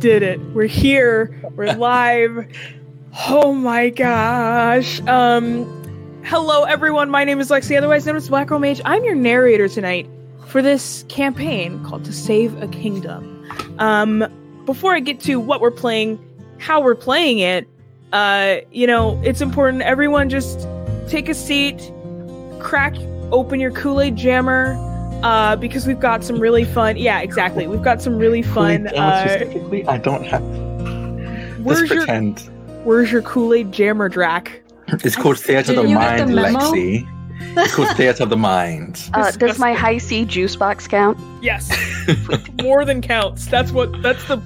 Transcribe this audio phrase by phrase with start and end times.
[0.00, 0.40] did it.
[0.54, 1.38] We're here.
[1.54, 2.46] We're live.
[3.28, 5.00] Oh my gosh.
[5.02, 7.10] Um hello everyone.
[7.10, 8.80] My name is Lexi, otherwise known as Black Girl Mage.
[8.84, 10.08] I'm your narrator tonight
[10.46, 13.46] for this campaign called To Save a Kingdom.
[13.78, 14.24] Um
[14.64, 16.18] before I get to what we're playing,
[16.58, 17.68] how we're playing it,
[18.12, 20.66] uh, you know, it's important everyone just
[21.08, 21.92] take a seat,
[22.58, 22.94] crack
[23.32, 24.74] open your Kool-Aid jammer,
[25.22, 26.96] uh, because we've got some really fun.
[26.96, 27.66] Yeah, exactly.
[27.66, 28.88] We've got some really fun.
[28.88, 30.42] Uh, specifically, I don't have.
[31.60, 32.50] where's Let's your pretend.
[32.84, 34.60] Where's your Kool-Aid jammer, Drak?
[35.04, 36.58] It's called Theatre of the you get the Mind, memo?
[36.58, 37.08] Lexi.
[37.56, 39.08] It's called Theatre of the Mind.
[39.14, 41.18] Uh, does my high C juice box count?
[41.42, 41.70] Yes,
[42.62, 43.46] more than counts.
[43.46, 44.00] That's what.
[44.02, 44.40] That's the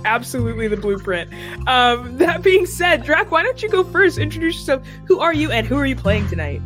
[0.04, 1.32] absolutely the blueprint.
[1.66, 4.18] Um, that being said, Drak, why don't you go first?
[4.18, 4.86] Introduce yourself.
[5.06, 6.60] Who are you, and who are you playing tonight?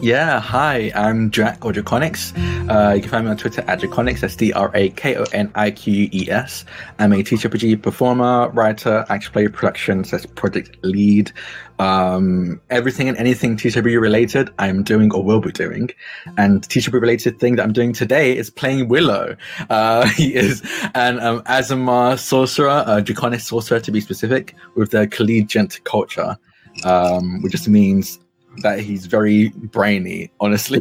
[0.00, 2.32] Yeah, hi, I'm Drak or Drakoniques.
[2.70, 4.20] Uh, you can find me on Twitter at Drakoniques.
[4.20, 6.64] That's D R A K O N I Q U E S.
[7.00, 11.32] I'm a teacher, PG performer, writer, action play productions, that's project lead.
[11.80, 15.90] Um, everything and anything TCB related, I'm doing or will be doing.
[16.36, 19.36] And TCB related thing that I'm doing today is playing Willo.
[19.68, 20.62] Uh, he is
[20.94, 26.38] an um, Aasimar sorcerer, a Draconic sorcerer to be specific, with the collegiate culture,
[26.84, 28.20] um, which just means
[28.62, 30.80] that he's very brainy, honestly.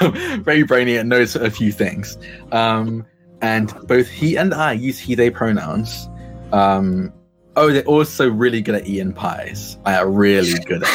[0.40, 2.18] very brainy and knows a few things.
[2.52, 3.04] Um,
[3.42, 6.08] and both he and I use he, they pronouns.
[6.52, 7.12] Um,
[7.56, 9.78] oh, they're also really good at Ian pies.
[9.84, 10.88] I are really good at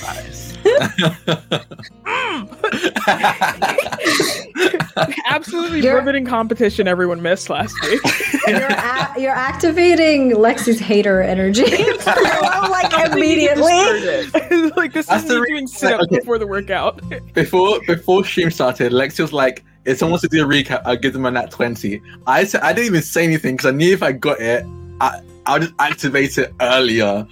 [0.00, 0.37] pies.
[5.28, 8.00] Absolutely You're- riveting competition everyone missed last week.
[8.46, 11.62] You're, a- you're activating Lexi's hater energy
[12.70, 13.62] like immediately.
[14.76, 16.18] like this That's is the me doing reason- sit-ups okay.
[16.18, 17.00] before the workout.
[17.34, 20.96] before before stream started, Lexi was like, "If someone wants to do a recap, I'll
[20.96, 22.00] give them a nat 20.
[22.26, 24.64] I said I didn't even say anything because I knew if I got it,
[25.00, 27.26] I I'll just activate it earlier.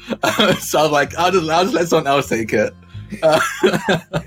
[0.60, 2.72] so I was like, I'll just I'll just let someone else take it.
[3.22, 3.40] Uh,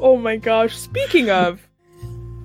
[0.00, 0.74] Oh my gosh.
[0.76, 1.68] Speaking of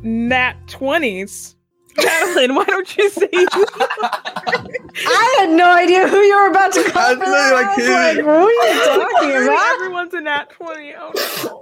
[0.04, 1.56] nat 20s,
[1.98, 7.14] Madeleine, why don't you say I had no idea who you were about to call
[7.16, 7.54] for know, that.
[7.54, 7.92] like, I was who?
[7.94, 9.74] like, who are you talking about?
[9.76, 10.94] Everyone's a nat 20.
[10.98, 11.12] Oh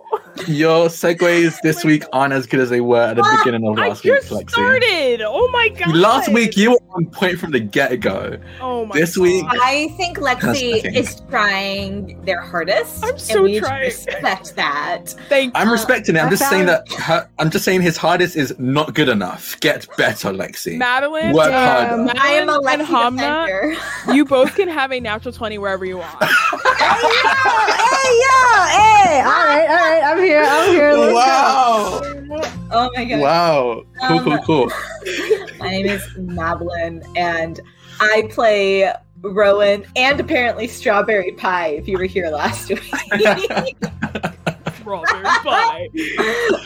[0.48, 3.40] your segues this week aren't as good as they were at the What?
[3.44, 3.82] beginning of no.
[3.84, 4.50] I last week, just Lexi.
[4.52, 5.22] started.
[5.26, 5.96] Oh my god.
[5.96, 8.38] Last week you were on point from the get go.
[8.62, 9.24] Oh my this God.
[9.24, 13.04] week- I think Lexi That's- is trying their hardest.
[13.04, 13.82] I'm so and we trying.
[13.82, 15.10] respect that.
[15.28, 16.20] Thank I'm Uh, respecting it.
[16.20, 19.60] I'm I just saying that her, I'm just saying his hardest is not good enough.
[19.60, 20.78] Get better, Lexi.
[20.78, 21.34] Madeleine.
[21.34, 22.06] Work Damn.
[22.08, 22.22] harder.
[22.22, 24.14] I am a Lexi Hamnah, defender.
[24.16, 26.24] you both can have a natural 20 wherever you want.
[26.24, 29.22] hey, yeah, hey.
[29.22, 29.97] All right, all right.
[30.04, 30.44] I'm here.
[30.46, 30.94] I'm here.
[30.94, 31.16] Let's go.
[31.16, 32.02] Wow!
[32.72, 33.20] Oh my god.
[33.20, 33.84] Wow!
[34.08, 34.72] Cool, cool, Um, cool.
[35.60, 37.60] My name is Madeleine, and
[38.00, 38.92] I play
[39.22, 41.70] Rowan and apparently Strawberry Pie.
[41.70, 42.82] If you were here last week.
[44.84, 45.88] Brother, bye.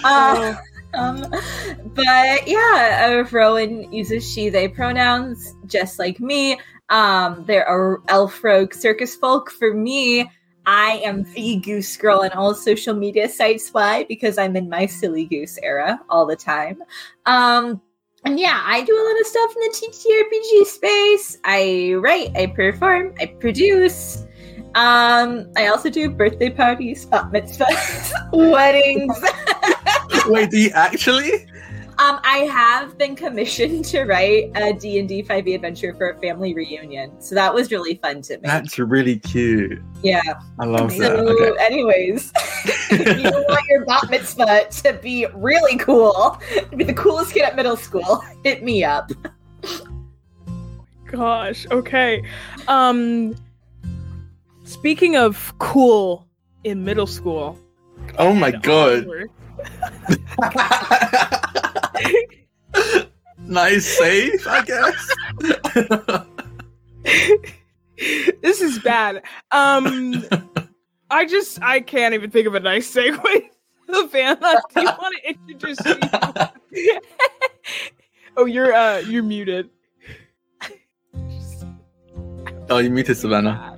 [0.04, 0.56] Uh,
[0.94, 1.26] um,
[1.96, 6.60] but yeah, uh, Rowan uses she/they pronouns just like me.
[6.90, 9.50] Um, they're a elf rogue circus folk.
[9.52, 10.30] For me,
[10.66, 13.70] I am the goose girl on all social media sites.
[13.70, 14.04] Why?
[14.04, 16.82] Because I'm in my silly goose era all the time.
[17.26, 17.82] Um,
[18.24, 21.38] and yeah, I do a lot of stuff in the TTRPG space.
[21.44, 24.26] I write, I perform, I produce.
[24.76, 29.20] Um, I also do birthday parties, bat mitzvahs, weddings.
[30.28, 31.48] Wait, do you actually?
[32.02, 37.12] Um, I have been commissioned to write a D&D 5e adventure for a family reunion.
[37.22, 38.42] So that was really fun to me.
[38.44, 39.80] That's really cute.
[40.02, 40.20] yeah.
[40.58, 41.20] I love So that.
[41.20, 41.64] Okay.
[41.64, 42.32] anyways,
[42.90, 46.42] if you want your bat mitzvah to be really cool,
[46.72, 49.12] to be the coolest kid at middle school, hit me up.
[51.06, 51.68] Gosh.
[51.70, 52.24] Okay.
[52.68, 53.36] Um
[54.64, 56.26] speaking of cool
[56.64, 57.60] in middle school.
[58.18, 59.06] Oh my and god.
[61.96, 63.08] onward,
[63.38, 65.16] nice save, I guess.
[68.42, 69.24] this is bad.
[69.52, 70.24] Um
[71.10, 73.50] I just I can't even think of a nice segue.
[73.94, 76.98] Savannah, do you want to introduce you?
[78.38, 79.70] oh, you're uh you're muted.
[82.70, 83.78] oh, you muted Savannah.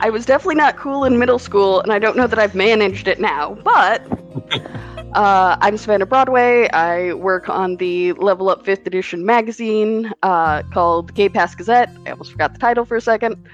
[0.00, 3.08] I was definitely not cool in middle school, and I don't know that I've managed
[3.08, 4.02] it now, but
[5.14, 6.68] uh, I'm Savannah Broadway.
[6.70, 11.90] I work on the Level Up 5th edition magazine uh, called Gate Pass Gazette.
[12.06, 13.46] I almost forgot the title for a second.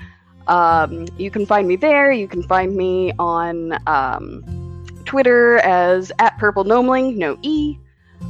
[0.46, 2.12] Um, you can find me there.
[2.12, 7.78] You can find me on um, Twitter as at Purple Gnomeling, no E.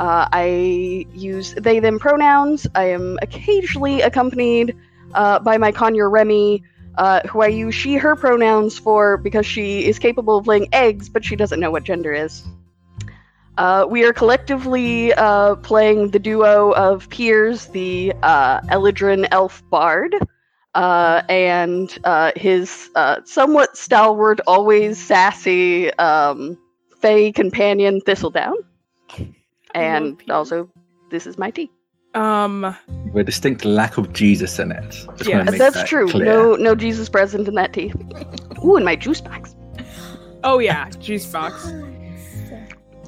[0.01, 2.67] Uh, I use they them pronouns.
[2.75, 4.77] I am occasionally accompanied
[5.15, 6.63] uh, by my conure Remy,
[6.97, 11.09] uh, who I use she her pronouns for because she is capable of laying eggs,
[11.09, 12.45] but she doesn't know what gender is.
[13.59, 20.15] Uh, we are collectively uh, playing the duo of Piers, the uh, Eladrin elf bard,
[20.75, 26.57] uh, and uh, his uh, somewhat stalwart, always sassy um,
[27.01, 28.55] Fey companion Thistledown.
[29.75, 30.71] And also,
[31.11, 31.71] this is my tea.
[32.15, 32.75] Um,
[33.13, 34.91] With a distinct lack of Jesus in it.
[35.17, 35.51] Just wanna Yes.
[35.53, 36.09] make That's that true.
[36.09, 36.25] clear.
[36.27, 37.93] No, no Jesus present in that tea.
[38.65, 39.55] Ooh, and my juice box.
[40.45, 41.71] oh yeah, juice box.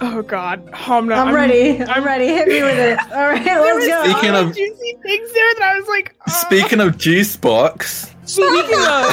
[0.01, 1.17] Oh god, Hamnah.
[1.17, 1.83] I'm ready.
[1.85, 2.27] I'm ready.
[2.27, 2.99] Hit me with it.
[3.13, 4.13] All right, There let's was go.
[4.13, 6.15] Speaking of- juicy things there that I was like.
[6.27, 9.13] uh, Speaking of juice box, speaking of,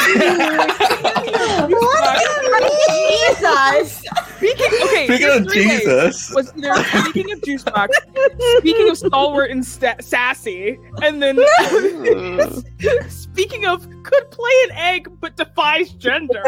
[2.90, 4.04] Jesus!
[4.38, 5.52] speaking okay, speaking of.
[5.52, 7.98] Jesus, was either speaking of juice box,
[8.58, 11.38] speaking of stalwart and sta- sassy, and then
[13.10, 16.44] speaking of could play an egg but defies gender.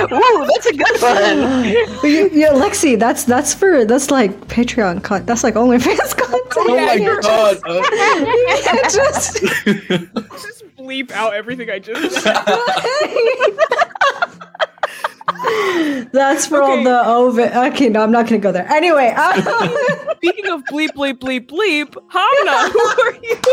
[0.00, 1.64] Ooh, that's a good one.
[2.10, 5.26] you, you, Lexi, that's that's for that's like Patreon content.
[5.26, 6.52] That's like OnlyFans content.
[6.56, 7.58] oh my you're god!
[7.66, 12.36] uh, You just just bleep out everything I just said.
[16.12, 17.52] That's for all the oven.
[17.72, 18.68] Okay, no, I'm not gonna go there.
[18.70, 19.42] Anyway, um,
[20.16, 23.36] Speaking of bleep bleep bleep bleep, Hamnah, who are you?
[23.44, 23.52] Who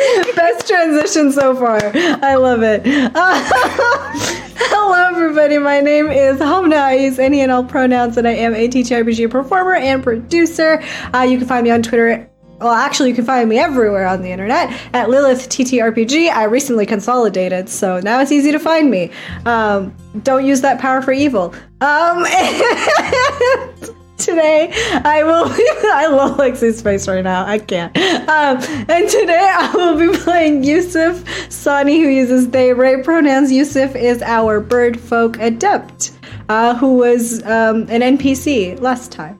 [0.00, 0.34] are you?
[0.34, 1.80] best transition so far.
[2.22, 2.82] I love it.
[2.84, 3.10] Uh,
[4.56, 5.58] hello, everybody.
[5.58, 6.76] My name is Hamnah.
[6.76, 10.82] I use any and all pronouns, and I am a TTRPG performer and producer.
[11.14, 12.28] Uh, you can find me on Twitter.
[12.60, 16.28] Well, actually, you can find me everywhere on the internet at Lilith TTRPG.
[16.30, 19.10] I recently consolidated, so now it's easy to find me.
[19.46, 19.94] Um,
[20.24, 21.54] don't use that power for evil.
[21.80, 22.24] Um,
[24.18, 24.70] today
[25.04, 25.44] I will
[25.92, 27.46] I love Lexi's face right now.
[27.46, 27.96] I can't.
[27.96, 28.58] Um,
[28.88, 33.52] and today I will be playing Yousuf Sani, who uses they Ray pronouns.
[33.52, 36.10] Yousuf is our bird folk adept,
[36.48, 39.38] uh, who was um, an NPC last time.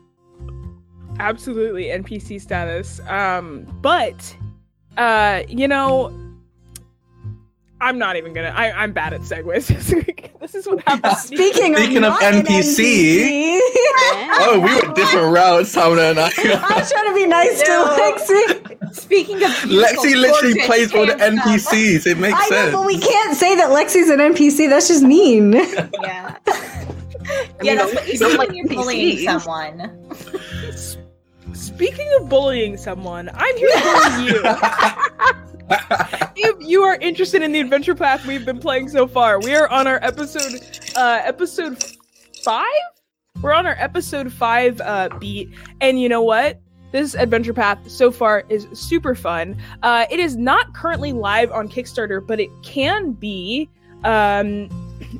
[1.18, 3.00] Absolutely NPC status.
[3.08, 4.36] Um, but
[4.96, 6.12] uh, you know,
[7.80, 8.48] I'm not even gonna.
[8.48, 9.66] I, I'm bad at segues.
[10.40, 11.18] this is what happens.
[11.22, 13.58] Speaking, Speaking of not an NPC.
[14.40, 17.84] oh, we went different routes, Hamnah and I I'm trying to be nice No.
[17.84, 18.94] to Lexi.
[18.94, 19.70] Speaking of beautiful
[20.04, 21.72] Lexi literally plays all the and stuff.
[21.72, 22.06] NPCs.
[22.06, 22.72] It makes I know, sense.
[22.72, 24.68] but we can't say that Lexi's an NPC.
[24.68, 25.52] That's just mean.
[25.52, 26.36] Yeah.
[27.30, 30.08] I yeah, mean, that's what you don't when you're bullying someone.
[31.54, 34.42] Speaking of bullying someone, I'm here to bully you.
[36.36, 39.68] if you are interested in the adventure path we've been playing so far, we are
[39.68, 40.60] on our episode
[40.96, 41.82] uh episode
[42.42, 42.64] five?
[43.42, 45.50] We're on our episode five uh beat,
[45.80, 46.60] and you know what?
[46.90, 49.56] This adventure path so far is super fun.
[49.82, 53.68] Uh it is not currently live on Kickstarter, but it can be
[54.04, 54.68] um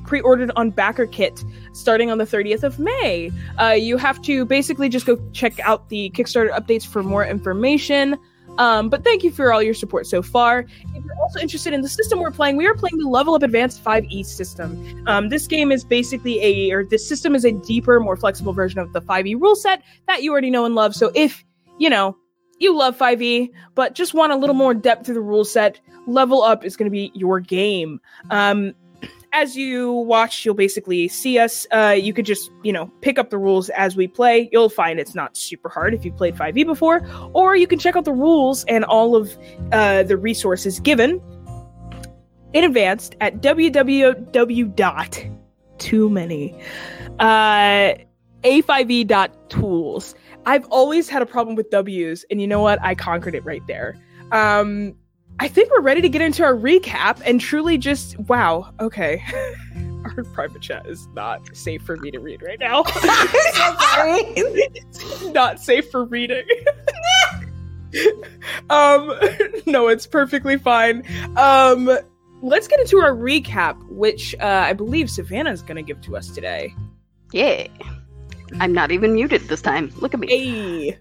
[0.04, 3.30] pre-ordered on BackerKit starting on the 30th of may.
[3.60, 8.18] Uh, you have to basically just go check out the kickstarter updates for more information.
[8.58, 10.60] Um, but thank you for all your support so far.
[10.60, 13.42] If you're also interested in the system we're playing we are playing the level up
[13.42, 15.04] advanced 5e system.
[15.06, 18.80] Um, this game is basically a or this system is a deeper more flexible version
[18.80, 20.94] of the 5e rule set that you already know and love.
[20.94, 21.44] So if
[21.78, 22.16] you know
[22.58, 26.42] you love 5e but just want a little more depth to the rule set level
[26.42, 28.00] up is going to be your game.
[28.30, 28.74] Um,
[29.32, 31.66] as you watch, you'll basically see us.
[31.72, 34.48] Uh, you could just, you know, pick up the rules as we play.
[34.52, 37.96] You'll find it's not super hard if you've played 5e before, or you can check
[37.96, 39.36] out the rules and all of
[39.72, 41.22] uh, the resources given
[42.52, 44.74] in advance at www
[45.78, 46.54] too many
[47.18, 47.94] uh,
[48.44, 50.14] a5e.tools.
[50.46, 52.80] I've always had a problem with W's, and you know what?
[52.82, 53.96] I conquered it right there.
[54.32, 54.94] Um,
[55.40, 58.72] I think we're ready to get into our recap and truly just wow.
[58.80, 59.22] Okay,
[60.04, 62.82] our private chat is not safe for me to read right now.
[63.96, 66.44] it's not safe for reading.
[68.70, 69.12] um,
[69.66, 71.04] no, it's perfectly fine.
[71.36, 71.88] Um,
[72.42, 76.16] let's get into our recap, which uh, I believe Savannah is going to give to
[76.16, 76.74] us today.
[77.32, 77.68] Yeah.
[78.60, 79.92] I'm not even muted this time.
[79.96, 80.26] Look at me.
[80.28, 80.98] Hey,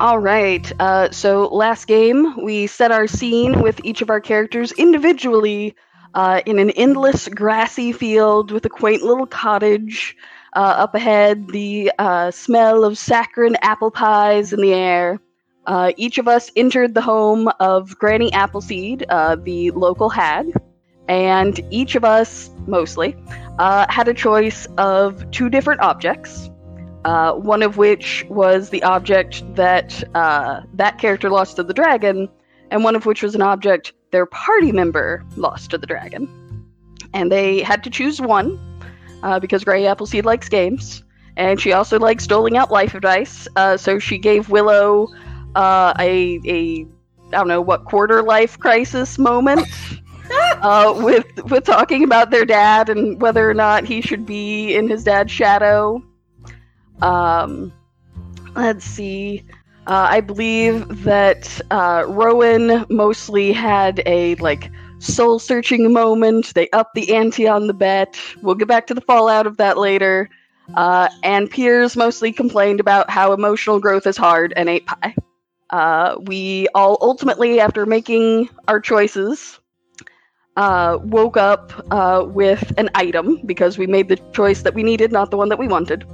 [0.00, 0.70] All right.
[0.80, 5.74] Uh, so last game, we set our scene with each of our characters individually
[6.14, 10.16] uh, in an endless grassy field with a quaint little cottage.
[10.54, 15.20] Uh, up ahead, the uh, smell of saccharine apple pies in the air.
[15.66, 20.52] Uh, each of us entered the home of Granny Appleseed, uh, the local hag,
[21.08, 23.14] and each of us, mostly,
[23.58, 26.48] had a choice of two different objects.
[27.04, 32.28] Uh, one of which was the object that uh, that character lost to the dragon,
[32.70, 36.28] and one of which was an object their party member lost to the dragon.
[37.14, 38.58] And they had to choose one
[39.22, 41.02] uh, because Gray Appleseed likes games,
[41.36, 43.46] and she also likes doling out life advice.
[43.56, 45.08] Uh, so she gave Willo
[45.54, 46.86] uh, a a
[47.28, 49.66] I don't know what quarter life crisis moment
[50.62, 54.88] uh, with with talking about their dad and whether or not he should be in
[54.88, 56.02] his dad's shadow.
[57.02, 57.72] Um,
[58.54, 59.44] let's see.
[59.86, 66.54] Uh, I believe that uh, Rowan mostly had a like soul searching moment.
[66.54, 68.18] They upped the ante on the bet.
[68.42, 70.28] We'll get back to the fallout of that later.
[70.74, 75.14] Uh, and Piers mostly complained about how emotional growth is hard and ate pie.
[75.70, 79.58] Uh, we all ultimately, after making our choices,
[80.56, 85.12] uh, woke up uh, with an item because we made the choice that we needed,
[85.12, 86.04] not the one that we wanted.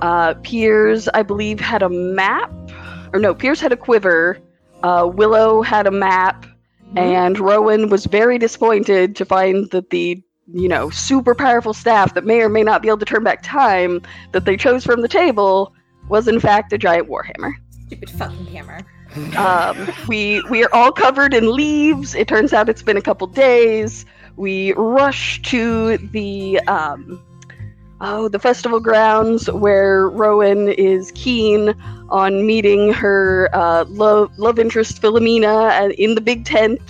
[0.00, 2.52] Uh, Piers, I believe, had a map,
[3.12, 4.38] or no, Piers had a quiver.
[4.82, 6.46] Uh, Willo had a map,
[6.96, 10.22] and Rowan was very disappointed to find that the
[10.52, 13.42] you know super powerful staff that may or may not be able to turn back
[13.42, 14.00] time
[14.32, 15.74] that they chose from the table
[16.08, 17.52] was in fact a giant warhammer.
[17.86, 18.80] Stupid fucking hammer.
[19.36, 22.14] Um, we we are all covered in leaves.
[22.14, 24.04] It turns out it's been a couple days.
[24.36, 27.22] We rush to the um,
[28.00, 31.74] oh the festival grounds where Rowan is keen
[32.10, 36.80] on meeting her uh, love love interest Philomena uh, in the big tent.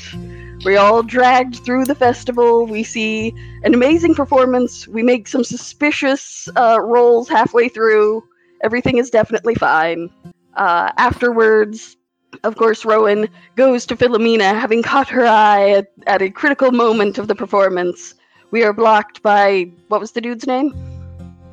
[0.65, 2.67] We're all dragged through the festival.
[2.67, 4.89] We see an amazing performance.
[4.89, 8.25] We make some suspicious uh, rolls halfway through.
[8.63, 10.11] Everything is definitely fine.
[10.55, 11.97] Uh, afterwards,
[12.43, 17.19] of course, Rowan goes to Philomena, having caught her eye at, at a critical moment
[17.19, 18.15] of the performance.
[18.51, 20.96] We are blocked by what was the dude's name?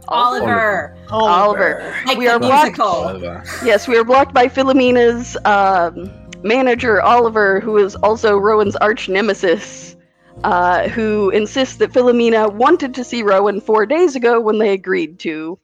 [0.08, 0.96] Oliver.
[1.10, 1.96] Oliver.
[2.06, 2.64] Like We the are blocked.
[2.78, 2.86] musical.
[2.88, 3.44] Oliver.
[3.64, 6.12] Yes, we are blocked by Philomena's um,
[6.44, 9.96] manager, Oliver, who is also Rowan's arch nemesis,
[10.44, 15.20] uh, who insists that Philomena wanted to see Rowan four days ago when they agreed
[15.20, 15.58] to.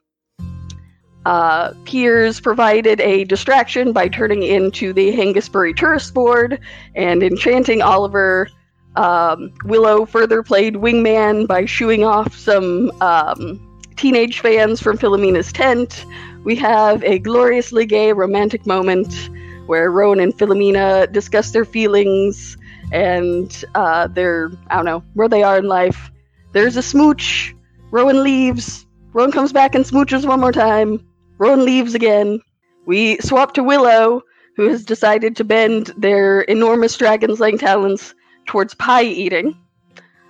[1.25, 6.60] Uh, Piers provided a distraction by turning into the Hengistbury tourist board
[6.96, 8.48] and enchanting Oliver.
[8.96, 13.60] Um, Willo further played wingman by shooing off some um,
[14.00, 16.06] teenage fans from Philomena's tent.
[16.46, 19.29] We have a gloriously gay romantic moment
[19.65, 22.56] where Rowan and Philomena discuss their feelings
[22.94, 26.12] and uh, their, I don't know, where they are in life.
[26.53, 27.53] There's a smooch.
[27.91, 28.86] Rowan leaves.
[29.12, 31.06] Rowan comes back and smooches one more time.
[31.38, 32.39] Rowan leaves again.
[32.86, 34.22] We swap to Willo,
[34.56, 38.15] who has decided to bend their enormous dragon's length talons
[38.46, 39.58] towards pie eating,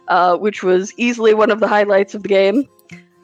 [0.07, 2.67] uh, which was easily one of the highlights of the game.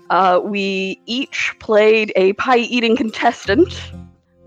[0.09, 3.91] Uh, we each played a pie eating contestant.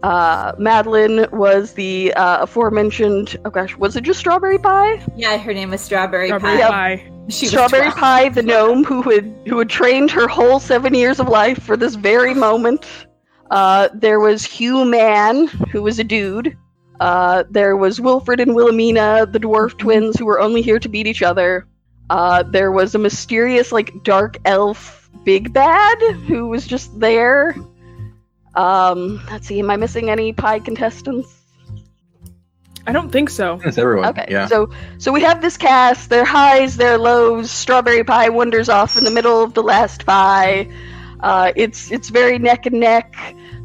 [0.02, 3.36] Uh, Madeleine was the uh, aforementioned.
[3.44, 5.04] Oh gosh, was it just strawberry pie?
[5.16, 6.68] Yeah, her name was Strawberry, Strawberry Pie.
[6.96, 7.12] pie.
[7.28, 7.96] She strawberry 12.
[7.96, 11.76] pie, the gnome who had who had trained her whole seven years of life for
[11.76, 12.86] this very moment.
[13.50, 16.56] Uh, there was Hugh Man, who was a dude.
[17.00, 21.06] Uh, there was Wilfred and Wilhelmina, the dwarf twins, who were only here to beat
[21.06, 21.66] each other.
[22.10, 27.54] Uh, there was a mysterious, like, dark elf big bad who was just there.
[28.54, 31.34] Um, let's see, am I missing any pie contestants?
[32.86, 33.60] I don't think so.
[33.64, 34.08] It's everyone.
[34.08, 34.46] Okay, Yeah.
[34.46, 36.08] so so we have this cast.
[36.08, 37.50] Their highs, their lows.
[37.50, 40.68] Strawberry pie wanders off in the middle of the last pie.
[41.20, 43.14] Uh, it's it's very neck and neck.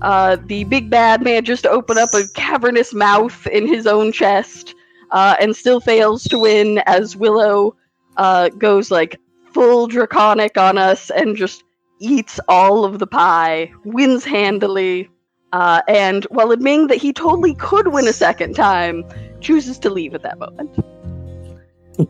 [0.02, 4.76] Uh, the big bad manages to open up a cavernous mouth in his own chest,
[5.12, 6.80] uh, and still fails to win.
[6.80, 7.76] As Willo
[8.18, 9.16] uh, goes like
[9.54, 11.64] full draconic on us and just
[12.00, 15.10] eats all of the pie, wins handily.
[15.54, 19.04] Uh, and while admitting that he totally could win a second time,
[19.40, 20.84] chooses to leave at that moment.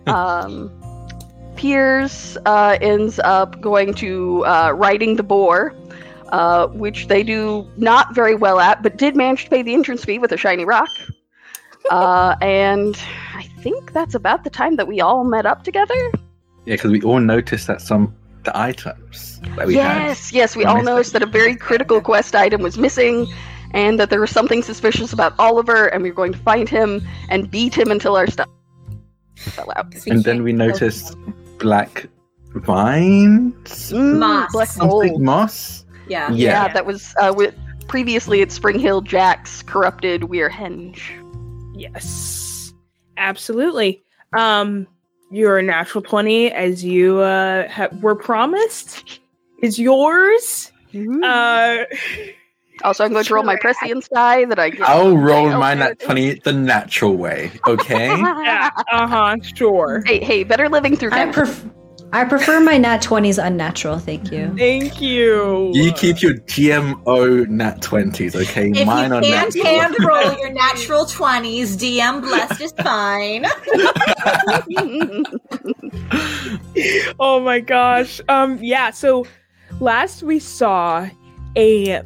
[0.08, 0.72] um,
[1.56, 5.76] Piers uh, ends up going to uh, riding the boar,
[6.30, 10.04] uh, which they do not very well at, but did manage to pay the entrance
[10.04, 10.90] fee with a shiny rock.
[11.92, 12.98] Uh, and
[13.36, 16.12] I think that's about the time that we all met up together.
[16.66, 20.08] Yeah, because we all noticed that some the items that we had.
[20.08, 20.86] yes, yes, we all missing.
[20.86, 23.26] noticed that a very critical quest item was missing,
[23.72, 27.02] and that there was something suspicious about Oliver, and we were going to find him
[27.30, 28.48] and beat him until our stuff
[29.38, 29.92] fell out.
[29.92, 31.16] 'Cause we And then we noticed
[31.60, 32.08] black
[32.54, 34.52] vines, Mm, Moss.
[34.52, 35.22] Black something mold.
[35.22, 35.86] moss.
[36.08, 36.30] Yeah.
[36.32, 36.66] Yeah.
[36.66, 37.56] Yeah, that was uh, with
[37.88, 41.00] previously at Spring Hill Jack's corrupted Weir Henge.
[41.76, 42.74] Yes,
[43.18, 44.04] absolutely.
[44.38, 44.88] Um,
[45.34, 49.20] your natural twenty, as you uh ha- were promised,
[49.62, 50.72] is yours.
[51.24, 51.86] Uh,
[52.84, 54.88] Also, I'm going to roll my prescience die that I get.
[54.88, 55.80] I'll roll Okay, my okay.
[55.80, 58.08] nat 20 the natural way, okay?
[58.20, 60.04] yeah, uh huh, sure.
[60.06, 61.34] Hey, hey, better living through I death.
[61.36, 61.66] pref-
[62.14, 64.56] I prefer my nat 20s unnatural, thank you.
[64.56, 65.72] Thank you.
[65.74, 68.70] you keep your GMO nat 20s, okay?
[68.70, 69.80] If Mine you are can't natural.
[69.80, 73.46] hand roll your natural 20s, DM blessed is fine.
[77.20, 78.22] oh my gosh.
[78.30, 79.26] Um yeah, so
[79.80, 81.10] last we saw
[81.58, 82.04] a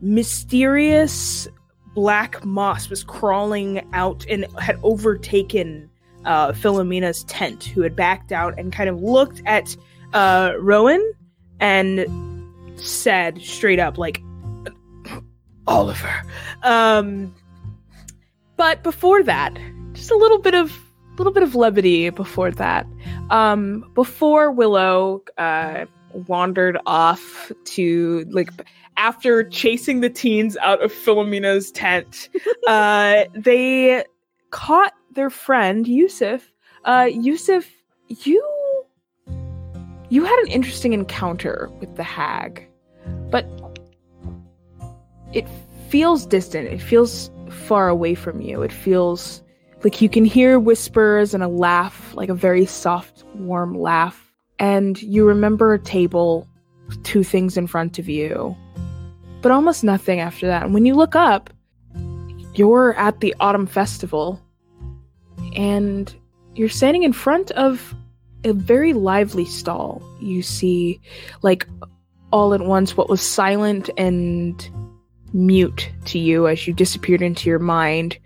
[0.00, 1.46] mysterious
[1.94, 5.90] black moss was crawling out and had overtaken
[6.24, 9.76] uh Philomena's tent who had backed out and kind of looked at
[10.12, 11.12] uh Rowan
[11.60, 12.06] and
[12.76, 14.22] said straight up like
[15.66, 16.22] Oliver.
[16.62, 17.34] Um
[18.56, 19.58] but before that,
[19.92, 20.78] just a little bit of
[21.18, 22.86] little bit of levity before that.
[23.30, 25.86] Um, before Willo uh,
[26.26, 28.50] wandered off to like
[28.96, 32.28] after chasing the teens out of Philomena's tent,
[32.66, 34.04] uh, they
[34.50, 36.42] caught their friend Yousuf.
[36.84, 37.66] Uh, Yousuf,
[38.08, 38.42] you
[40.08, 42.68] you had an interesting encounter with the hag,
[43.30, 43.46] but
[45.32, 45.46] it
[45.88, 46.68] feels distant.
[46.68, 48.62] It feels far away from you.
[48.62, 49.42] It feels
[49.84, 54.30] like you can hear whispers and a laugh, like a very soft, warm laugh.
[54.58, 56.46] And you remember a table
[57.02, 58.54] two things in front of you,
[59.40, 60.64] but almost nothing after that.
[60.64, 61.50] And when you look up,
[62.54, 64.40] you're at the Autumn Festival
[65.56, 66.14] and
[66.54, 67.94] you're standing in front of
[68.44, 70.02] a very lively stall.
[70.20, 71.00] You see,
[71.42, 71.66] like,
[72.32, 74.68] all at once what was silent and
[75.32, 78.18] mute to you as you disappeared into your mind.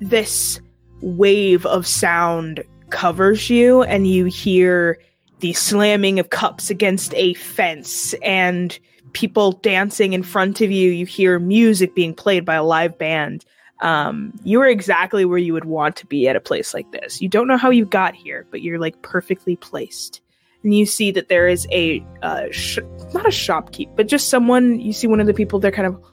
[0.00, 0.60] This
[1.00, 4.98] wave of sound covers you and you hear
[5.40, 8.78] the slamming of cups against a fence and
[9.12, 10.90] people dancing in front of you.
[10.90, 13.44] You hear music being played by a live band
[13.80, 17.20] um, you are exactly where you would want to be at a place like this
[17.20, 20.20] you don't know how you got here but you're like perfectly placed
[20.64, 22.78] and you see that there is a uh, sh-
[23.14, 26.04] not a shopkeep but just someone you see one of the people they're kind of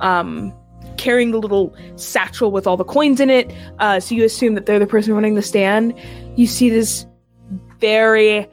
[0.00, 0.54] um
[0.96, 3.52] carrying the little satchel with all the coins in it.
[3.78, 5.98] Uh, so you assume that they're the person running the stand.
[6.36, 7.06] You see this
[7.80, 8.46] very,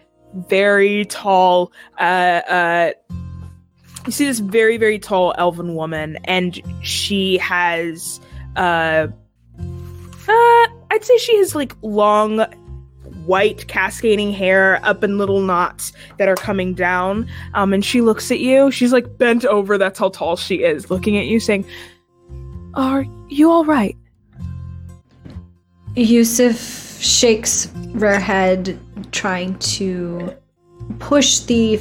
[0.47, 1.71] very tall.
[1.99, 2.91] Uh, uh,
[4.05, 8.19] you see this very, very tall elven woman, and she has.
[8.59, 9.07] Uh,
[10.27, 12.41] uh, I'd say she has like long,
[13.25, 17.27] white cascading hair up in little knots that are coming down.
[17.53, 18.69] Um, and she looks at you.
[18.69, 19.77] She's like bent over.
[19.77, 21.65] That's how tall she is, looking at you, saying,
[22.73, 23.95] are you all right?
[25.95, 28.77] Yousuf shakes their head,
[29.11, 30.35] trying to
[30.99, 31.79] push the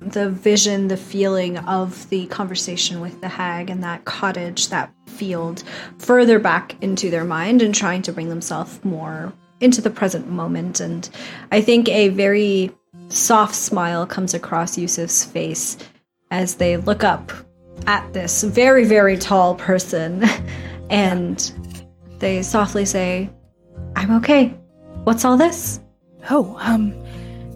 [0.00, 5.62] the vision, the feeling of the conversation with the hag and that cottage, that field,
[5.98, 10.80] further back into their mind and trying to bring themselves more into the present moment.
[10.80, 11.08] And
[11.50, 12.72] I think a very
[13.08, 15.76] soft smile comes across Yousuf's face
[16.30, 17.32] as they look up
[17.86, 20.24] at this very, very tall person
[20.90, 21.52] and
[22.18, 23.30] they softly say,
[23.96, 24.48] I'm okay.
[25.04, 25.80] What's all this?
[26.30, 26.94] Oh, um,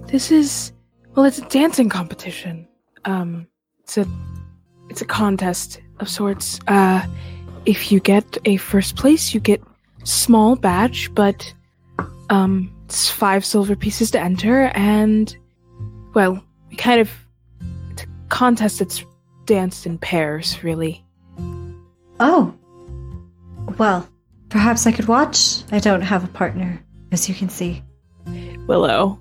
[0.07, 0.73] this is
[1.14, 2.69] well, it's a dancing competition.
[3.07, 3.47] Um,
[3.81, 4.07] it's a
[4.90, 6.61] it's a contest of sorts.
[6.66, 7.07] Uh,
[7.67, 9.63] if you get a first place, you get
[10.05, 11.53] small badge, but
[12.31, 15.37] um, it's five silver pieces to enter, and
[16.15, 17.11] well, we kind of
[17.91, 19.05] it's a contest that's
[19.45, 21.05] danced in pairs, really.
[22.21, 22.55] Oh.
[23.79, 24.09] Well,
[24.49, 25.63] perhaps I could watch.
[25.73, 27.83] I don't have a partner, as you can see.
[28.67, 29.19] Willo,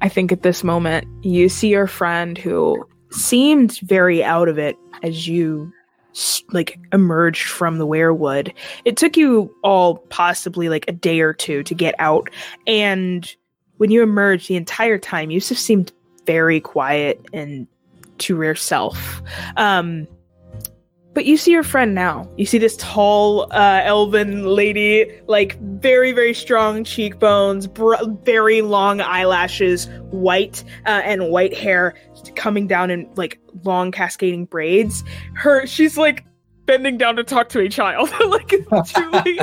[0.00, 4.76] I think at this moment you see your friend who seemed very out of it
[5.02, 5.72] as you
[6.52, 8.52] like emerged from the Weirwood.
[8.84, 12.30] It took you all possibly like a day or two to get out,
[12.66, 13.34] and
[13.78, 15.92] when you emerged, the entire time Yousuf seemed
[16.24, 17.66] very quiet and
[18.18, 19.20] to yourself.
[19.56, 20.06] Um,
[21.14, 22.28] but you see your friend now.
[22.36, 29.00] You see this tall, uh, elven lady, like very, very strong cheekbones, br- very long
[29.00, 31.94] eyelashes, white uh, and white hair
[32.34, 35.04] coming down in like long cascading braids.
[35.34, 36.24] Her, she's like
[36.66, 39.40] bending down to talk to a child, like it's truly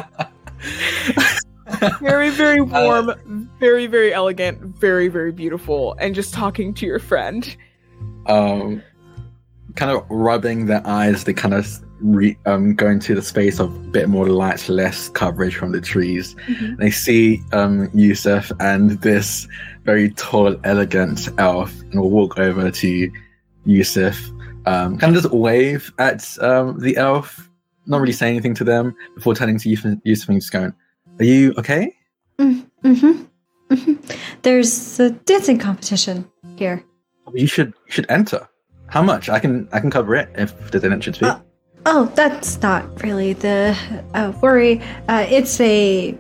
[2.00, 7.56] very, very warm, very, very elegant, very, very beautiful, and just talking to your friend.
[8.26, 8.82] um,
[9.76, 11.68] kind of rubbing their eyes, they kind of
[12.02, 15.82] re- um, go into the space of a bit more light, less coverage from the
[15.82, 16.36] trees.
[16.78, 19.48] They see um, Yousuf and this
[19.84, 23.12] very tall, elegant elf, and will walk over to
[23.66, 24.18] Yousuf.
[24.66, 27.50] Um, kind of just wave at um, the elf,
[27.86, 30.74] not really saying anything to them before turning to Yousuf, Yousuf and just going,
[31.20, 31.96] "Are you okay?"
[32.38, 32.94] Mm-hmm.
[32.94, 33.94] hmm
[34.42, 36.84] There's a dancing competition here.
[37.34, 38.48] You should you should enter.
[38.90, 39.30] How much?
[39.30, 41.26] I can I can cover it if there's an entrance fee.
[41.26, 41.40] Uh,
[41.86, 43.76] Oh, that's not really the
[44.14, 44.82] uh, worry.
[45.08, 46.18] Uh, it's a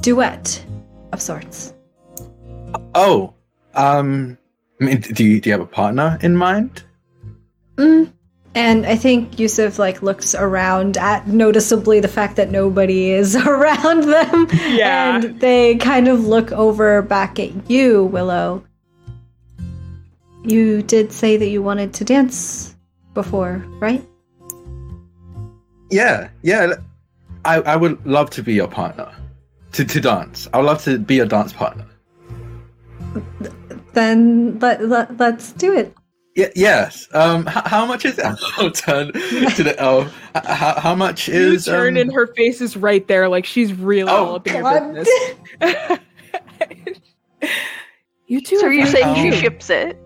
[0.00, 0.64] duet
[1.12, 1.72] of sorts.
[2.94, 3.32] oh,
[3.74, 4.36] um,
[4.80, 6.82] I mean, do you do you have a partner in mind?
[7.76, 8.12] Mm.
[8.56, 14.02] And I think Yousuf like looks around at noticeably the fact that nobody is around
[14.04, 14.48] them.
[14.66, 15.16] Yeah.
[15.16, 18.62] And they kind of look over back at you, Willo.
[20.44, 22.76] You did say that you wanted to dance
[23.14, 24.04] before, right?
[25.90, 26.74] Yeah, yeah.
[27.44, 29.10] I, I would love to be your partner.
[29.72, 30.48] To, to dance.
[30.52, 31.86] I would love to be your dance partner.
[33.92, 35.94] Then let, let, let's do it.
[36.36, 37.06] Yeah, yes.
[37.12, 38.24] Um, h- how much is it?
[38.58, 40.06] I'll turn to the elf.
[40.36, 41.64] H- How, how much You is?
[41.66, 44.54] turn um, and her face is right there, like she's really Oh, all up in
[44.54, 45.08] your business.
[48.26, 48.58] you two.
[48.58, 49.96] So are are you saying she ships it?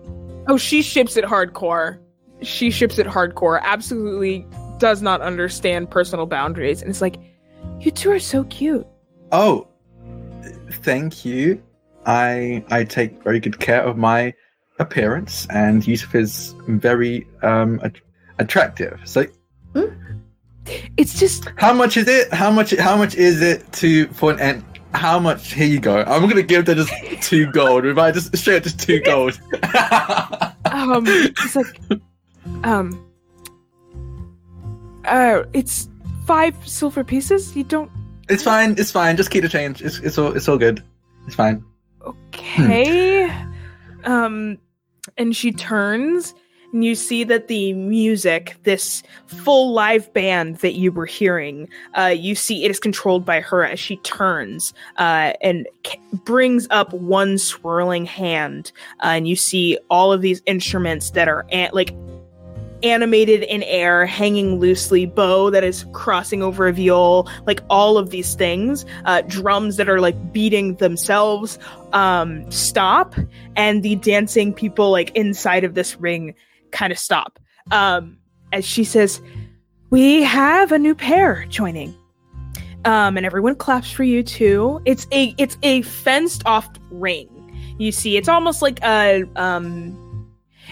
[0.49, 1.99] Oh, she ships it hardcore.
[2.41, 3.61] She ships it hardcore.
[3.61, 4.47] Absolutely
[4.79, 7.17] does not understand personal boundaries, and it's like,
[7.79, 8.87] you two are so cute.
[9.31, 9.67] Oh,
[10.71, 11.61] thank you.
[12.05, 14.33] I I take very good care of my
[14.79, 18.01] appearance, and Yousuf is very um at-
[18.39, 18.99] attractive.
[19.05, 19.25] So,
[20.97, 22.33] It's just how much is it?
[22.33, 22.75] How much?
[22.75, 24.63] How much is it to for an end?
[24.93, 25.53] How much?
[25.53, 26.03] Here you go.
[26.03, 27.85] I'm gonna give them just two gold.
[27.85, 29.39] If I just straight up just two gold.
[30.71, 31.79] um, it's like,
[32.63, 33.05] um,
[35.05, 35.89] uh, it's
[36.25, 37.55] five silver pieces.
[37.55, 37.91] You don't.
[38.29, 38.71] it's fine.
[38.77, 39.15] It's fine.
[39.17, 39.81] Just keep the change.
[39.81, 40.83] It's it's all it's all good.
[41.27, 41.63] It's fine.
[42.01, 43.31] Okay.
[44.05, 44.57] um,
[45.17, 46.33] and she turns,
[46.71, 52.13] and you see that the music, this full live band that you were hearing, uh,
[52.15, 56.93] you see it is controlled by her as she turns uh, and c- brings up
[56.93, 61.93] one swirling hand, uh, and you see all of these instruments that are an- like
[62.83, 68.09] animated in air, hanging loosely, bow that is crossing over a viol, like all of
[68.09, 71.59] these things, uh, drums that are like beating themselves,
[71.91, 73.15] um, stop,
[73.55, 76.33] and the dancing people like inside of this ring
[76.71, 77.39] kind of stop.
[77.71, 78.17] Um,
[78.51, 79.21] as she says,
[79.89, 81.95] "We have a new pair joining."
[82.85, 84.81] Um, and everyone claps for you too.
[84.85, 87.27] It's a it's a fenced off ring.
[87.77, 90.07] You see, it's almost like a um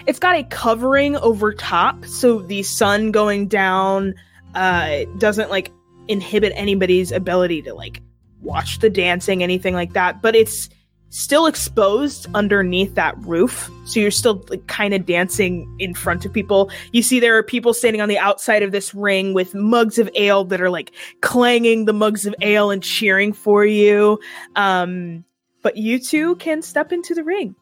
[0.06, 4.14] it's got a covering over top so the sun going down
[4.54, 5.70] uh doesn't like
[6.08, 8.00] inhibit anybody's ability to like
[8.40, 10.70] watch the dancing anything like that but it's
[11.10, 13.70] still exposed underneath that roof.
[13.86, 16.70] So you're still like kind of dancing in front of people.
[16.92, 20.10] You see there are people standing on the outside of this ring with mugs of
[20.14, 24.18] ale that are like clanging the mugs of ale and cheering for you.
[24.56, 25.24] Um
[25.62, 27.54] but you two can step into the ring.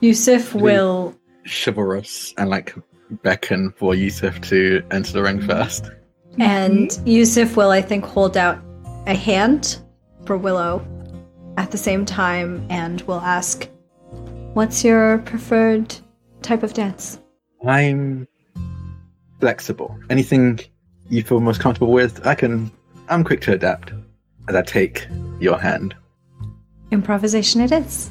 [0.00, 2.74] Yousuf will Chivalrous and like
[3.22, 5.90] beckon for Yousuf to enter the ring first.
[6.38, 8.58] And Yousuf will, I think, hold out
[9.06, 9.78] a hand
[10.24, 10.82] for Willo
[11.56, 13.68] at the same time and will ask,
[14.54, 15.94] What's your preferred
[16.42, 17.18] type of dance?
[17.66, 18.28] I'm
[19.40, 19.98] flexible.
[20.10, 20.60] Anything
[21.08, 22.70] you feel most comfortable with, I can.
[23.08, 23.92] I'm quick to adapt.
[24.48, 25.06] As I take
[25.40, 25.94] your hand.
[26.90, 28.10] Improvisation it is.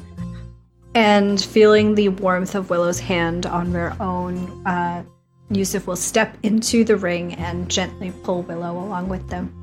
[0.94, 5.04] And feeling the warmth of Willo's hand on their own, uh,
[5.50, 9.54] Yousuf will step into the ring and gently pull Willo along with them.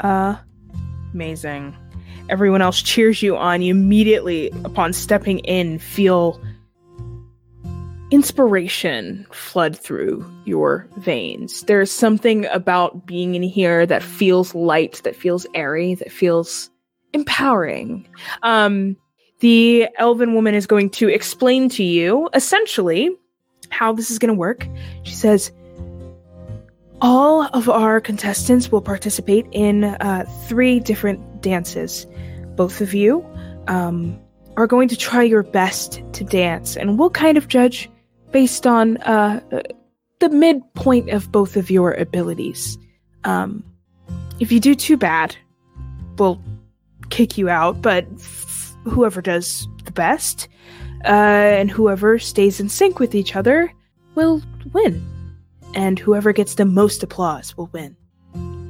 [0.00, 0.36] Uh,
[1.12, 1.74] amazing.
[2.28, 3.62] Everyone else cheers you on.
[3.62, 6.40] You immediately, upon stepping in, feel
[8.10, 11.62] inspiration flood through your veins.
[11.62, 16.70] There's something about being in here that feels light, that feels airy, that feels
[17.12, 18.06] empowering.
[18.42, 18.96] Um,
[19.40, 23.10] the elven woman is going to explain to you essentially
[23.70, 24.66] how this is going to work.
[25.02, 25.50] She says,
[27.00, 32.06] all of our contestants will participate in uh, three different dances.
[32.56, 33.26] Both of you
[33.68, 34.18] um,
[34.56, 37.90] are going to try your best to dance, and we'll kind of judge
[38.32, 39.40] based on uh,
[40.20, 42.78] the midpoint of both of your abilities.
[43.24, 43.62] Um,
[44.40, 45.36] if you do too bad,
[46.18, 46.40] we'll
[47.10, 50.48] kick you out, but f- whoever does the best
[51.04, 53.72] uh, and whoever stays in sync with each other
[54.14, 55.15] will win
[55.76, 57.94] and whoever gets the most applause will win.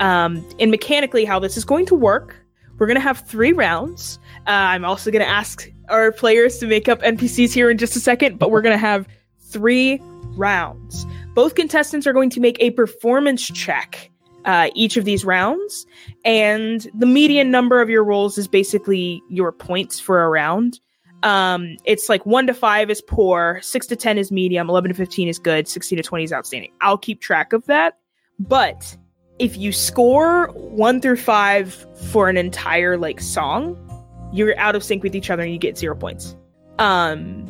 [0.00, 2.36] Um, and mechanically, how this is going to work,
[2.78, 4.18] we're going to have three rounds.
[4.46, 7.96] Uh, I'm also going to ask our players to make up NPCs here in just
[7.96, 9.08] a second, but we're going to have
[9.40, 9.98] three
[10.36, 11.06] rounds.
[11.34, 14.10] Both contestants are going to make a performance check
[14.44, 15.86] uh, each of these rounds,
[16.24, 20.80] and the median number of your rolls is basically your points for a round.
[21.22, 24.94] Um, it's like one to five is poor, six to ten is medium, eleven to
[24.94, 26.72] fifteen is good, sixteen to twenty is outstanding.
[26.80, 27.98] I'll keep track of that,
[28.38, 28.96] but
[29.38, 33.76] if you score one through five for an entire like song,
[34.32, 36.36] you're out of sync with each other and you get zero points.
[36.78, 37.46] Um,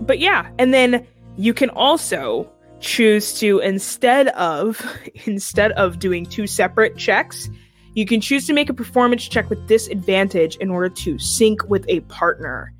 [0.00, 1.06] but yeah, and then
[1.36, 4.84] you can also choose to instead of
[5.26, 7.48] instead of doing two separate checks,
[7.94, 11.84] you can choose to make a performance check with disadvantage in order to sync with
[11.88, 12.72] a partner.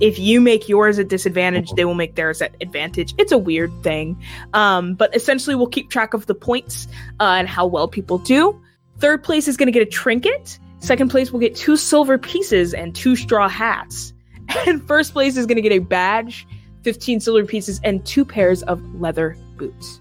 [0.00, 3.14] If you make yours a disadvantage, they will make theirs at advantage.
[3.18, 4.20] It's a weird thing.
[4.54, 6.86] Um, but essentially, we'll keep track of the points
[7.20, 8.60] uh, and how well people do.
[8.98, 10.58] Third place is going to get a trinket.
[10.80, 14.12] Second place will get two silver pieces and two straw hats.
[14.66, 16.46] And first place is going to get a badge,
[16.82, 20.00] 15 silver pieces, and two pairs of leather boots.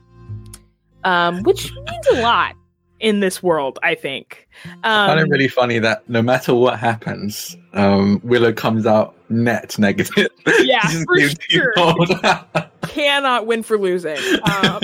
[1.04, 2.56] Um, which means a lot
[3.00, 4.48] in this world, I think.
[4.84, 9.16] I find Um, it really funny that no matter what happens, um, Willo comes out
[9.30, 10.28] net negative.
[10.62, 11.74] Yeah, for sure.
[12.88, 14.18] cannot win for losing.
[14.44, 14.82] Um,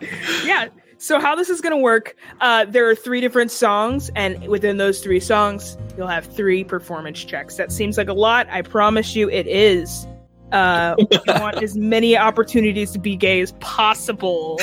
[0.44, 0.68] yeah.
[0.98, 2.16] So how this is going to work?
[2.40, 7.24] Uh, there are three different songs, and within those three songs, you'll have three performance
[7.24, 7.56] checks.
[7.56, 8.46] That seems like a lot.
[8.50, 10.06] I promise you, it is.
[10.52, 14.58] Uh, you want as many opportunities to be gay as possible.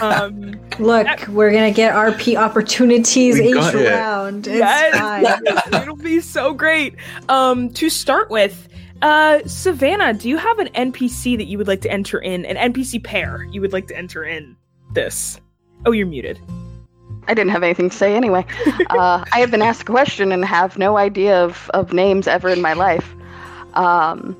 [0.00, 3.90] Um, Look, we're gonna get RP opportunities We each got it.
[3.90, 4.46] round.
[4.46, 4.98] It's Yes.
[4.98, 5.82] fine.
[5.82, 6.94] it'll be so great.
[7.28, 8.68] Um, to start with,
[9.02, 12.44] uh, Savannah, do you have an NPC that you would like to enter in?
[12.46, 14.56] An NPC pair you would like to enter in
[14.94, 15.40] this?
[15.84, 16.38] Oh, you're muted.
[17.28, 18.46] I didn't have anything to say anyway.
[18.90, 22.48] uh, I have been asked a question and have no idea of, of names ever
[22.48, 23.14] in my life.
[23.74, 24.36] Um,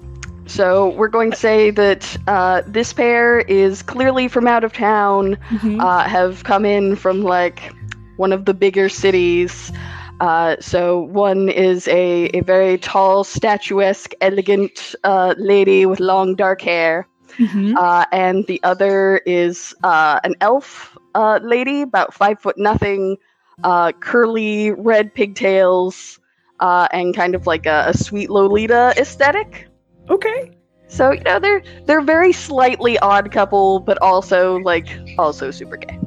[0.46, 5.38] so we're going to say that uh, this pair is clearly from out of town,
[5.78, 7.72] uh, have come in from like
[8.16, 9.72] one of the bigger cities.
[10.20, 16.60] Uh, so one is a, a very tall, statuesque, elegant uh, lady with long dark
[16.62, 17.74] hair Mhm.
[17.76, 23.16] uh, and the other is uh, an elf uh, lady, about five foot nothing,
[23.62, 26.18] uh, curly red pigtails,
[26.60, 29.65] uh, and kind of like a, a sweet Lolita aesthetic.
[30.10, 30.52] Okay.
[30.88, 34.86] So you know they're they're very slightly odd couple, but also like
[35.18, 35.98] also super gay.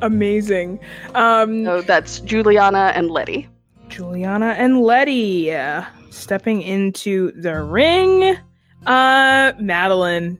[0.00, 0.78] Amazing.
[1.14, 3.48] Um, So that's Juliana and Letty.
[3.88, 8.36] Juliana and Letty uh, stepping into the ring.
[8.86, 10.38] Uh, Madeleine.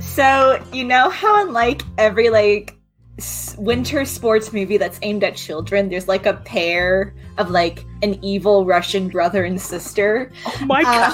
[0.00, 2.79] So you know how in like every like s-
[3.58, 8.64] winter sports movie that's aimed at children, there's like a pair of like an evil
[8.64, 10.30] Russian brother and sister.
[10.46, 11.12] Oh my Uh,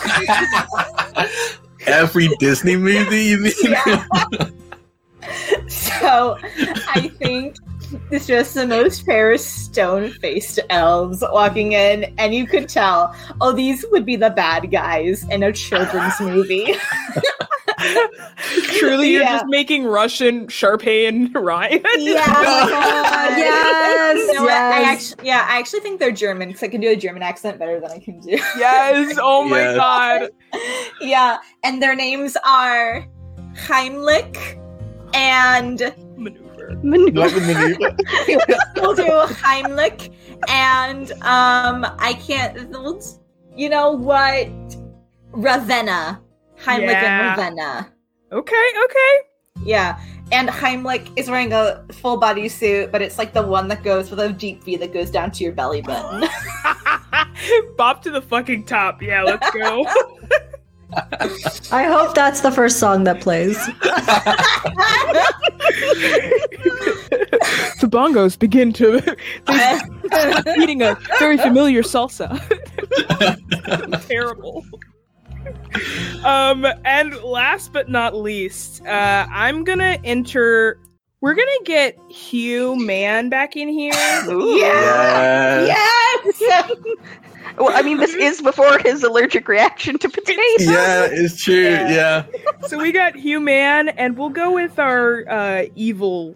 [1.14, 1.28] god.
[1.86, 3.52] Every Disney movie, you mean?
[3.62, 4.04] Yeah.
[5.68, 6.36] so
[6.88, 7.56] I think
[8.10, 13.52] it's just the most pair of stone-faced elves walking in, and you could tell, oh,
[13.52, 16.74] these would be the bad guys in a children's movie.
[18.78, 19.32] Truly, you're Yeah.
[19.38, 21.82] just making Russian Sharpay and Ryan.
[21.98, 22.24] Yeah.
[23.28, 23.36] Oh!
[23.36, 24.52] Yes, You know what?
[24.52, 27.58] I actually, yeah, I actually think they're German because I can do a German accent
[27.58, 28.30] better than I can do.
[28.30, 29.18] yes.
[29.20, 29.76] Oh my Yes.
[29.76, 30.30] god.
[31.00, 33.06] yeah, and their names are
[33.54, 34.58] Heimlich
[35.14, 35.80] and
[36.82, 37.20] Maneuver.
[37.20, 40.12] Like the we'll do Heimlich
[40.48, 42.56] and um I can't
[43.56, 44.48] you know what
[45.32, 46.20] Ravenna.
[46.58, 47.30] Heimlich Yeah.
[47.30, 47.92] and Ravenna.
[48.32, 48.72] Okay.
[48.84, 49.64] Okay.
[49.64, 49.98] Yeah.
[50.32, 54.10] And Heimlich is wearing a full body suit, but it's like the one that goes
[54.10, 56.28] with a deep V that goes down to your belly button.
[57.76, 59.00] Bop to the fucking top.
[59.02, 59.22] Yeah.
[59.22, 59.84] Let's go.
[60.92, 63.56] I hope that's the first song that plays.
[67.80, 69.16] the bongos begin to
[70.60, 72.40] eating a very familiar salsa.
[74.08, 74.64] Terrible.
[76.24, 80.78] Um, and last but not least, uh, I'm gonna enter.
[81.20, 83.92] We're gonna get Hugh Man back in here.
[83.92, 85.66] yeah.
[85.66, 86.32] Yeah.
[86.38, 86.72] Yes.
[87.58, 90.40] Well, I mean, this is before his allergic reaction to potatoes.
[90.60, 91.62] Yeah, it's true.
[91.62, 92.24] Yeah.
[92.34, 92.66] Yeah.
[92.68, 96.34] so we got Hugh Man, and we'll go with our uh, evil,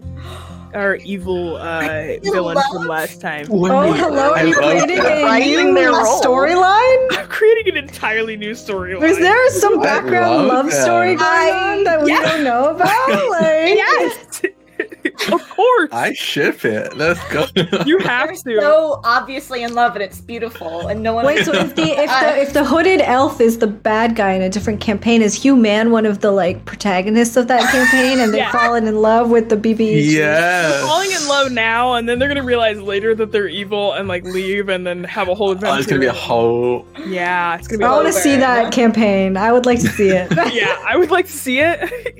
[0.75, 3.47] our evil uh, villain from last time.
[3.51, 4.33] Oh, hello!
[4.33, 5.23] Are you love creating that.
[5.23, 7.07] a Writing new storyline?
[7.19, 9.03] I'm creating an entirely new storyline.
[9.03, 12.23] Is there some background love love story going on that we Yeah.
[12.23, 12.91] don't know about?
[13.31, 14.43] Like, Yes.
[15.33, 16.97] Of course, I ship it.
[16.97, 17.47] Let's go.
[17.87, 18.61] you have to.
[18.61, 22.09] so obviously in love and it's beautiful and no one Wait, so if the if
[22.11, 25.57] the if the hooded elf is the bad guy in a different campaign, is Hugh
[25.57, 28.51] Man one of the like protagonists of that campaign, and they've Yeah.
[28.53, 30.11] fallen in love with the BB?
[30.11, 30.83] yes.
[30.85, 34.25] falling in love now, and then they're gonna realize later that they're evil and like
[34.25, 35.75] leave, and then have a whole adventure.
[35.77, 36.87] Oh, it's gonna be a whole.
[37.07, 37.85] yeah, it's gonna be.
[37.85, 38.41] I want to see bit.
[38.41, 39.37] that campaign.
[39.37, 40.33] I would like to see it.
[40.53, 42.17] yeah, I would like to see it.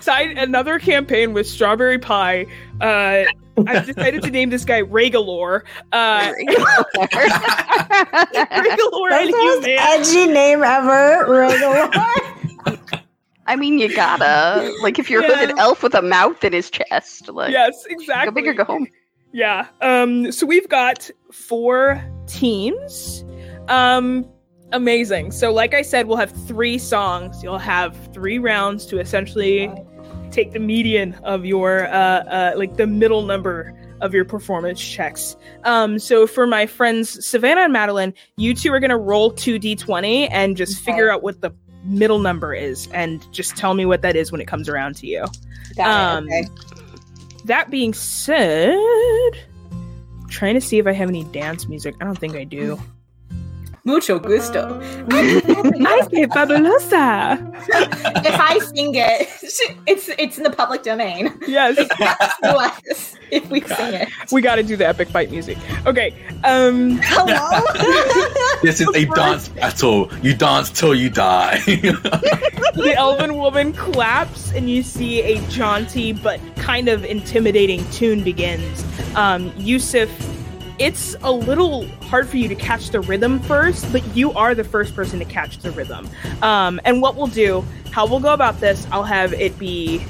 [0.00, 2.46] Side another campaign with strawberry pie.
[2.80, 3.24] Uh,
[3.66, 5.64] I've decided to name this guy Regalore.
[5.92, 6.86] Uh, Regalore
[8.32, 9.64] That's and Human.
[9.78, 11.24] edgy name ever.
[11.28, 11.90] Regular.
[13.46, 15.36] I mean, you gotta like if you're a Yeah.
[15.36, 18.30] hooded elf with a mouth in his chest, like Yes, exactly.
[18.30, 18.88] go big or go home.
[19.32, 19.66] Yeah.
[19.82, 20.32] Um.
[20.32, 23.24] So we've got four teams.
[23.68, 24.26] Um.
[24.72, 25.30] Amazing.
[25.30, 27.42] So, like I said, we'll have three songs.
[27.44, 29.70] You'll have three rounds to essentially
[30.34, 35.36] take the median of your, uh, uh, like the middle number of your performance checks.
[35.62, 35.98] Um.
[35.98, 40.56] So, for my friends Savannah and Madeleine, you two are gonna roll two d20 and
[40.56, 40.92] just Okay.
[40.92, 41.52] figure out what the
[41.84, 45.06] middle number is, and just tell me what that is when it comes around to
[45.06, 45.24] you.
[45.82, 46.46] Um, okay.
[47.44, 48.74] That being said,
[50.28, 51.94] trying to see if I have any dance music.
[52.00, 52.78] I don't think I do.
[53.86, 54.80] Mucho gusto.
[55.12, 57.38] Ay, qué fabulosa.
[58.24, 59.28] if I sing it,
[59.86, 61.30] it's it's in the public domain.
[61.46, 61.76] Yes,
[62.42, 64.08] Unless if we sing it.
[64.32, 65.58] we got to do the epic fight music.
[65.86, 66.14] Okay.
[66.44, 66.98] Um.
[67.02, 67.60] Hello.
[68.62, 70.08] This is a dance battle.
[70.22, 71.58] You dance till you die.
[71.66, 78.82] The elven woman claps, and you see a jaunty but kind of intimidating tune begins.
[79.14, 80.08] Um, Yousuf,
[80.78, 84.64] it's a little hard for you to catch the rhythm first, but you are the
[84.64, 86.08] first person to catch the rhythm.
[86.42, 90.04] Um, and what we'll do, how we'll go about this, I'll have it be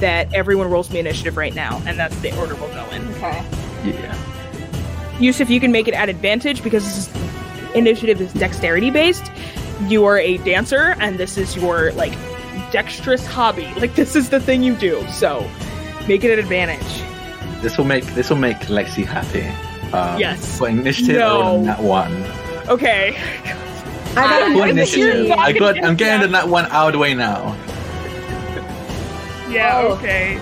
[0.00, 3.06] that everyone rolls me initiative right now, and that's the order we'll go in.
[3.14, 3.44] Okay.
[3.84, 4.14] yeah.
[5.18, 9.30] Yousuf, you can make it at advantage because this is, initiative is dexterity based.
[9.86, 12.12] You are a dancer, and this is your like
[12.70, 13.72] dexterous hobby.
[13.76, 15.06] Like this is the thing you do.
[15.08, 15.48] So
[16.06, 17.02] make it at advantage.
[17.66, 19.42] This will make this will make Lexi happy.
[19.92, 20.56] Um, Yes.
[20.56, 21.54] For initiative, I rolled No.
[21.58, 22.14] on that one.
[22.68, 23.16] Okay.
[24.14, 25.84] I got a Uh, For What is initiative, your- I got.
[25.84, 27.56] I'm getting the that one out of the way now.
[29.50, 29.82] Yeah.
[29.82, 29.94] Oh.
[29.98, 30.38] Okay.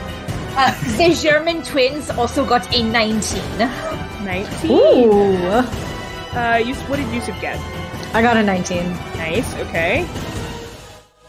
[0.55, 3.41] Uh, the German twins also got a 19.
[4.23, 4.71] Nineteen.
[4.71, 5.49] Ooh.
[6.37, 7.57] Uh, Yousuf, what did Yousuf get?
[8.13, 8.85] I got a 19.
[9.17, 9.49] Nice.
[9.65, 10.05] Okay.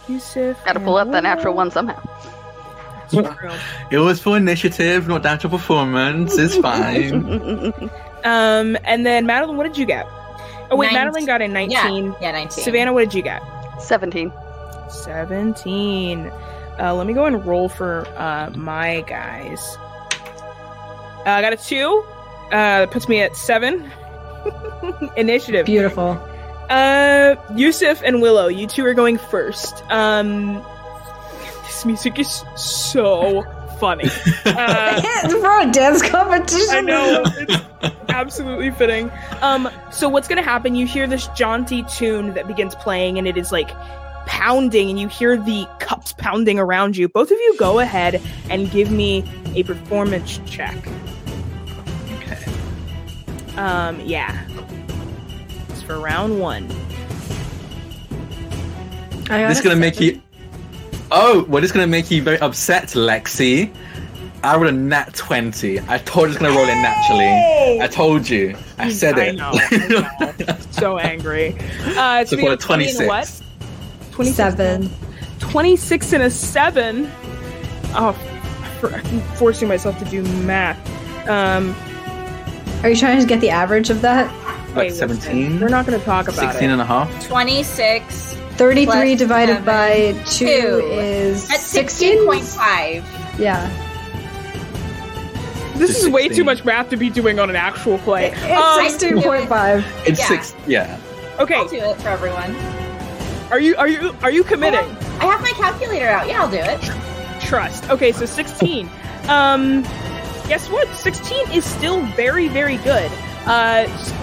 [0.10, 0.58] Yousuf.
[0.66, 2.04] Gotta pull up that natural one somehow.
[3.14, 3.38] One.
[3.92, 6.38] It was for initiative, not down to performance.
[6.38, 7.74] It's fine.
[8.24, 10.06] Um, and then Madeleine, what did you get?
[10.72, 11.06] Oh wait, Nineteen.
[11.06, 12.06] Madeleine got a nineteen.
[12.14, 12.64] Yeah, yeah, 19.
[12.64, 13.42] Savannah, what did you get?
[13.80, 14.32] Seventeen.
[14.90, 16.32] 17.
[16.80, 19.78] Uh, let me go and roll for uh, my guys.
[21.26, 22.04] Uh, I got a two.
[22.48, 23.92] Uh, that puts me at seven.
[25.18, 25.66] Initiative.
[25.66, 26.20] Beautiful.
[26.70, 29.84] Uh, Yousuf and Willo, you two are going first.
[29.92, 30.64] Um,
[31.76, 33.44] this music is so
[33.80, 34.10] funny.
[34.46, 36.70] Uh, it's for a dance competition.
[36.70, 37.24] I know.
[37.82, 39.12] It's absolutely fitting.
[39.42, 40.76] Um, so what's gonna happen?
[40.76, 43.70] You hear this jaunty tune that begins playing, and it is like
[44.28, 47.10] pounding, and you hear the cups pounding around you.
[47.10, 50.78] Both of you go ahead and give me a performance check.
[52.14, 52.46] okay.
[53.58, 54.48] Um, yeah.
[55.70, 56.64] It's for round one.
[59.30, 60.22] I This is gonna make you.
[61.12, 63.72] Oh, well, this is gonna make you very upset, Lexi.
[64.44, 65.80] I rolled a nat twenty.
[65.88, 67.82] I told you it's gonna roll in naturally.
[67.82, 68.56] I told you.
[68.78, 69.36] I said I it.
[69.36, 70.58] know, I know.
[70.72, 71.56] so angry.
[71.98, 73.08] Uh, it's So for a be 20 and a 26.
[73.08, 73.42] what?
[74.12, 74.90] 26 Seven.
[75.40, 77.12] 26 and a 7.
[77.98, 78.12] Oh,
[78.80, 80.78] for, I'm forcing myself to do math.
[81.30, 81.76] Um,
[82.84, 84.28] Are you trying to get the average of that?
[84.76, 85.60] wait, Like listen, 17?
[85.60, 86.74] We're not going to talk about 16 it.
[86.74, 87.28] and a half.
[87.28, 88.38] 26.
[88.58, 89.66] 33 Plus divided seven.
[89.66, 90.88] by 2 Two.
[90.92, 92.20] is That's 16?
[92.28, 93.04] 16.5.
[93.40, 93.70] Yeah.
[95.78, 98.28] This It's is way too much math to be doing on an actual play.
[98.32, 99.84] It's Um, 16.5.
[100.06, 100.28] It's Yeah.
[100.28, 100.56] six.
[100.68, 100.98] Yeah.
[101.40, 102.56] okay, I'll do it for everyone.
[103.52, 104.86] are you are you are you committing?
[105.20, 106.28] I have my calculator out.
[106.28, 106.80] Yeah, I'll do it.
[107.42, 107.90] Trust.
[107.90, 108.90] Okay, so 16.
[109.28, 109.84] Um,
[110.48, 110.88] guess what?
[110.96, 113.12] 16 is still very very good.
[113.46, 114.16] Uh, so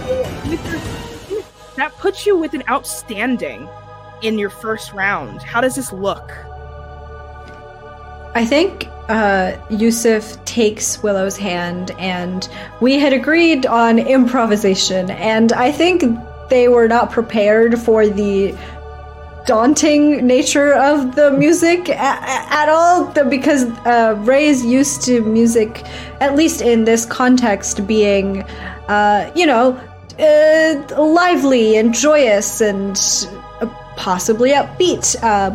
[1.76, 3.68] that puts you with an outstanding
[4.22, 5.42] in your first round.
[5.42, 6.32] How does this look?
[8.34, 12.48] I think uh, Yousuf takes Willo's hand, and
[12.80, 16.02] we had agreed on improvisation, and I think
[16.48, 18.56] they were not prepared for the
[19.46, 25.82] daunting nature of the music at all because uh, Ray is used to music,
[26.20, 28.42] at least in this context, being,
[28.88, 29.78] uh, you know,
[30.18, 32.96] uh, lively and joyous and
[33.96, 35.16] possibly upbeat.
[35.22, 35.50] Uh,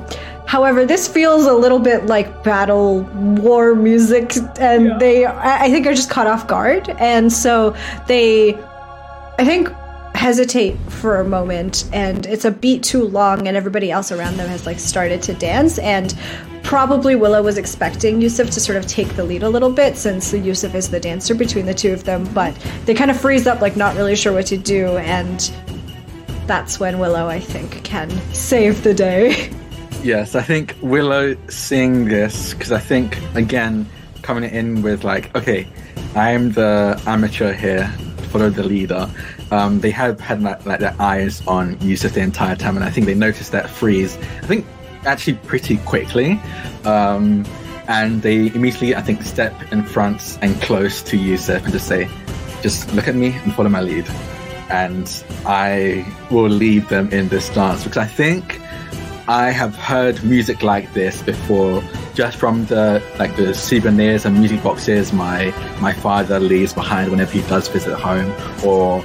[0.45, 3.01] however, this feels a little bit like battle
[3.41, 4.97] war music, and Yeah.
[4.99, 7.75] they, I think, are just caught off guard, and so
[8.07, 8.53] they,
[9.39, 9.69] I think,
[10.15, 14.49] hesitate for a moment, and it's a beat too long, and everybody else around them
[14.49, 16.15] has like started to dance, and
[16.63, 20.33] probably Willo was expecting Yousuf to sort of take the lead a little bit since
[20.33, 22.53] Yousuf is the dancer between the two of them, but
[22.85, 25.51] they kind of freeze up, like not really sure what to do, and
[26.47, 29.51] that's when Willo, I think, can save the day.
[30.03, 33.85] Yes, I think Willo seeing this because I think again
[34.21, 35.67] coming in with like, okay,
[36.15, 37.87] I'm the amateur here,
[38.31, 39.09] follow the leader.
[39.51, 42.89] Um, they have had like, like their eyes on Yousuf the entire time, and I
[42.89, 44.17] think they noticed that freeze.
[44.17, 44.65] I think
[45.05, 46.39] actually pretty quickly,
[46.85, 47.45] um,
[47.87, 52.09] and they immediately I think step in front and close to Yousuf and just say,
[52.61, 54.05] just look at me and follow my lead,
[54.69, 58.59] and I will lead them in this dance because I think.
[59.29, 64.63] I have heard music like this before, just from the like the souvenirs and music
[64.63, 68.31] boxes my my father leaves behind whenever he does visit home,
[68.65, 69.01] or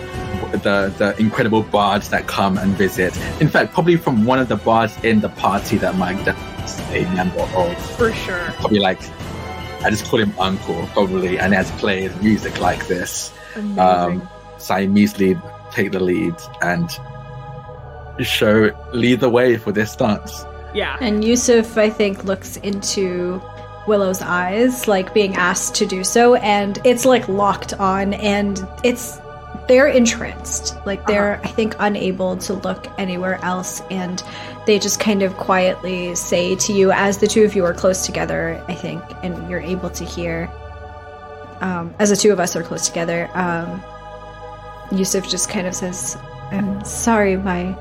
[0.53, 3.17] the the incredible bards that come and visit.
[3.41, 6.25] In fact, probably from one of the bards in the party that Mike
[6.65, 7.77] is a member of.
[7.97, 8.53] For sure.
[8.59, 9.01] Probably like
[9.85, 13.33] I just call him uncle, probably, and he has played music like this.
[13.57, 13.79] Amazing.
[13.81, 14.29] Um,
[14.63, 15.37] so I immediately
[15.73, 16.89] take the lead and
[18.21, 20.45] show lead the way for this dance.
[20.75, 20.97] yeah.
[21.01, 23.43] And Yousuf, I think, looks into
[23.87, 29.19] Willo's eyes, like being asked to do so, and it's like locked on, and it's
[29.69, 30.77] they're entranced.
[30.87, 34.23] Like they're, I think, unable to look anywhere else, and
[34.67, 38.07] they just kind of quietly say to you, as the two of you are close
[38.07, 40.51] together, I think, and you're able to hear,
[41.61, 43.83] um, as the two of us are close together, um,
[44.93, 46.17] Yousuf just kind of says,
[46.51, 47.77] "I'm sorry, my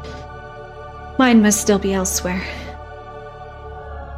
[1.20, 2.42] mind must still be elsewhere."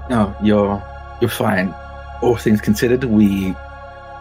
[0.09, 0.81] No, you're
[1.21, 1.73] you're fine.
[2.21, 3.55] All things considered, we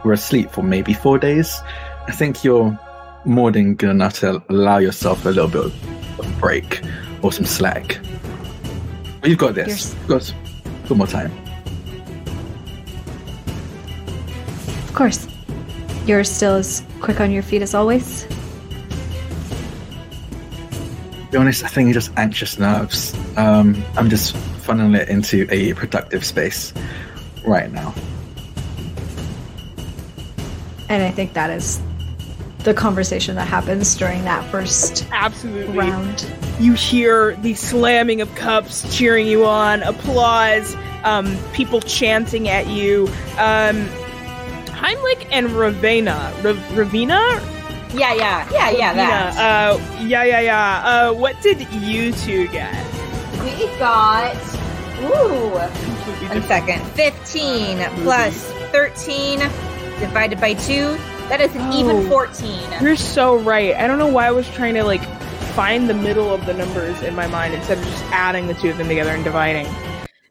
[0.05, 1.61] were asleep for maybe four days.
[2.09, 2.79] I think you're
[3.25, 6.83] more than good enough to allow yourself a little bit of a break
[7.23, 8.01] or some slack.
[9.25, 9.95] You've got this.
[10.01, 10.29] We've got
[10.89, 11.31] one more time.
[14.89, 15.29] Of course.
[16.07, 18.27] You're still as quick on your feet as always.
[21.33, 23.15] To be honest, I think it's just anxious nerves.
[23.39, 24.35] Um, I'm just
[24.67, 26.75] funneling it into a productive space
[27.47, 27.95] right now.
[30.91, 31.81] And I think that is
[32.65, 35.75] the conversation that happens during that first Absolutely.
[35.75, 36.31] round.
[36.61, 43.07] You hear the slamming of cups, cheering you on, applause, um, people chanting at you.
[43.39, 43.87] Um,
[44.67, 46.31] Heimlich and Ravena.
[46.45, 47.41] Rav- Ravina?
[47.95, 48.93] Yeah, yeah, yeah, yeah.
[48.95, 50.83] That Uh, yeah, yeah, yeah.
[50.85, 52.73] Uh, what did you two get?
[53.43, 54.35] we got.
[55.03, 55.51] Ooh,
[56.29, 56.81] one second.
[56.93, 59.41] Fifteen plus thirteen
[59.99, 60.97] divided by two.
[61.29, 61.79] That is an Oh.
[61.79, 62.63] even fourteen.
[62.81, 63.75] You're so right.
[63.75, 65.03] I don't know why I was trying to like
[65.55, 68.71] find the middle of the numbers in my mind instead of just adding the two
[68.71, 69.67] of them together and dividing.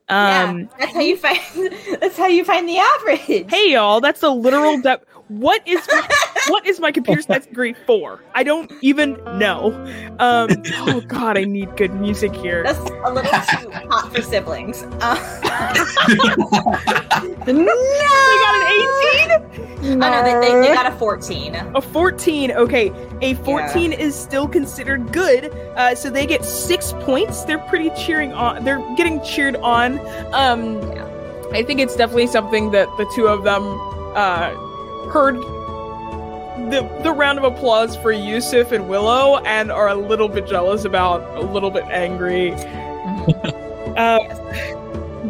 [0.10, 1.40] Um, yeah, that's how you find.
[2.02, 3.50] That's how you find the average.
[3.50, 4.82] Hey y'all, that's the literal.
[5.28, 5.80] What is
[6.52, 8.22] what is my computer science degree for?
[8.36, 9.72] I don't even know.
[10.20, 10.50] Um,
[10.88, 12.64] oh god, I need good music here.
[12.64, 14.84] That's a little too hot for siblings.
[15.02, 15.18] Uh,
[17.46, 18.64] They got an
[19.84, 21.56] 18, oh no, they, they, they got a fourteen.
[21.56, 22.52] a 14.
[22.52, 22.92] Okay,
[23.22, 27.44] a 14 is still considered good, uh, so they get six points.
[27.46, 28.64] They're pretty cheering on.
[28.64, 30.00] They're getting cheered on.
[30.34, 30.78] Um,
[31.54, 33.64] I think it's definitely something that the two of them
[34.16, 34.52] uh,
[35.12, 35.36] heard
[36.72, 40.86] the the round of applause for Yousuf and Willo and are a little bit jealous
[40.86, 42.52] about, a little bit angry.
[43.98, 44.20] uh,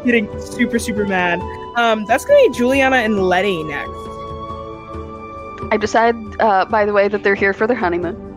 [0.06, 1.40] getting super super mad.
[1.78, 3.90] Um, that's gonna be Juliana and Letty next.
[5.74, 8.28] I decide, uh, by the way, that they're here for their honeymoon.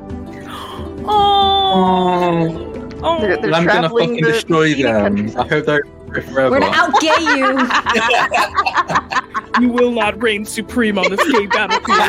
[1.06, 3.20] Oh, oh.
[3.20, 5.36] They're- they're I'm gonna fucking the destroy Indian them.
[5.36, 5.93] I hope they're here forever.
[6.14, 7.18] We're gonna outgay
[9.58, 9.62] you.
[9.66, 12.00] you will not reign supreme on this gay battlefield.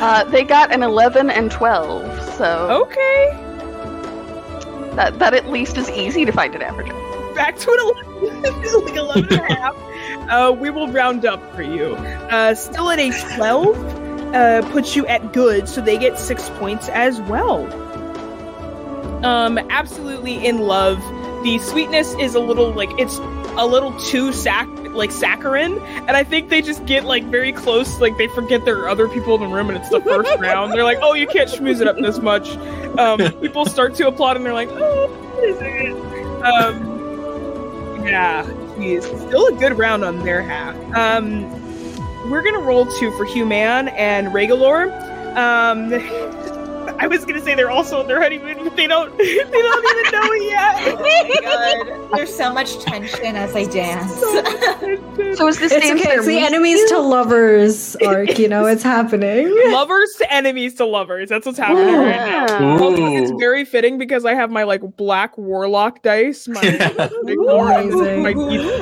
[0.00, 3.30] Uh, they got an 11 and 12, so Okay,
[4.96, 6.88] that, that at least is easy to find an average.
[7.34, 7.78] back to an
[8.32, 8.42] 11,
[8.84, 9.76] like 11 and a half.
[10.30, 11.94] Uh, we will round up for you.
[11.96, 13.76] Uh, still at a 12,
[14.34, 17.64] uh, puts you at good, so they get six points as well.
[19.24, 20.98] Um, absolutely in love.
[21.44, 23.18] The sweetness is a little like it's
[23.56, 28.00] a little too sac like saccharine, and I think they just get like very close.
[28.00, 30.72] Like they forget there are other people in the room, and it's the first round.
[30.72, 32.48] They're like, "Oh, you can't schmooze it up this much."
[32.98, 38.46] Um, people start to applaud, and they're like, "Oh, what is it?" Um, yeah,
[38.78, 40.74] geez, still a good round on their half.
[40.94, 41.50] Um,
[42.30, 44.90] we're gonna roll two for Human and Regalor.
[45.36, 45.90] Um,
[46.98, 49.16] I was gonna say they're also on their honeymoon, but they don't.
[49.18, 51.40] They don't even know it yet.
[51.46, 52.10] Oh.
[52.14, 54.12] There's so much tension as I dance.
[55.36, 56.10] So is this It's dance okay.
[56.10, 58.38] their It's the enemies to lovers arc.
[58.38, 59.48] You know, it's happening.
[59.72, 61.28] lovers to enemies to lovers.
[61.28, 62.46] That's what's happening right now.
[62.60, 62.78] Yeah.
[62.80, 66.60] Also, it's very fitting because I have my like black warlock dice, my
[67.22, 68.22] Amazing.
[68.22, 68.32] my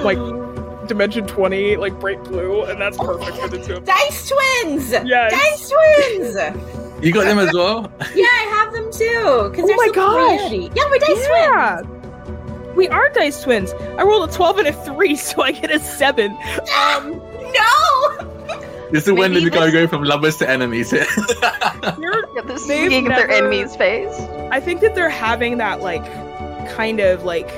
[0.02, 3.96] like dimension twenty, like bright blue, and that's perfect for the two of them.
[3.96, 4.90] Dice twins!
[4.90, 5.32] Yes.
[5.32, 6.91] Dice twins!
[7.02, 7.92] You got them as well?
[8.14, 9.48] Yeah, I have them too.
[9.50, 10.40] Because Oh they're my so gosh.
[10.40, 10.70] pretty.
[10.74, 11.80] Yeah, we're dice Yeah.
[11.82, 12.76] twins.
[12.76, 13.72] We are dice twins.
[13.98, 16.36] I rolled a twelve and a three, so I get a seven.
[16.78, 17.20] Um,
[17.52, 18.28] No!
[18.90, 21.06] This is when Maybe we go this- go from lovers to enemies here.
[21.98, 24.14] you're Yeah, this is They've being their never- enemy's face.
[24.50, 26.04] I think that they're having that like
[26.74, 27.48] kind of like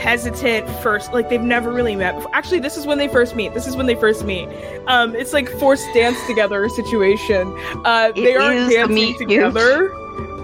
[0.00, 2.34] hesitant first like they've never really met before.
[2.34, 4.48] actually this is when they first meet this is when they first meet
[4.86, 7.48] um it's like forced dance together situation
[7.84, 9.28] uh It they aren't dancing meet cute.
[9.28, 9.92] together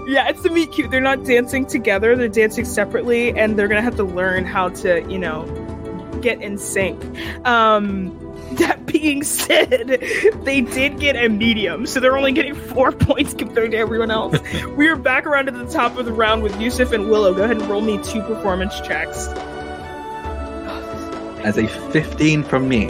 [0.07, 3.81] yeah it's the meet cute they're not dancing together they're dancing separately and they're gonna
[3.81, 5.43] have to learn how to you know
[6.21, 7.01] get in sync
[7.45, 8.17] um
[8.53, 9.99] that being said,
[10.43, 14.37] they did get a medium, so they're only getting four points compared to everyone else.
[14.77, 17.35] we are back around to the top of the round with Yousuf and Willo.
[17.35, 19.27] Go ahead and roll me two performance checks.
[21.43, 22.89] as a 15 from me.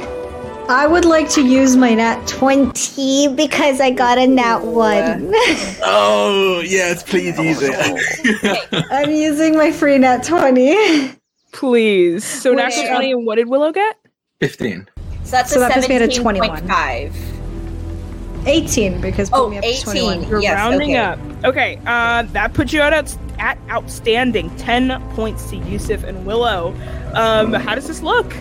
[0.70, 5.34] I would like to use my nat 20 because I got a nat 1.
[5.90, 8.86] Oh, yes, please use it.
[8.92, 11.14] I'm using my free nat 20.
[11.54, 12.26] Please.
[12.26, 13.96] So Wait, natural um, 20, and what did Willo get?
[14.42, 14.90] 15.
[15.28, 16.50] So that's So a that puts me at a 21.
[16.68, 17.12] 17.5.
[18.46, 19.84] 18 because Oh, me up to 18.
[19.84, 20.30] 21.
[20.30, 20.98] You're Yes, rounding okay.
[20.98, 21.20] up.
[21.44, 24.50] Okay, uh, that puts you at, outs- at outstanding.
[24.56, 26.74] 10 points to Yousuf and Willo.
[27.14, 28.34] Um, how does this look?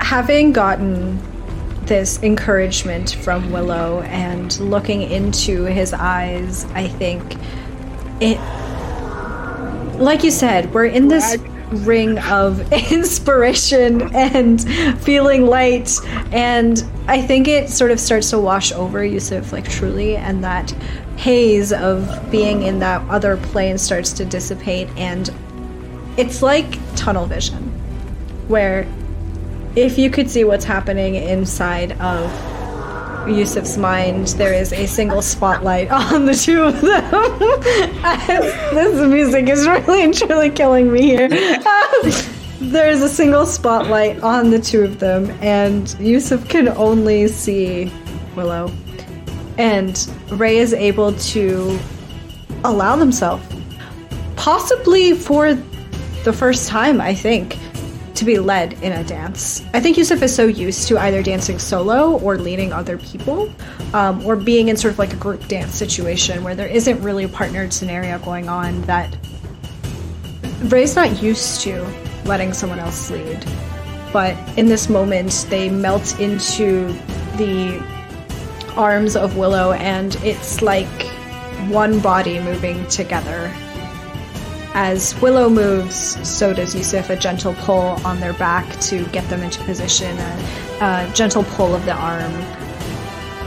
[0.00, 1.18] having gotten
[1.86, 7.22] this encouragement from Willo and looking into his eyes, I think
[8.20, 8.38] it
[9.98, 11.36] like you said, we're in this
[11.74, 14.62] ring of inspiration and
[15.00, 15.90] feeling light.
[16.32, 20.70] And I think it sort of starts to wash over Yousuf like truly and that
[21.16, 24.88] haze of being in that other plane starts to dissipate.
[24.96, 25.32] And
[26.16, 27.62] it's like tunnel vision
[28.48, 28.86] where
[29.76, 32.30] if you could see what's happening inside of
[33.26, 37.10] Yousuf's mind, there is a single spotlight on the two of them.
[38.74, 41.28] this music is really and truly killing me here.
[42.60, 47.92] There's a single spotlight on the two of them, and Yousuf can only see
[48.34, 48.72] Willo.
[49.58, 51.78] And Ray is able to
[52.64, 53.44] allow themselves,
[54.36, 55.54] possibly for
[56.24, 57.56] the first time, I think,
[58.14, 59.62] to be led in a dance.
[59.74, 63.52] I think Yousuf is so used to either dancing solo or leading other people,
[63.92, 67.24] um, or being in sort of like a group dance situation where there isn't really
[67.24, 69.16] a partnered scenario going on that
[70.64, 71.82] Ray's not used to
[72.24, 73.44] letting someone else lead.
[74.12, 76.92] But in this moment, they melt into
[77.36, 77.82] the
[78.76, 80.86] arms of Willo, and it's like
[81.68, 83.52] one body moving together
[84.74, 89.40] as Willo moves, so does Yousuf, a gentle pull on their back to get them
[89.42, 92.32] into position, a, a gentle pull of the arm.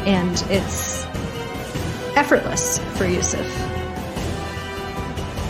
[0.07, 1.03] And it's
[2.15, 3.45] effortless for Yousuf.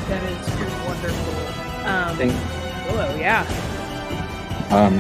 [0.08, 0.50] That is
[0.88, 1.86] wonderful.
[1.86, 2.34] Um, think
[2.88, 3.46] Willo, yeah.
[4.72, 4.98] um,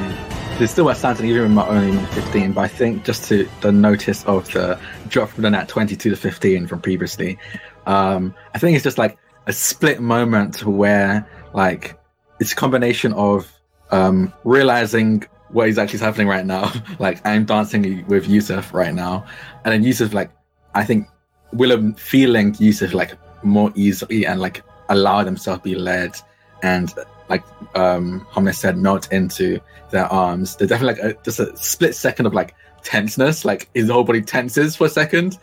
[0.59, 3.71] there's still a standing even with my only 15, but I think just to the
[3.71, 7.39] notice of the drop from the nat 20 to 15 from previously,
[7.87, 9.17] um, I think it's just like
[9.47, 11.97] a split moment where like
[12.39, 13.51] it's a combination of
[13.91, 16.71] um, realizing what is actually happening right now.
[16.99, 19.25] like I'm dancing with Yousuf right now,
[19.65, 20.29] and then Yousuf like
[20.75, 21.07] I think
[21.53, 26.17] Willo feeling Yousuf like more easily and like allow themselves be led
[26.63, 26.93] and
[27.29, 27.43] like
[27.75, 29.59] um Hamnah said melt into
[29.91, 30.57] their arms.
[30.57, 34.21] There's definitely like a, just a split second of like tenseness, like his whole body
[34.21, 35.37] tenses for a second,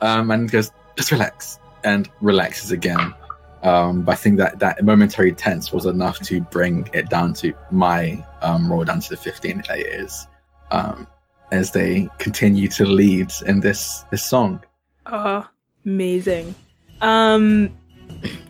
[0.00, 3.14] um, and goes just relax and relaxes again.
[3.62, 7.52] Um, but I think that that momentary tense was enough to bring it down to
[7.70, 10.26] my um, roll down to the 15 that it is,
[10.70, 11.06] um,
[11.52, 14.62] as they continue to lead in this this song.
[15.06, 15.42] Uh,
[15.84, 16.54] amazing.
[17.02, 17.76] Um,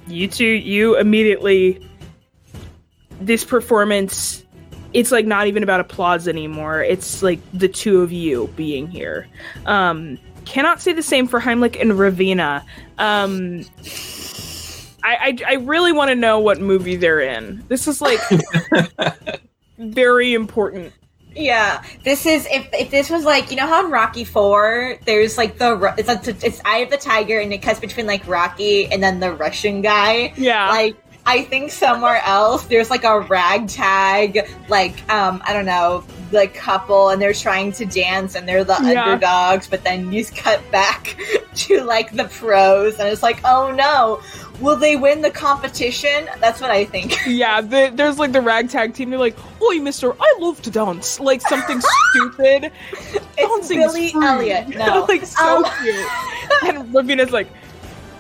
[0.07, 1.87] you two, you immediately
[3.21, 4.45] this performance.
[4.93, 6.83] It's like not even about applause anymore.
[6.83, 9.29] It's like the two of you being here.
[9.67, 12.65] Um, cannot say the same for Heimlich and Ravina.
[12.99, 13.65] Um,
[15.03, 17.65] I, I, I really want to know what movie they're in.
[17.69, 18.21] This is like
[19.79, 20.93] very important.
[21.35, 25.39] Yeah, this is if if this was like you know how in Rocky Four there's
[25.39, 28.87] like the it's like it's Eye of the Tiger and it cuts between like Rocky
[28.87, 30.33] and then the Russian guy.
[30.37, 30.69] Yeah.
[30.69, 30.97] Like
[31.27, 37.11] I think somewhere else there's like a ragtag like um I don't know like couple
[37.11, 39.05] and they're trying to dance and they're the Yeah.
[39.05, 41.17] underdogs, but then you cut back
[41.55, 44.21] to like the pros and it's like oh no,
[44.61, 46.29] will they win the competition?
[46.41, 47.17] That's what I think.
[47.27, 49.11] Yeah, the, there's like the ragtag team.
[49.11, 51.81] They're like, "Oi, Mister, I love to dance." Like something
[52.11, 52.71] stupid.
[53.39, 54.13] It's Billy.
[54.15, 54.69] Elliot.
[54.77, 56.07] No, like so Um, cute.
[56.65, 57.49] And Ravina's like,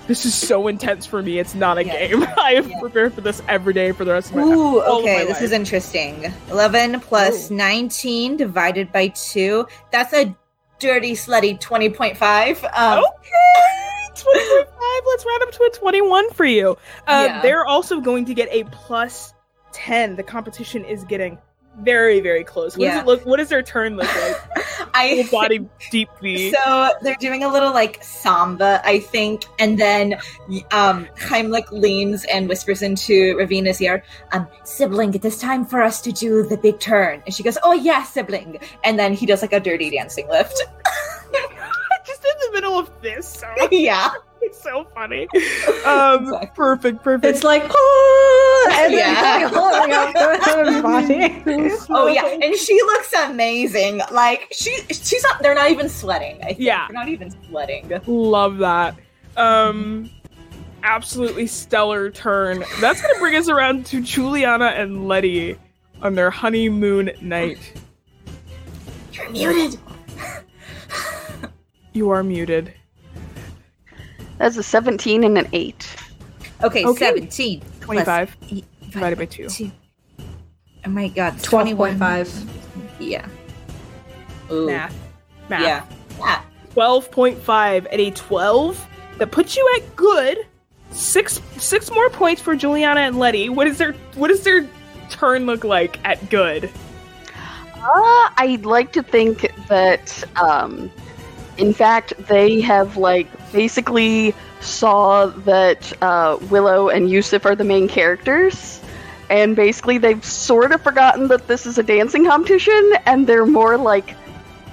[0.06, 1.38] "This is so intense for me.
[1.38, 2.06] It's not a Yeah.
[2.08, 2.22] game.
[2.38, 2.80] I have Yeah.
[2.80, 4.56] prepared for this every day for the rest of my life.
[4.56, 5.42] Ooh, okay, this life.
[5.42, 6.32] is interesting.
[6.50, 7.54] 11 plus Ooh.
[7.56, 9.66] 19 divided by 2.
[9.92, 10.34] That's a
[10.78, 12.64] dirty, slutty 20.5.
[12.74, 13.79] Um, Okay,
[14.14, 15.02] twenty point five.
[15.08, 16.76] Let's round up to a twenty-one for you.
[17.06, 17.42] Uh, Yeah.
[17.42, 19.34] They're also going to get a plus
[19.72, 20.16] ten.
[20.16, 21.38] The competition is getting
[21.82, 22.76] very, very close.
[22.76, 22.94] What Yeah.
[22.94, 23.26] does it look?
[23.26, 24.36] What does their turn look like?
[24.94, 26.50] I Full body deep V.
[26.52, 30.14] So they're doing a little like samba, I think, and then
[30.72, 34.02] um, Heimlich leans and whispers into Ravina's ear,
[34.32, 37.56] um, "Sibling, it is time for us to do the big turn." And she goes,
[37.62, 40.60] "Oh yeah, sibling." And then he does like a dirty dancing lift.
[42.30, 43.56] Just in the middle of this song.
[43.70, 44.10] yeah,
[44.42, 45.26] It's so funny.
[45.86, 46.50] Um, Exactly.
[46.54, 47.24] perfect, perfect.
[47.34, 48.98] It's like, oh, and then
[49.40, 49.48] Yeah.
[49.48, 51.86] holding up the body.
[51.90, 54.00] Oh yeah, and she looks amazing.
[54.12, 55.40] Like she, she's not.
[55.42, 56.38] They're not even sweating.
[56.42, 56.58] I think.
[56.60, 56.86] Yeah.
[56.88, 57.90] they're not even sweating.
[58.06, 58.94] Love that.
[59.36, 60.10] Um,
[60.82, 62.62] absolutely stellar turn.
[62.80, 65.56] That's gonna bring us around to Juliana and Letty
[66.02, 67.58] on their honeymoon night.
[69.12, 69.80] You're muted.
[71.92, 72.72] You are muted.
[74.38, 75.96] That's a 17 and an 8.
[76.62, 76.98] Okay, Okay.
[77.06, 77.60] seventeen.
[77.60, 79.48] plus 25 eight divided by 2.
[79.48, 79.70] two.
[80.86, 82.46] Oh my god, 12.5.
[82.98, 83.26] Yeah.
[84.50, 84.66] Ooh.
[84.66, 84.94] Math.
[85.48, 85.62] Math.
[85.62, 85.84] Yeah.
[86.18, 86.42] Yeah.
[86.74, 88.86] 12.5 at a 12.
[89.18, 90.46] That puts you at good.
[90.92, 93.48] Six six more points for Juliana and Letty.
[93.48, 94.66] What is their what does their
[95.08, 96.68] turn look like at good?
[97.76, 100.90] Uh, I'd like to think that, um,
[101.60, 107.88] in fact, they have like basically saw that uh, Willo and Yousuf are the main
[107.88, 108.80] characters,
[109.28, 113.76] and basically they've sort of forgotten that this is a dancing competition, and they're more
[113.76, 114.14] like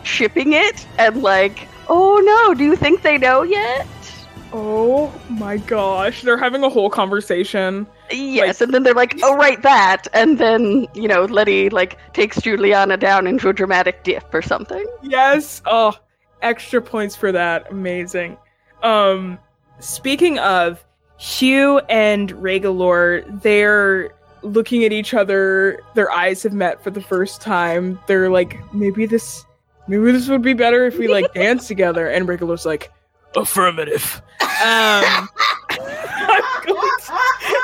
[0.04, 3.88] shipping it and like, oh no, do you think they know yet?
[4.54, 6.22] Oh my gosh.
[6.22, 7.86] They're having a whole conversation.
[8.10, 12.42] Yes, and then they're like, "Oh, right, that," and then you know, Letty like takes
[12.42, 14.86] Juliana down into a dramatic dip or something.
[15.04, 15.62] Yes.
[15.66, 15.94] Oh,
[16.42, 17.70] extra points for that.
[17.72, 18.38] Amazing.
[18.84, 19.40] Um,
[19.80, 20.84] speaking of
[21.18, 24.12] Hugh and Regalor, they're
[24.44, 25.80] looking at each other.
[25.96, 28.00] Their eyes have met for the first time.
[28.08, 29.44] They're like, maybe this,
[29.88, 32.08] maybe this would be better if we like dance together.
[32.08, 32.92] And Regalor's like,
[33.36, 34.22] affirmative.
[34.42, 35.30] Um,
[35.70, 37.14] I'm going to-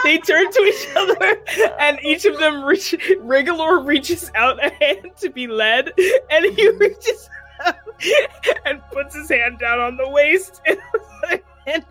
[0.04, 1.42] they turn to each other,
[1.80, 2.92] and each of them reach.
[3.22, 5.94] Regalor reaches out a hand to be led,
[6.30, 7.43] and he reaches out
[8.66, 10.62] and puts his hand down on the waist.
[10.66, 10.80] And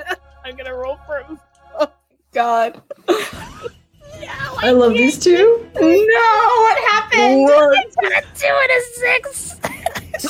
[0.44, 1.38] I'm gonna roll for him.
[1.78, 1.90] Oh
[2.32, 2.82] god.
[4.64, 5.68] I love these two.
[5.74, 7.48] No, what happened?
[8.34, 9.61] Two and a six.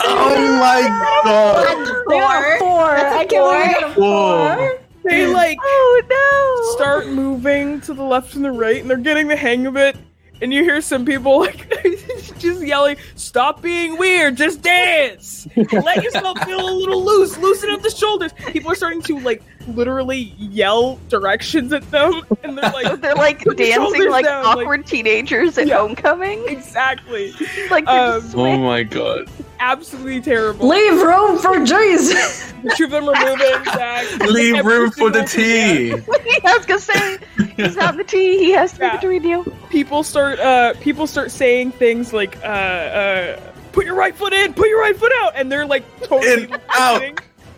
[0.05, 0.81] Oh my
[1.25, 2.05] god!
[2.09, 2.91] They got four.
[2.97, 4.57] I can't believe a Whoa.
[4.57, 4.81] four.
[5.05, 6.77] They like Oh no!
[6.77, 9.97] start moving to the left and the right, and they're getting the hang of it.
[10.43, 11.73] And you hear some people like
[12.39, 14.37] just yelling, "Stop being weird!
[14.37, 15.47] Just dance!
[15.57, 17.39] Let yourself feel a little loose.
[17.39, 22.59] Loosen up the shoulders." People are starting to like literally yell directions at them, and
[22.59, 25.79] they're like, They're like dancing like down, like- awkward teenagers at Yeah.
[25.79, 26.43] homecoming.
[26.49, 27.33] "Exactly,
[27.71, 29.29] Like Um, Oh my god!
[29.63, 32.53] Absolutely terrible." Leave room for Jesus.
[32.63, 33.65] The two of them are moving.
[33.65, 34.21] Zach.
[34.21, 35.93] Leave room for the tea.
[35.93, 37.19] I was gonna say
[37.57, 38.39] he's not the tea.
[38.39, 38.91] He has to Yeah.
[38.93, 39.57] be between you.
[39.69, 43.41] people start uh people start saying things like uh uh
[43.73, 46.61] put your right foot in put your right foot out and they're like totally In,
[46.71, 47.03] out.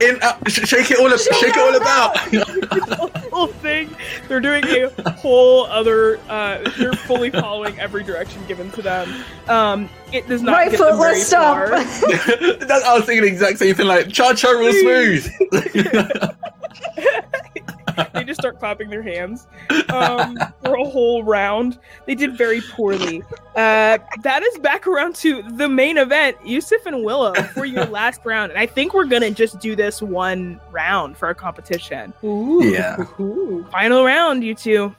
[0.01, 2.15] Listening In, out, sh- shake it all, ab- shake it all about.
[2.31, 3.95] the whole thing
[4.29, 9.13] they're doing a whole other uh they're fully following every direction given to them
[9.49, 11.69] um it does not right get foot, them very let's stop.
[11.69, 11.69] far.
[12.65, 13.87] That's, I was thinking the exact same thing.
[13.87, 15.29] Like cha cha real smooth.
[18.35, 19.47] start clapping their hands
[19.89, 21.79] um, for a whole round.
[22.07, 23.23] They did very poorly.
[23.55, 28.21] Uh, that is back around to the main event, Yousuf and Willo for your last
[28.25, 28.51] round.
[28.53, 32.13] And I think we're gonna just do this one round for our competition.
[32.23, 33.05] Yeah.
[33.71, 34.95] Final round, you two.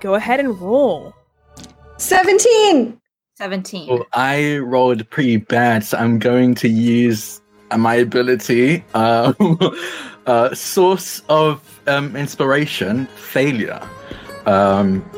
[0.00, 1.14] Go ahead and roll.
[1.98, 3.00] 17!
[3.36, 3.88] 17.
[3.88, 7.40] Well, I rolled pretty bad, so I'm going to use
[7.76, 9.32] my ability, uh,
[10.26, 13.80] uh, source of um, inspiration, failure.
[14.46, 15.08] Um,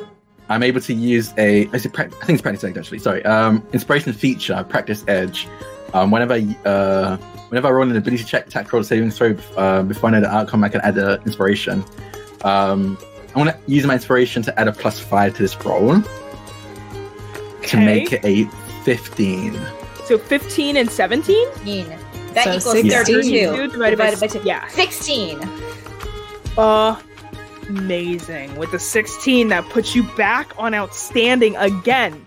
[0.48, 3.00] I'm able to use a, is it prac- I think it's practice edge actually.
[3.00, 5.46] Sorry, um, inspiration feature, practice edge.
[5.94, 7.16] Um, whenever, I, uh,
[7.48, 10.34] whenever I roll an ability check, attack roll, saving throw, uh, before I know the
[10.34, 11.84] outcome, I can add an inspiration.
[12.44, 12.98] Um,
[13.34, 16.02] I want to use my inspiration to add a plus five to this roll
[17.62, 18.44] to make it a
[18.84, 19.58] 15.
[20.04, 21.48] So 15 and 17?
[21.54, 22.07] 16.
[22.34, 23.22] That So equals 16.
[23.22, 23.68] 32.
[23.68, 24.40] divided, by, two.
[24.44, 24.66] Yeah.
[24.68, 25.40] 16.
[27.68, 28.56] Amazing.
[28.56, 32.26] With the 16, that puts you back on outstanding again.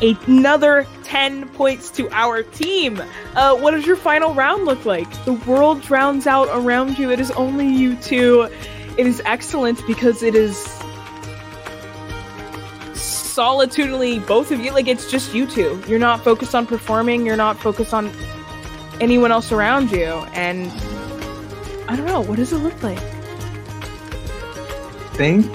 [0.00, 3.02] Another 10 points to our team.
[3.34, 5.10] Uh, what does your final round look like?
[5.24, 7.10] The world drowns out around you.
[7.10, 8.48] It is only you two.
[8.96, 10.56] It is excellent because it is
[12.94, 14.72] solitudinally both of you.
[14.72, 15.80] Like, it's just you two.
[15.86, 18.12] You're not focused on performing, you're not focused on
[19.00, 20.06] anyone else around you.
[20.34, 20.70] And
[21.88, 22.98] I don't know, what does it look like?
[25.18, 25.46] think,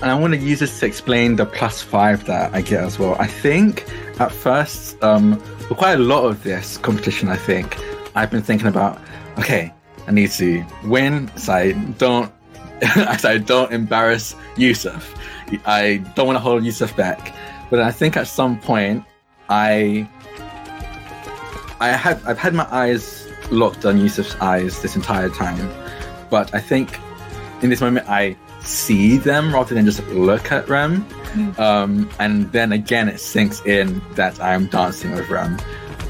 [0.00, 3.00] and I want to use this to explain the plus five that I get as
[3.00, 3.16] well.
[3.18, 3.84] I think
[4.20, 7.76] at first, um, for quite a lot of this competition, I think
[8.14, 9.00] I've been thinking about,
[9.40, 9.74] okay,
[10.06, 12.32] I need to win so I don't,
[13.18, 15.02] so I don't embarrass Yousuf.
[15.66, 17.34] I don't want to hold Yousuf back.
[17.70, 19.04] But I think at some point,
[19.48, 20.08] I,
[21.80, 25.72] I have, I've had my eyes locked on Yousuf's eyes this entire time,
[26.28, 26.98] but I think
[27.62, 31.06] in this moment I see them rather than just look at Rem.
[31.58, 35.58] Um, and then again, it sinks in that I'm dancing with Rem,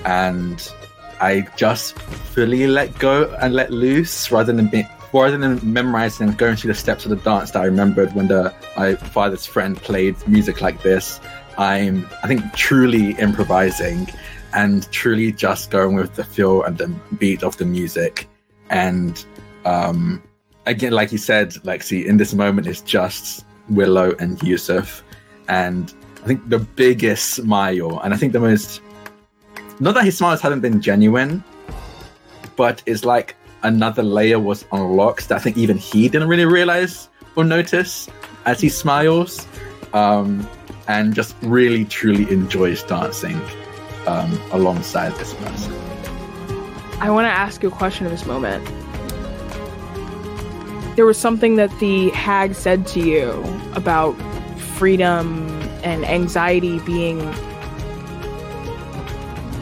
[0.04, 0.72] and
[1.20, 6.38] I just fully let go and let loose rather than be, rather than memorizing and
[6.38, 9.76] going through the steps of the dance that I remembered when the my father's friend
[9.76, 11.20] played music like this.
[11.58, 14.08] I'm I think truly improvising
[14.52, 16.88] and truly just going with the feel and the
[17.18, 18.28] beat of the music
[18.70, 19.24] and
[19.64, 20.22] um
[20.66, 25.02] again, like you said, Lexi, in this moment, it's just Willo and Yousuf.
[25.48, 25.92] And
[26.22, 28.80] I think the biggest smile, and I think the most,
[29.80, 31.42] not that his smiles haven't been genuine,
[32.56, 37.08] but it's like another layer was unlocked that I think even he didn't really realize
[37.36, 38.08] or notice
[38.46, 39.46] as he smiles.
[39.92, 40.48] Um,
[40.86, 43.40] and just really, truly enjoys dancing
[44.06, 45.72] um, alongside this person.
[47.00, 48.64] I want to ask you a question in this moment.
[50.96, 53.30] There was something that the hag said to you
[53.74, 54.12] about
[54.58, 55.48] freedom
[55.82, 57.18] and anxiety being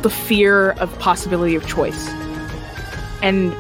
[0.03, 2.09] the fear of possibility of choice.
[3.23, 3.55] And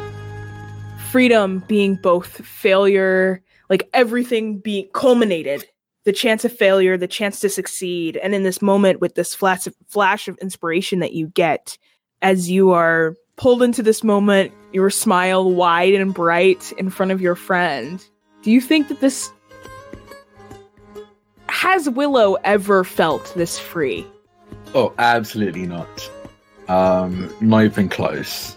[1.10, 5.66] freedom being both failure, like everything being culminated,
[6.04, 8.16] the chance of failure, the chance to succeed.
[8.16, 11.76] And in this moment, with this flash of, flash of inspiration that you get
[12.22, 17.20] as you are pulled into this moment, your smile wide and bright in front of
[17.20, 18.04] your friend.
[18.42, 19.30] Do you think that this
[21.48, 24.06] has Willo ever felt this free?
[24.74, 26.10] Oh, absolutely not.
[26.68, 28.56] Um, not even close.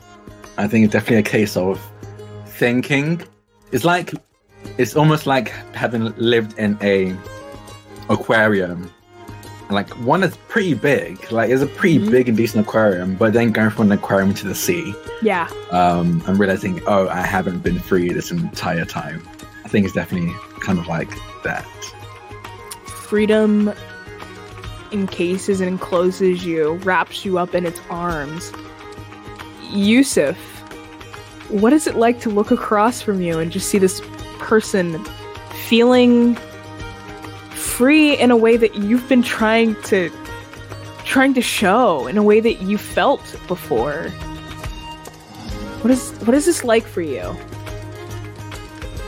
[0.57, 1.79] I think it's definitely a case of
[2.45, 3.21] thinking.
[3.71, 4.13] It's like
[4.77, 7.15] it's almost like having lived in a
[8.09, 8.91] aquarium.
[9.69, 12.11] Like one is pretty big, like it's a pretty Mhm.
[12.11, 15.47] big and decent aquarium, but then going from an aquarium to the sea, Yeah.
[15.71, 19.21] um, and realizing, oh, I haven't been free this entire time.
[19.63, 21.09] I think it's definitely kind of like
[21.43, 21.65] that.
[22.85, 23.71] Freedom
[24.91, 28.51] encases and encloses you, wraps you up in its arms.
[29.71, 30.35] Yousuf,
[31.47, 34.01] what is it like to look across from you and just see this
[34.41, 35.03] person
[35.67, 36.35] feeling
[37.51, 40.11] free in a way that you've been trying to
[41.05, 44.09] trying to show in a way that you felt before?
[45.81, 47.35] What is what is this like for you?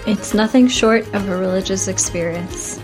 [0.05, 2.79] It's nothing short of a religious experience.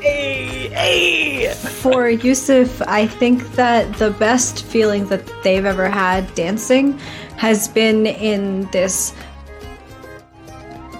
[0.00, 1.54] Hey, hey.
[1.54, 6.98] For Yousuf, I think that the best feeling that they've ever had dancing
[7.36, 9.14] has been in this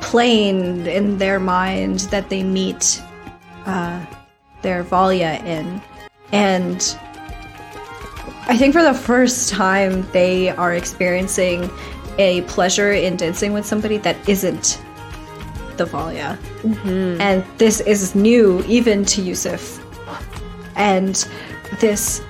[0.07, 3.02] plane in their mind that they meet
[3.66, 3.98] uh,
[4.62, 5.82] their Valia in.
[6.32, 6.78] And
[8.48, 11.68] I think for the first time, they are experiencing
[12.18, 14.80] a pleasure in dancing with somebody that isn't
[15.76, 16.38] the Valia.
[16.62, 17.20] Mhm.
[17.20, 19.82] And this is new even to Yousuf.
[20.76, 21.26] And
[21.80, 22.22] this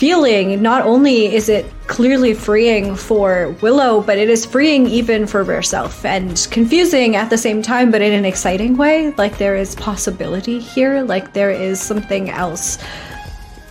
[0.00, 5.44] feeling, not only is it clearly freeing for Willo, but it is freeing even for
[5.44, 9.10] herself and confusing at the same time, but in an exciting way.
[9.18, 12.78] Like there is possibility here, like there is something else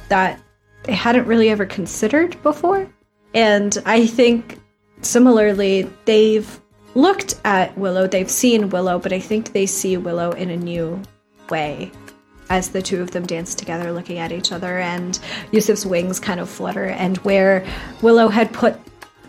[0.10, 0.40] that
[0.84, 2.88] they hadn't really ever considered before.
[3.34, 4.60] And I think
[5.02, 6.60] similarly, they've
[6.94, 11.02] looked at Willo, they've seen Willo, but I think they see Willo in a new
[11.50, 11.92] way
[12.50, 15.20] as the two of them dance together looking at each other and
[15.52, 17.62] Yousuf's wings kind of flutter and where
[18.02, 18.80] Willo had put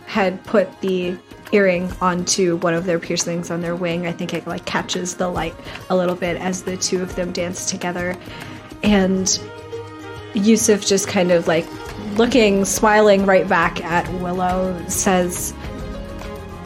[0.07, 1.16] had put the
[1.53, 5.29] earring onto one of their piercings on their wing, I think it like catches the
[5.29, 5.55] light
[5.89, 8.16] a little bit as the two of them dance together.
[8.83, 9.27] And
[10.35, 11.66] Yousuf just kind of like
[12.16, 15.55] looking, smiling right back at Willo, says,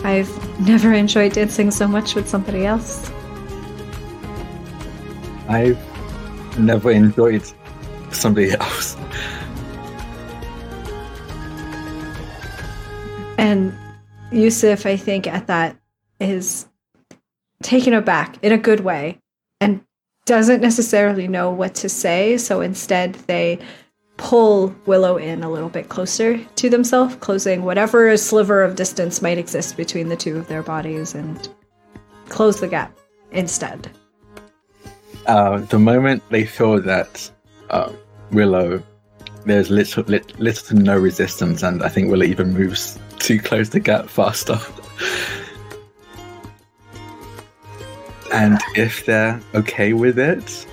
[0.04, 3.10] I've never enjoyed dancing so much with somebody else.
[5.48, 5.78] I've
[6.58, 7.42] never enjoyed
[8.10, 8.96] somebody else.
[13.38, 13.72] And
[14.30, 15.76] Yousuf, I think, at that
[16.20, 16.66] is
[17.62, 19.20] taken aback in a good way
[19.60, 19.84] and
[20.26, 22.38] doesn't necessarily know what to say.
[22.38, 23.58] So instead, they
[24.16, 29.38] pull Willo in a little bit closer to themselves, closing whatever sliver of distance might
[29.38, 31.48] exist between the two of their bodies and
[32.28, 32.96] close the gap
[33.32, 33.90] instead.
[35.26, 37.30] Uh, the moment they feel that
[37.70, 37.90] uh,
[38.30, 38.82] Willo,
[39.46, 43.70] there's little, lit, little to no resistance, and I think Willo even moves to close
[43.70, 44.58] the gap faster.
[48.32, 50.66] and if they're okay with it,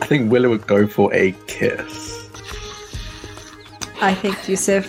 [0.00, 2.28] I think Willo would go for a kiss.
[4.00, 4.86] I think Yousuf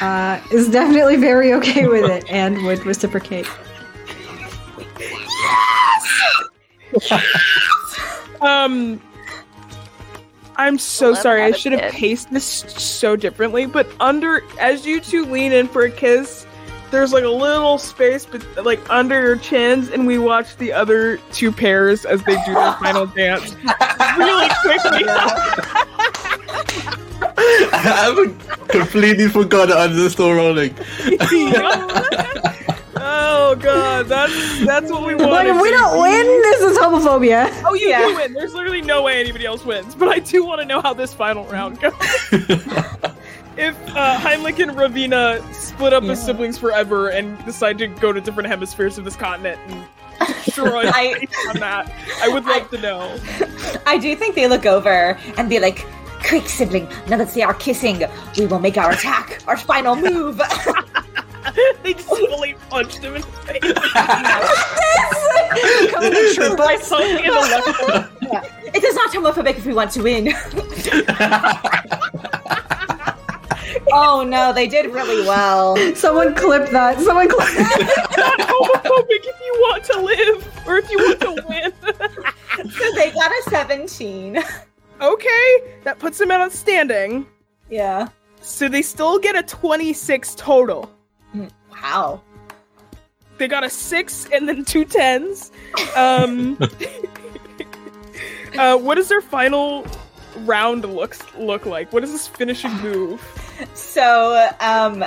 [0.00, 3.46] uh, is definitely very okay with it and would reciprocate.
[8.40, 9.00] Um,
[10.56, 11.42] I'm so Love sorry.
[11.42, 13.66] I should have paced this so differently.
[13.66, 16.46] But under, as you two lean in for a kiss,
[16.90, 21.18] there's like a little space, but like under your chins, and we watch the other
[21.32, 23.54] two pairs as they do their final dance
[24.16, 25.04] really quickly.
[27.38, 30.74] I would completely forgot that I'm still rolling.
[33.08, 35.30] oh god, that's that's what we want.
[35.30, 37.50] Like, if we don't win, this is homophobia.
[37.64, 38.00] Oh, you Yeah.
[38.08, 38.32] do win.
[38.32, 39.94] There's literally no way anybody else wins.
[39.94, 41.92] But I do want to know how this final round goes.
[43.56, 48.20] if uh, Heinrich and Ravina split up as siblings forever and decide to go to
[48.20, 49.86] different hemispheres of this continent and
[50.44, 51.92] destroy I- on that,
[52.22, 53.18] I would love to know.
[53.86, 55.86] I do think they look over and be like,
[56.26, 58.02] Quick, sibling, now that they are kissing,
[58.36, 60.40] we will make our attack, our final move.
[61.82, 63.60] they just fully punched him in the face.
[66.34, 66.86] Triplets.
[66.86, 68.12] Sunk in the left
[68.76, 70.28] it is not homophobic if we want to win.
[73.92, 75.76] oh no, they did really well.
[75.94, 77.00] Someone clip that.
[77.00, 78.04] Someone clip that.
[78.16, 81.72] not homophobic if you want to live or if you want to win.
[82.70, 84.42] So they got a 17.
[85.00, 87.26] okay, that puts them outstanding.
[87.70, 88.08] Yeah.
[88.40, 90.90] So they still get a 26 total.
[91.70, 92.22] Wow.
[93.38, 95.50] They got a six and then two tens.
[95.94, 96.58] Um,
[98.58, 99.86] uh, what does their final
[100.38, 101.92] round looks look like?
[101.92, 103.22] What is this finishing move?
[103.74, 105.04] So, um,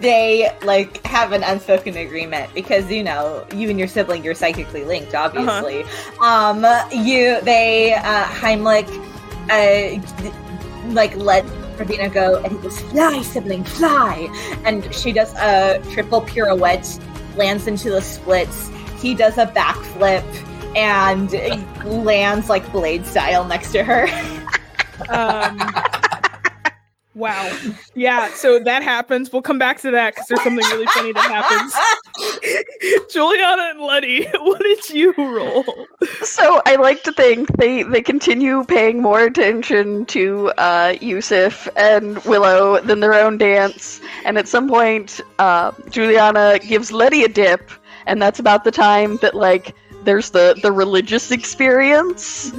[0.00, 4.84] they like have an unspoken agreement because you know you and your sibling you're psychically
[4.84, 5.84] linked obviously
[6.20, 8.88] um you they uh heimlich
[9.50, 11.44] uh like let
[11.78, 14.28] Ravina go and he goes fly sibling fly.
[14.64, 16.98] And she does a triple pirouette
[17.36, 18.70] lands into the splits.
[19.00, 20.24] He does a backflip
[20.76, 21.32] and
[22.04, 24.08] lands like blade style next to her.
[25.10, 25.58] Um,
[27.18, 27.58] wow.
[27.94, 29.32] Yeah, so that happens.
[29.32, 31.74] We'll come back to that because there's something really funny that happens.
[33.12, 35.64] Juliana and Letty, what did you roll?
[36.22, 42.16] So I like to think they they continue paying more attention to uh, Yousuf and
[42.18, 47.70] Willo than their own dance, and at some point, uh, Juliana gives Letty a dip,
[48.06, 49.74] and that's about the time that like
[50.08, 52.50] there's the the religious experience,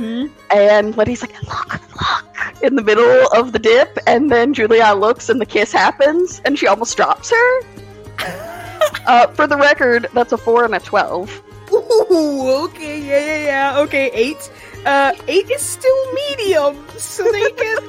[0.52, 5.30] and Letty's like look look in the middle of the dip, and then Julia looks
[5.30, 7.62] and the kiss happens, and she almost drops her.
[9.06, 11.44] Uh, for the record, that's a four and a twelve.
[11.72, 13.80] Ooh, okay, yeah, yeah, yeah.
[13.82, 14.52] Okay, eight.
[14.86, 17.80] Uh, eight is still medium, so they get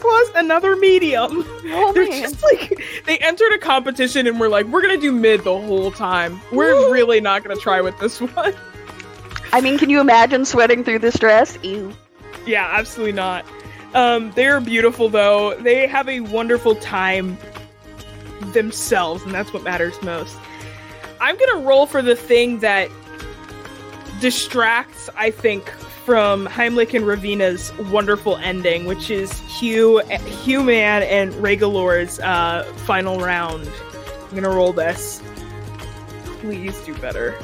[0.00, 1.44] plus another medium.
[1.66, 2.22] Oh They're man.
[2.22, 5.90] just like they entered a competition and we're like, we're gonna do mid the whole
[5.92, 6.40] time.
[6.52, 8.54] We're really not gonna try with this one.
[9.54, 11.56] I mean, can you imagine sweating through this dress?
[11.62, 11.92] Ew.
[12.44, 13.46] Yeah, absolutely not.
[13.94, 15.54] Um, they're beautiful though.
[15.60, 17.38] They have a wonderful time
[18.52, 20.36] themselves, and that's what matters most.
[21.20, 22.90] I'm gonna roll for the thing that
[24.20, 25.70] distracts, I think,
[26.04, 30.00] from Heimlich and Ravina's wonderful ending, which is Hugh,
[30.42, 33.70] Hugh Man and Regalor's uh, final round.
[34.28, 35.22] I'm gonna roll this.
[36.40, 37.38] Please do better.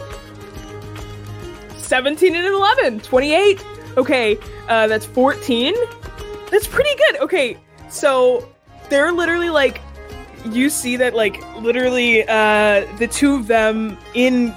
[1.90, 3.64] 17 and 11, 28.
[3.96, 4.38] Okay,
[4.68, 5.74] uh, that's 14.
[6.48, 7.16] That's pretty good.
[7.16, 7.56] Okay,
[7.88, 8.48] so
[8.88, 9.80] they're literally like,
[10.52, 14.50] you see that like literally uh, the two of them in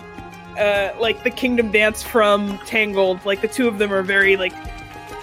[0.60, 3.26] uh, like the Kingdom Dance from Tangled.
[3.26, 4.54] Like the two of them are very like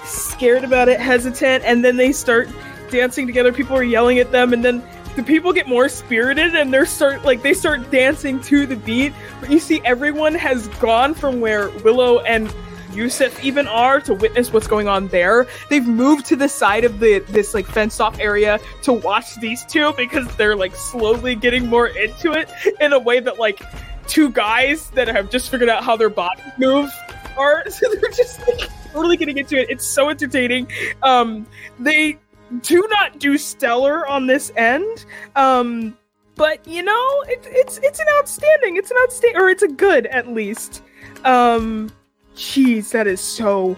[0.04, 2.48] scared about it, hesitant, and then they start
[2.90, 3.52] dancing together.
[3.52, 4.82] People are yelling at them, and then
[5.16, 9.12] the people get more spirited and they're start like they start dancing to the beat.
[9.40, 12.48] But you see, everyone has gone from where Willo and
[12.92, 15.46] Yousuf even are to witness what's going on there.
[15.68, 19.64] They've moved to the side of the this like fenced off area to watch these
[19.64, 22.50] two because they're like slowly getting more into it
[22.80, 23.62] in a way that like
[24.06, 26.90] two guys that have just figured out how their bodies move
[27.36, 27.64] are.
[27.70, 29.70] So they're just like totally getting into it.
[29.70, 30.70] It's so entertaining.
[31.02, 31.46] Um,
[31.78, 32.18] they
[32.62, 35.04] do not do stellar on this end.
[35.36, 35.96] Um,
[36.34, 38.76] but you know, it, it's it's an outstanding.
[38.76, 40.82] It's an outstanding, or it's a good at least.
[41.24, 41.92] Um,
[42.34, 43.76] jeez, that is so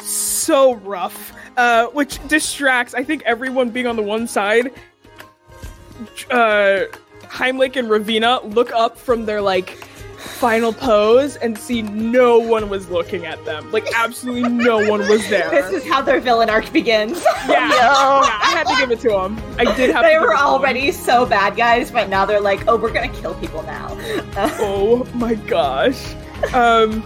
[0.00, 1.34] so rough.
[1.56, 2.94] Uh, which distracts.
[2.94, 4.72] I think everyone being on the one side.
[6.30, 6.84] Uh,
[7.22, 9.87] Heimlich and Ravina look up from their like
[10.28, 13.70] final pose and see no one was looking at them.
[13.72, 15.50] Like absolutely no one was there.
[15.50, 17.22] This is how their villain arc begins.
[17.48, 19.42] yeah, yeah, I had to give it to them.
[19.58, 20.02] I did have.
[20.04, 20.46] they to give were it to 'em.
[20.46, 23.96] already so bad guys, but now they're like, oh, we're gonna kill people now.
[24.60, 26.14] Oh my gosh.
[26.54, 27.02] Um.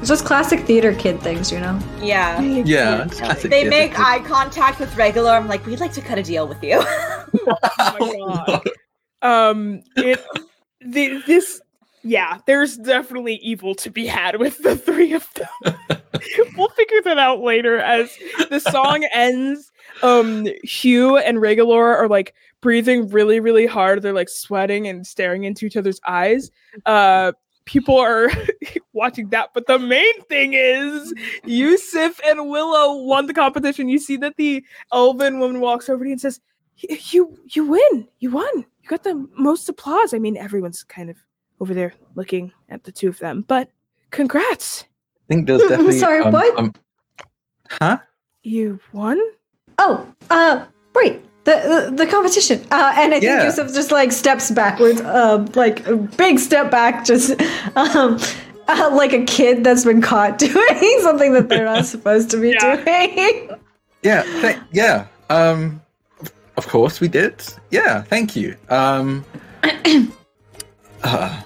[0.00, 1.78] It's just classic theater kid things, you know?
[2.00, 2.40] yeah.
[2.40, 3.70] Yeah, classic They theatre.
[3.70, 5.30] make eye contact with regular.
[5.30, 6.82] I'm like, we'd like to cut a deal with you.
[7.46, 8.68] Oh my god.
[9.22, 9.82] Um.
[9.96, 10.20] It.
[10.80, 11.60] The, this.
[12.02, 12.38] Yeah.
[12.46, 15.76] There's definitely evil to be had with the three of them.
[16.56, 18.16] we'll figure that out later as
[18.50, 19.70] the song ends.
[20.02, 20.48] Um.
[20.64, 24.02] Hugh and Regalor are like breathing really, really hard.
[24.02, 26.50] They're like sweating and staring into each other's eyes.
[26.86, 27.32] Uh.
[27.64, 28.28] People are
[28.92, 33.88] watching that, but the main thing is Yousuf and Willo won the competition.
[33.88, 36.40] You see that the elven woman walks over to you and says,
[37.12, 38.08] "You, you win.
[38.18, 38.66] You won.
[38.82, 40.12] You got the most applause.
[40.12, 41.16] I mean, everyone's kind of
[41.62, 43.68] over there looking at the two of them, but
[44.10, 44.82] congrats.
[44.82, 45.98] I think there's definitely.
[46.00, 46.58] Sorry, um, what?
[46.58, 46.74] um,
[47.70, 47.98] huh?
[48.42, 49.20] You won.
[49.78, 51.22] Oh, uh, right.
[51.44, 52.60] The, the, the competition.
[52.72, 53.46] Uh, and I think Yeah.
[53.46, 57.30] Yousuf just like steps backwards, uh, like a big step back, just
[57.76, 58.18] um,
[58.66, 62.50] uh, like a kid that's been caught doing something that they're not supposed to be
[62.50, 62.76] Yeah.
[62.76, 63.50] doing.
[64.02, 65.06] Yeah, th- yeah.
[65.30, 65.80] Um,
[66.20, 67.34] of- of course we did.
[67.70, 68.56] Yeah, thank you.
[68.68, 69.24] Um,
[71.04, 71.42] uh,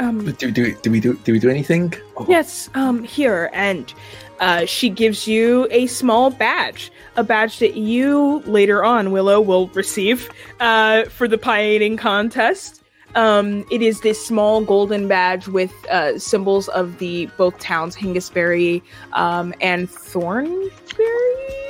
[0.00, 1.94] Um, do, do do we do do we do anything?
[2.16, 3.92] Oh, Yes, um, here, and
[4.40, 9.68] uh, she gives you a small badge, a badge that you later on, Willo, will
[9.68, 12.82] receive uh, for the pie eating contest.
[13.14, 18.82] Um, it is this small golden badge with uh, symbols of the both towns, Hengistbury
[19.12, 20.70] um, and Thornberry.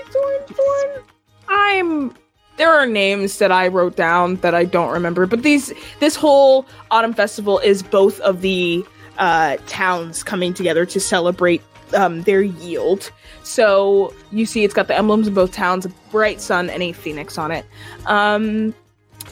[0.06, 1.02] Thorn, Thorn.
[1.48, 2.14] I'm.
[2.60, 6.66] There are names that I wrote down that I don't remember, but these this whole
[6.90, 8.84] autumn festival is both of the
[9.16, 11.62] uh, towns coming together to celebrate
[11.94, 13.12] um, their yield.
[13.44, 16.92] So you see, it's got the emblems of both towns: a bright sun and a
[16.92, 17.64] phoenix on it.
[18.04, 18.74] Um,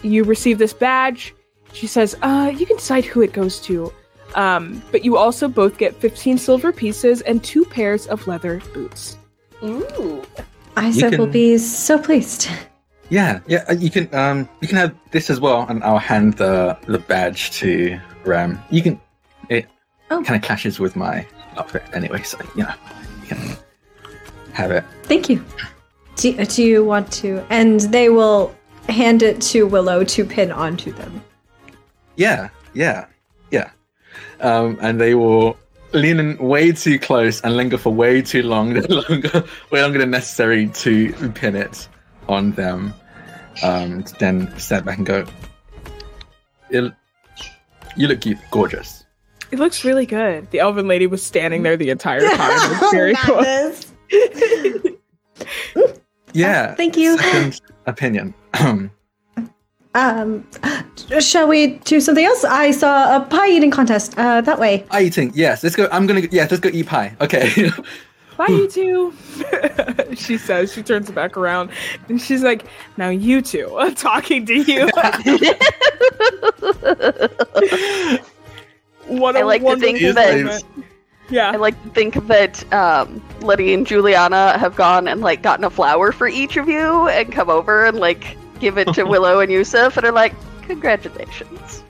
[0.03, 1.35] you receive this badge.
[1.74, 3.93] She says, uh, "You can decide who it goes to."
[4.37, 9.18] Um, but you also both get 15 silver pieces and two pairs of leather boots.
[9.62, 10.22] Ooh.
[10.79, 12.49] Isaac will be so pleased.
[13.11, 13.64] Yeah, yeah.
[13.68, 16.98] uh, You can um you can have this as well, and I'll hand the the
[16.98, 18.62] badge to Ram.
[18.70, 19.00] You can.
[19.48, 19.66] It
[20.11, 20.22] Oh.
[20.24, 21.26] kind of clashes with my
[21.59, 22.72] outfit anyway, so you know
[23.22, 23.56] you can
[24.52, 24.84] have it.
[25.04, 25.44] Thank you.
[26.16, 27.44] Do, do you want to?
[27.50, 28.54] And they will
[28.88, 31.22] hand it to Willo to pin onto them.
[32.16, 33.04] Yeah, yeah,
[33.50, 33.70] yeah.
[34.40, 35.56] Um, and they will
[35.92, 40.11] lean in way too close and linger for way too long, longer, way longer than
[40.11, 41.86] necessary to pin it
[42.29, 42.95] on them.
[43.62, 45.24] Um, then step back and go.
[46.70, 46.93] "You-
[47.97, 48.20] You look
[48.51, 49.05] gorgeous.
[49.51, 50.51] It looks really good.
[50.51, 52.72] The elven lady was standing there the entire time.
[52.72, 53.41] It's very cool.
[53.41, 53.93] Madness.
[56.35, 56.74] Yeah.
[56.74, 57.16] Thank you.
[57.18, 58.35] Second opinion.
[59.95, 60.47] Um,
[61.18, 62.45] shall we do something else?
[62.45, 64.81] I saw a pie eating contest uh, that way.
[64.91, 65.33] Pie eating.
[65.35, 65.64] Yes.
[65.64, 65.89] Let's go.
[65.91, 66.20] I'm gonna.
[66.31, 66.43] Yeah.
[66.49, 67.16] Let's go eat pie.
[67.20, 67.70] Okay.
[68.39, 69.12] Bye, you two.
[70.14, 70.72] she says.
[70.72, 71.70] She turns back around
[72.09, 72.64] and she's like,
[72.97, 74.86] "Now you two, I'm talking to you."
[79.09, 80.62] what a I like to think that-
[81.30, 81.51] Yeah.
[81.51, 85.70] I like to think that um, Letty and Juliana have gone and like gotten a
[85.70, 89.51] flower for each of you and come over and like give it to Willo and
[89.51, 90.32] Yousuf and are like,
[90.62, 91.82] "Congratulations."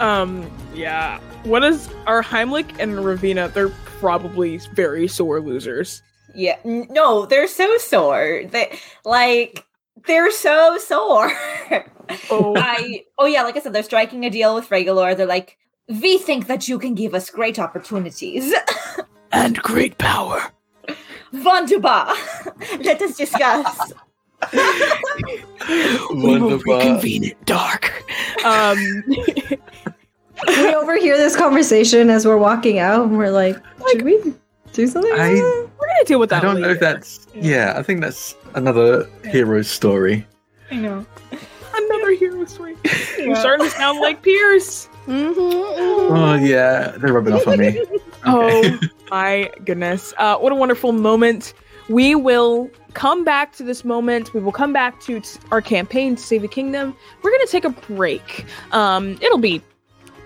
[0.00, 1.18] Um, yeah.
[1.44, 3.50] What is our Heimlich and Ravina?
[3.52, 6.02] They're probably very sore losers.
[6.34, 8.42] Yeah, no, they're so sore.
[8.50, 9.64] They like
[10.06, 11.32] they're so sore.
[12.30, 15.14] Oh, I oh yeah, like I said, they're striking a deal with Regalor.
[15.14, 18.54] They're like, we think that you can give us great opportunities.
[19.32, 20.40] and great power.
[21.34, 22.14] Wunderbar.
[22.80, 23.92] Let us discuss.
[24.54, 26.78] We will Wunderbar.
[26.78, 27.92] reconvene at dark.
[28.42, 29.04] Um,
[30.46, 33.56] we overhear this conversation as we're walking out, and we're like,
[33.90, 34.34] should we
[34.72, 35.12] do something?
[35.12, 35.34] I-
[35.78, 36.42] we're gonna deal with that.
[36.42, 37.26] I don't know if that's.
[37.34, 37.74] Yeah.
[37.76, 40.26] I think that's another hero story.
[40.70, 41.06] I know.
[41.74, 42.76] another hero story.
[43.18, 44.88] You're starting to sound like Piers.
[45.06, 45.38] Mm-hmm,
[46.14, 46.88] Oh yeah.
[46.98, 47.82] They're rubbing off on me.
[48.24, 48.78] Oh
[49.10, 50.12] my goodness.
[50.18, 51.54] Uh, what a wonderful moment.
[51.88, 54.34] We will come back to this moment.
[54.34, 56.94] We will come back to t- our campaign to save the kingdom.
[57.22, 58.44] We're going to take a break.
[58.72, 59.62] Um, it'll be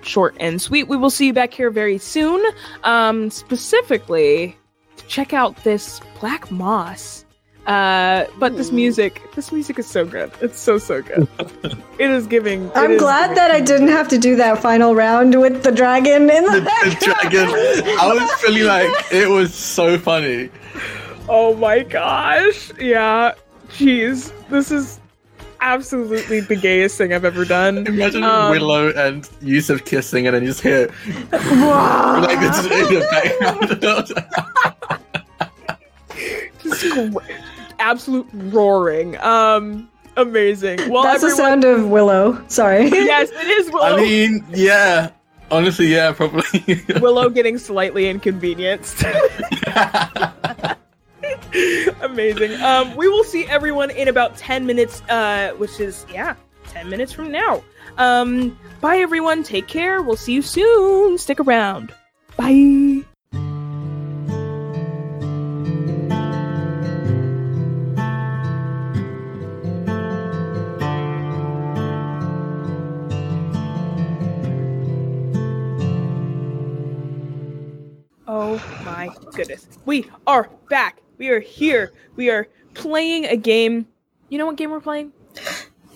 [0.05, 0.89] short and sweet.
[0.89, 2.45] We will see you back here very soon.
[2.85, 4.57] Um, specifically,
[4.97, 7.25] to check out this Black Moss.
[7.67, 10.33] Uh, but this music, this music is so good.
[10.41, 11.29] It's so, so good.
[12.01, 12.65] it is giving.
[12.67, 15.63] it I'm is glad giving- that I didn't have to do that final round with
[15.63, 17.49] the dragon in the, the, the dragon.
[18.01, 20.51] I was feeling like it was so funny.
[21.29, 22.73] Oh my gosh.
[22.81, 23.35] Yeah.
[23.69, 24.33] Jeez.
[24.49, 24.99] This is
[25.63, 27.87] absolutely the gayest thing I've ever done.
[27.87, 30.89] Imagine Um, Willo and Yousuf kissing, and then you just hear
[31.33, 34.13] like this in the background.
[36.63, 36.85] Just
[37.79, 39.17] absolute roaring.
[39.19, 40.91] Um amazing.
[40.91, 42.49] Well That's the sound of Willo.
[42.51, 42.89] Sorry.
[42.89, 43.95] Yes, it is Willo.
[43.95, 45.11] I mean, yeah.
[45.51, 46.43] Honestly, yeah, probably.
[47.01, 49.05] Willo getting slightly inconvenienced.
[52.03, 52.61] Amazing.
[52.63, 56.37] Um, we will see everyone in about 10 minutes, uh, which is, yeah,
[56.69, 57.63] 10 minutes from now.
[57.99, 59.43] Um, bye, everyone.
[59.43, 60.03] Take care.
[60.03, 61.19] We'll see you soon.
[61.19, 61.95] Stick around.
[62.37, 63.05] Bye.
[78.27, 79.67] Oh my goodness.
[79.85, 81.02] We are back.
[81.23, 81.93] We are here.
[82.17, 83.87] We are playing a game.
[84.29, 85.13] You know what game we're playing?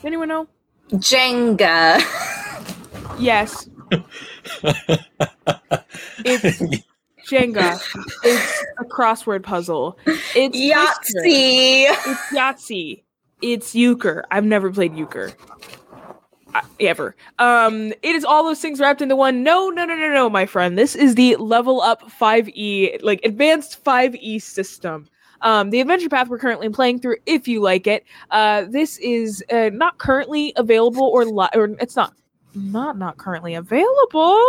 [0.05, 0.47] Anyone know?
[0.93, 1.99] Jenga.
[3.18, 3.68] Yes.
[6.24, 6.61] it's
[7.29, 7.83] Jenga.
[8.22, 9.99] It's a crossword puzzle.
[10.07, 11.22] It's Twister.
[11.24, 11.87] Yahtzee.
[11.89, 13.03] It's Yahtzee.
[13.43, 14.24] It's euchre.
[14.31, 15.33] I've never played euchre.
[16.79, 17.16] Ever.
[17.41, 19.43] Um, it is all those things wrapped into one.
[19.43, 20.79] No, no, no, no, no, my friend.
[20.79, 25.09] This is the level up 5e, like advanced 5e system.
[25.43, 28.05] Um, the adventure path we're currently playing through, if you like it.
[28.30, 32.14] Uh, this is uh, not currently available or li- or it's not
[32.55, 34.43] not not currently available.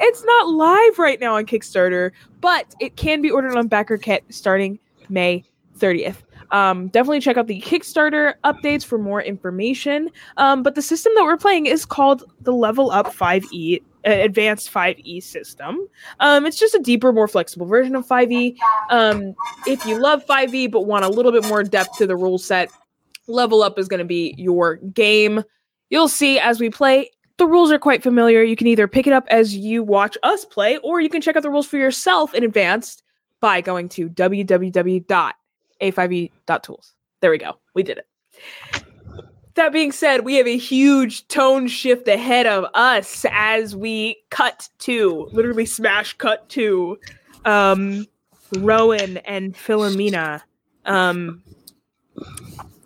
[0.00, 2.10] It's not live right now on Kickstarter,
[2.40, 5.44] but it can be ordered on BackerKit starting May
[5.78, 6.16] 30th.
[6.50, 10.10] Um, definitely check out the Kickstarter updates for more information.
[10.36, 14.72] Um, but the system that we're playing is called the Level Up 5e, uh, Advanced
[14.72, 15.86] 5e system.
[16.20, 18.56] Um, it's just a deeper, more flexible version of 5e.
[18.90, 19.34] Um,
[19.66, 22.70] if you love 5e but want a little bit more depth to the rule set,
[23.28, 25.42] Level Up is going to be your game.
[25.90, 27.10] You'll see as we play.
[27.38, 28.42] The rules are quite familiar.
[28.42, 31.36] You can either pick it up as you watch us play, or you can check
[31.36, 33.02] out the rules for yourself in advance
[33.40, 36.92] by going to www.a5e.tools.
[37.20, 37.58] There we go.
[37.74, 38.06] We did it.
[39.54, 44.68] That being said, we have a huge tone shift ahead of us as we cut
[44.80, 46.98] to, literally smash cut to,
[47.44, 48.06] um,
[48.56, 50.42] Rowan and Philomena.
[50.86, 51.42] Um,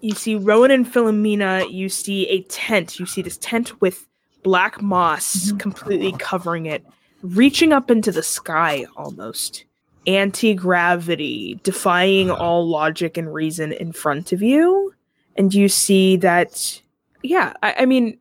[0.00, 2.98] you see Rowan and Philomena, you see a tent.
[2.98, 4.06] You see this tent with
[4.42, 6.84] black moss completely covering it,
[7.22, 9.64] reaching up into the sky almost.
[10.06, 14.94] Anti gravity, defying all logic and reason in front of you.
[15.38, 16.80] And you see that,
[17.22, 18.18] yeah, I, I mean,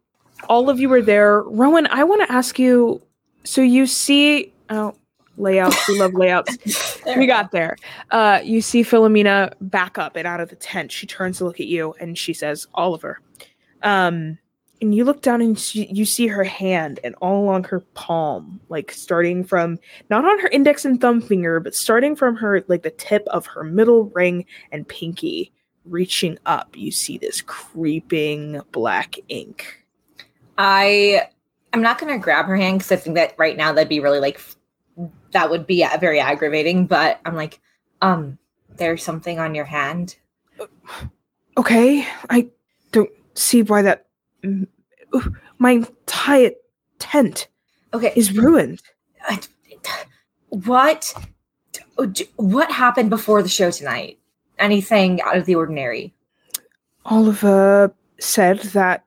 [0.49, 1.41] all of you are there.
[1.41, 3.01] Rowan, I want to ask you
[3.43, 4.95] so you see, oh,
[5.37, 6.57] layouts, we love layouts
[7.17, 7.77] we got there.
[8.11, 10.91] Uh, you see Philomena back up and out of the tent.
[10.91, 13.21] She turns to look at you and she says, Oliver.
[13.83, 14.39] Um,
[14.81, 18.59] and you look down and she, you see her hand and all along her palm
[18.69, 19.79] like starting from
[20.09, 23.45] not on her index and thumb finger but starting from her like the tip of
[23.45, 25.51] her middle ring and pinky
[25.85, 29.85] reaching up you see this creeping black ink
[30.57, 31.27] I
[31.73, 34.19] I'm not gonna grab her hand because I think that right now that'd be really
[34.19, 34.39] like
[35.31, 36.87] that would be uh, very aggravating.
[36.87, 37.59] But I'm like,
[38.01, 38.37] um,
[38.77, 40.15] there's something on your hand.
[41.57, 42.47] okay i
[42.91, 44.07] don't see why that
[45.57, 46.51] my entire
[46.99, 47.47] tent
[47.95, 48.81] Okay, is ruined
[50.49, 51.13] what
[52.35, 54.19] what happened before the show tonight?
[54.59, 56.13] Anything out of the ordinary?
[57.05, 59.05] Oliver said that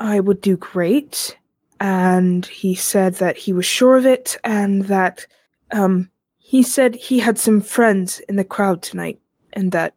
[0.00, 1.36] I would do great,
[1.80, 5.26] and he said that he was sure of it, and that
[5.72, 9.20] um, he said he had some friends in the crowd tonight,
[9.52, 9.94] and that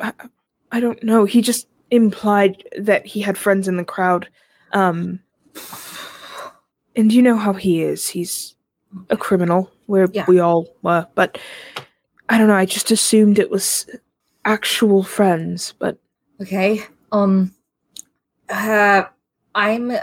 [0.00, 0.12] I,
[0.72, 1.24] I don't know.
[1.24, 4.28] He just implied that he had friends in the crowd,
[4.72, 5.20] um,
[6.96, 8.08] and you know how he is.
[8.08, 8.54] He's
[9.10, 9.70] a criminal.
[9.86, 10.26] Where Yeah.
[10.28, 11.38] we all were, but
[12.28, 12.54] I don't know.
[12.54, 13.86] I just assumed it was
[14.44, 15.98] actual friends, but
[16.40, 16.82] Okay.
[17.12, 17.54] Um.
[18.48, 19.04] Uh,
[19.54, 19.90] I'm.
[19.90, 19.98] uh,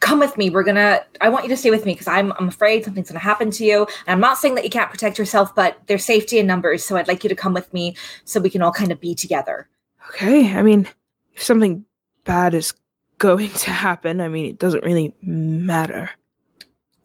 [0.00, 0.50] Come with me.
[0.50, 1.00] We're gonna.
[1.20, 2.32] I want you to stay with me because I'm.
[2.32, 3.82] I'm afraid something's gonna happen to you.
[3.82, 6.84] And I'm not saying that you can't protect yourself, but there's safety in numbers.
[6.84, 9.14] So I'd like you to come with me so we can all kind of be
[9.14, 9.68] together.
[10.08, 10.88] Okay, I mean,
[11.34, 11.84] if something
[12.24, 12.74] bad is
[13.18, 16.10] going to happen, I mean, it doesn't really matter.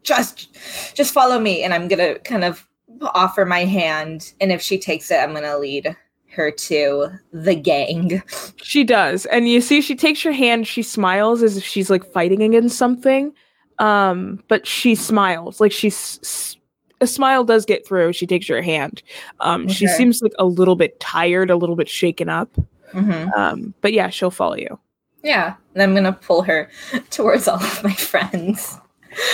[0.02, 0.56] Just,
[0.96, 2.67] just follow me, and I'm gonna kind of
[3.02, 4.34] offer my hand.
[4.42, 5.96] And if she takes it, I'm gonna lead
[6.30, 8.22] her to the gang.
[8.58, 10.68] She does, and you see, she takes your hand.
[10.68, 13.34] She smiles as if she's like fighting against something,
[13.80, 16.56] um, but she smiles like she's
[17.02, 18.14] a smile does get through.
[18.14, 19.04] She takes your hand.
[19.40, 22.50] Um, she seems like a little bit tired, a little bit shaken up,
[22.92, 24.80] hmm um, but yeah, she'll follow you.
[25.24, 26.70] Yeah, and I'm gonna pull her
[27.10, 28.78] towards all of my friends.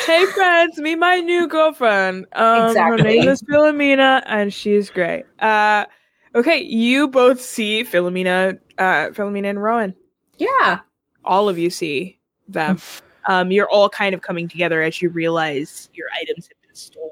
[0.06, 2.26] Hey friends, meet my new girlfriend.
[2.34, 5.26] Um, Her name is Philomena, and she's great.
[5.40, 5.86] Uh,
[6.36, 9.94] okay, you both see Philomena, uh, Philomena and Rowan.
[10.38, 10.80] Yeah.
[11.26, 12.80] All of you see them.
[13.26, 17.12] Um, you're all kind of coming together as you realize your items have been stolen.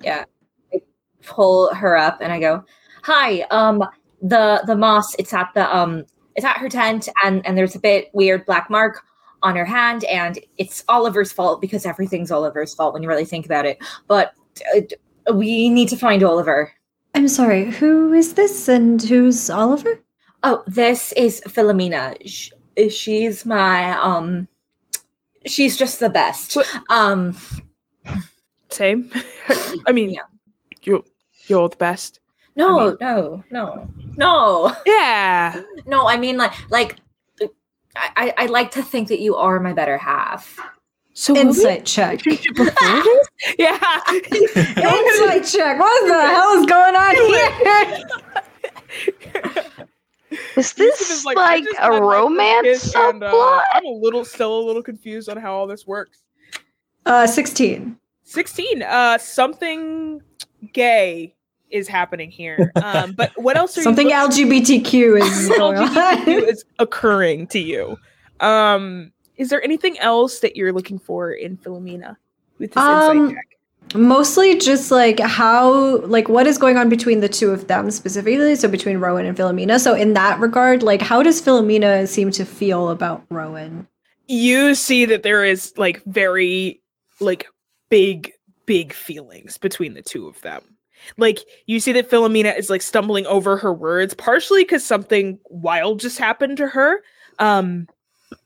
[0.00, 0.24] Yeah.
[0.72, 0.80] I
[1.24, 2.64] pull her up and I go,
[3.02, 3.82] Hi, um
[4.22, 6.04] the the moss, it's at the um
[6.36, 9.02] it's at her tent and and there's a bit weird black mark
[9.42, 13.46] on her hand and it's Oliver's fault because everything's Oliver's fault when you really think
[13.46, 13.78] about it.
[14.06, 14.34] But
[14.76, 16.72] uh, we need to find Oliver.
[17.14, 20.00] I'm sorry, who is this and who's Oliver?
[20.42, 22.16] Oh, this is Philomena.
[22.26, 22.52] Sh-
[22.88, 24.48] She's my um
[25.46, 26.56] she's just the best.
[26.88, 27.36] Um
[28.70, 29.10] Same.
[29.86, 30.22] I mean, Yeah.
[30.82, 31.02] you're
[31.48, 32.20] you're the best.
[32.56, 33.88] no, no, no.
[34.16, 34.74] No.
[34.86, 35.60] Yeah.
[35.86, 36.96] No, I mean like like
[37.96, 40.58] I, I I like to think that you are my better half.
[41.12, 42.24] So will Insight check.
[42.24, 43.28] relationship before this?
[43.58, 43.78] Yeah.
[44.12, 45.78] Insight check.
[45.78, 47.50] What the hell is going on here?
[50.56, 53.62] Is this is like, I just a had, like, this romance kiss and, uh, subplot?
[53.74, 56.22] I'm a little, still a little confused on how all this works.
[57.04, 57.96] Uh, 16.
[58.24, 58.82] 16.
[58.82, 60.22] Uh, something
[60.72, 61.34] gay
[61.70, 62.72] is happening here.
[62.82, 67.96] Um, but what else are Something you LGBTQ is LGBTQ is occurring to you?
[68.40, 72.16] Um, is there anything else that you're looking for in Philomena
[72.58, 73.46] with this Um, insight check?
[73.94, 78.54] Mostly just like how, like, what is going on between the two of them specifically?
[78.54, 79.80] So between Rowan and Philomena.
[79.80, 83.88] So in that regard, like, how does Philomena seem to feel about Rowan?
[84.28, 86.80] You see that there is like very
[87.18, 87.46] like
[87.88, 88.32] big,
[88.66, 90.69] big feelings between the two of them.
[91.16, 96.00] Like you see that Philomena is like stumbling over her words, partially because something wild
[96.00, 97.02] just happened to her.
[97.38, 97.88] Um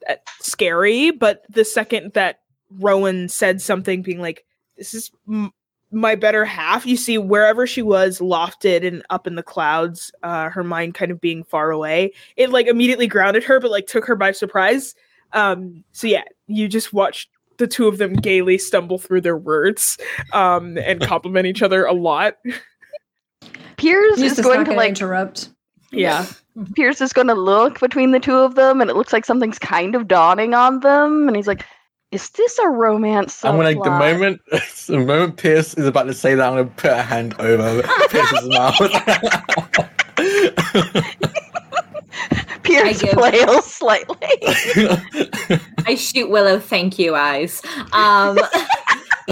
[0.09, 2.41] uh, scary, but the second that
[2.71, 4.45] Rowan said something being like,
[4.77, 5.53] This is m-
[5.95, 10.51] my better half, you see wherever she was lofted and up in the clouds, uh,
[10.51, 14.05] her mind kind of being far away, it like immediately grounded her, but like took
[14.05, 14.95] her by surprise.
[15.33, 17.29] Um, so yeah, you just watched
[17.59, 19.99] the two of them gaily stumble through their words
[20.33, 22.37] um, and compliment each other a lot.
[23.77, 25.51] Piers Just is is going to like interrupt.
[25.91, 26.27] Yeah.
[26.77, 29.59] Piers is going to look between the two of them, and it looks like something's
[29.59, 31.27] kind of dawning on them.
[31.27, 31.65] And he's like,
[32.13, 34.41] "Is this a romance?" I'm gonna the moment
[34.87, 38.49] the moment Piers is about to say that, I'm gonna put a hand over Piers's
[38.49, 38.81] mouth.
[42.83, 44.17] Piers I give- flails slightly.
[45.87, 47.63] I shoot Willo thank you eyes.
[47.93, 48.39] Um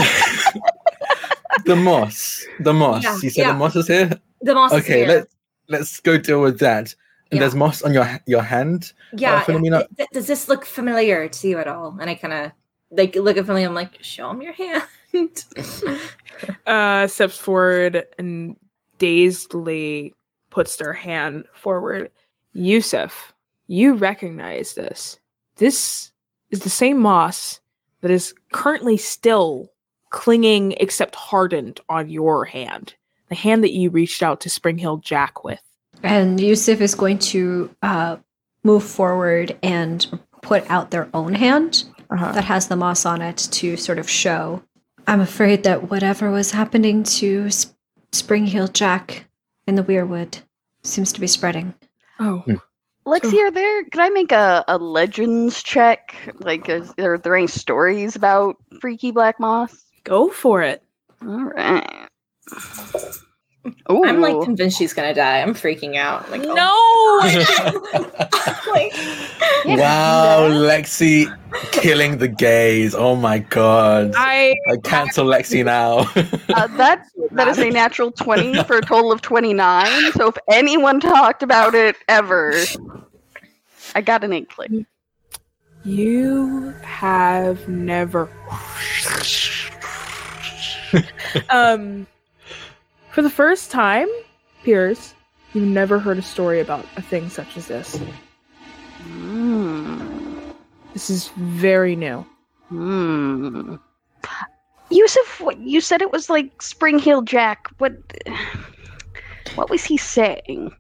[1.65, 3.03] the moss, the moss.
[3.05, 3.53] Yeah, you said yeah.
[3.53, 4.11] the moss is here.
[4.41, 5.35] the moss is Okay, let's
[5.69, 6.95] let's go deal with that.
[7.31, 7.41] And Yeah.
[7.41, 8.93] there's moss on your your hand.
[9.13, 9.37] Yeah.
[9.37, 11.97] Uh, Philomena- th- does this look familiar to you at all?
[12.01, 12.53] And I kind of
[12.91, 13.67] like look at Philomena.
[13.69, 15.45] I'm like, show him your hand.
[16.67, 18.57] Uh, steps forward and
[18.99, 20.15] dazedly
[20.51, 22.11] puts their hand forward.
[22.55, 23.32] Yousuf,
[23.73, 25.19] you recognize this.
[25.57, 26.13] This
[26.51, 27.61] is the same moss
[28.03, 29.71] that is currently still
[30.11, 32.95] clinging, except hardened, on your hand.
[33.29, 35.61] The hand that you reached out to Spring Heel Jack with.
[36.03, 38.17] And Yousuf is going to uh,
[38.63, 40.07] move forward and
[40.43, 42.33] put out their own hand Uh-huh.
[42.33, 44.63] that has the moss on it to sort of show.
[45.07, 47.75] I'm afraid that whatever was happening to S-
[48.13, 49.27] Spring Heel Jack
[49.67, 50.41] in the Weirwood
[50.83, 51.73] seems to be spreading.
[52.21, 52.45] Oh,
[53.05, 53.85] Lexi, are there?
[53.85, 56.15] Can I make a, a legends check?
[56.41, 59.85] Like, is, are there any stories about Freaky Black Moss?
[60.05, 60.83] go for it.
[61.23, 62.09] All right.
[63.87, 65.41] Oh, I'm like convinced she's gonna die.
[65.41, 66.29] I'm freaking out.
[66.31, 66.55] Like, oh.
[66.55, 68.01] No!
[68.73, 68.93] like,
[69.79, 71.27] wow, Lexi
[71.71, 72.95] killing the gays.
[72.95, 74.15] Oh my god.
[74.17, 75.99] I I cancel Lexi now.
[76.55, 80.13] uh, that that is a natural twenty for a total of twenty nine.
[80.13, 82.55] So if anyone talked about it ever,
[83.95, 84.87] I got an inkling.
[85.85, 88.29] You have never.
[91.51, 92.07] um,
[93.13, 94.09] for the first time,
[94.65, 95.15] Piers,
[95.55, 97.99] you've never heard a story about a thing such as this.
[99.03, 100.51] Hmm.
[100.93, 102.25] This is very new.
[102.69, 103.77] Hmm.
[104.91, 107.69] Yousuf, what you said it was like Spring Heel Jack.
[107.79, 107.93] What?
[109.55, 110.71] What was he saying?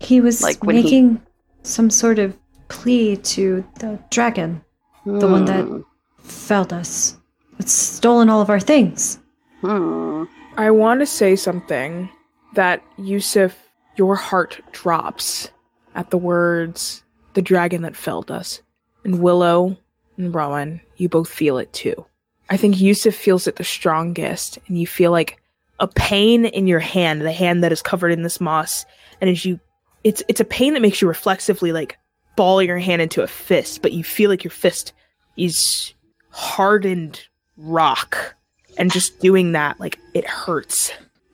[0.00, 1.22] He was Like when he- making
[1.62, 2.36] some sort of
[2.68, 4.62] plea to the dragon,
[5.04, 5.80] The one that- Hmm.
[6.18, 7.16] felled us.
[7.58, 9.18] It's stolen all of our things.
[9.60, 10.24] Hmm.
[10.56, 12.08] I want to say something
[12.54, 13.54] that Yousuf,
[13.96, 15.50] your heart drops
[15.96, 17.02] at the words,
[17.34, 18.62] the dragon that felled us.
[19.04, 19.76] And Willo
[20.16, 22.06] and Rowan, you both feel it too.
[22.50, 25.40] I think Yousuf feels it the strongest, and you feel like
[25.80, 28.86] a pain in your hand, the hand that is covered in this moss.
[29.20, 29.58] And as you,
[30.04, 31.98] it's it's a pain that makes you reflexively like
[32.36, 34.92] ball your hand into a fist, but you feel like your fist
[35.36, 35.94] is
[36.30, 37.26] hardened
[37.56, 38.36] rock
[38.78, 40.92] and just doing that like it hurts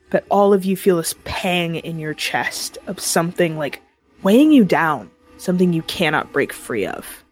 [0.09, 3.81] but all of you feel this pang in your chest of something like
[4.23, 7.23] weighing you down something you cannot break free of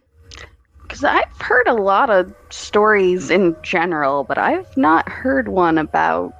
[0.81, 6.33] Because I've heard a lot of stories in general, but I've not heard one about,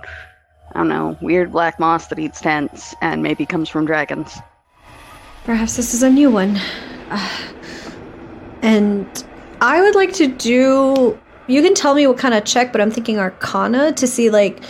[0.74, 4.40] I don't know, weird black moss that eats tents and maybe comes from dragons.
[5.44, 6.60] Perhaps this is a new one.
[7.12, 7.30] Uh,
[8.64, 9.24] and
[9.62, 11.20] I would like to do.
[11.50, 14.62] You can tell me what kind of check, but I'm thinking Arcana to see, like,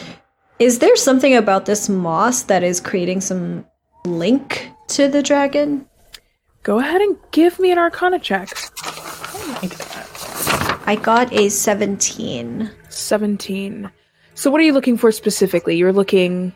[0.58, 3.66] is there something about this moss that is creating some
[4.06, 5.86] link to the dragon?
[6.64, 8.50] go ahead and give me an arcana check
[10.86, 12.72] I got a 17.
[12.90, 13.92] 17
[14.34, 16.54] so what are you looking for specifically you're looking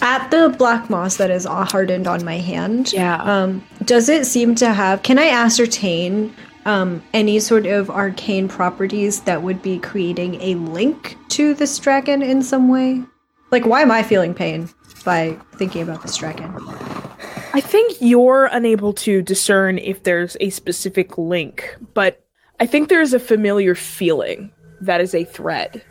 [0.00, 4.54] At the black moss that is hardened on my hand, yeah um, does it seem
[4.56, 5.02] to have?
[5.02, 11.16] Can I ascertain um, any sort of arcane properties that would be creating a link
[11.30, 13.02] to this dragon in some way?
[13.50, 14.68] Like, why am I feeling pain
[15.04, 16.54] by thinking about this dragon?
[17.54, 22.24] I think you're unable to discern if there's a specific link, but
[22.60, 25.82] I think there's a familiar feeling that is a thread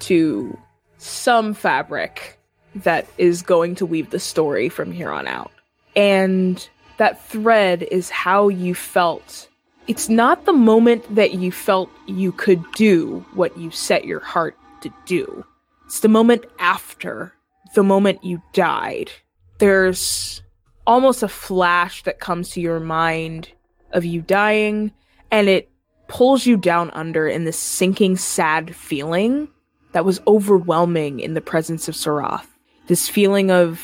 [0.00, 0.56] to
[0.98, 2.38] some fabric
[2.76, 5.50] that is going to weave the story from here on out.
[5.96, 6.66] And
[6.98, 9.48] that thread is how you felt.
[9.86, 14.56] It's not the moment that you felt you could do what you set your heart
[14.80, 15.44] to do.
[15.84, 17.34] It's the moment after,
[17.74, 19.10] the moment you died.
[19.58, 20.42] There's
[20.86, 23.50] almost a flash that comes to your mind
[23.92, 24.92] of you dying,
[25.30, 25.70] and it
[26.08, 29.48] pulls you down under in this sinking, sad feeling
[29.92, 32.46] that was overwhelming in the presence of Sarath.
[32.86, 33.82] This feeling of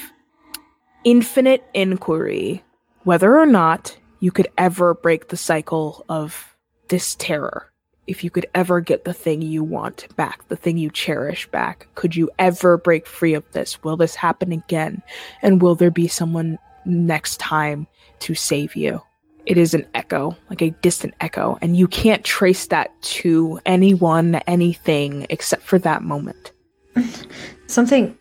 [1.04, 2.64] infinite inquiry,
[3.04, 6.54] whether or not you could ever break the cycle of
[6.88, 7.66] this terror.
[8.06, 11.86] If you could ever get the thing you want back, the thing you cherish back,
[11.94, 13.82] could you ever break free of this?
[13.82, 15.02] Will this happen again?
[15.42, 17.86] And will there be someone next time
[18.20, 19.00] to save you?
[19.46, 24.36] It is an echo, like a distant echo, and you can't trace that to anyone,
[24.46, 26.52] anything except for that moment.
[27.66, 28.18] Something,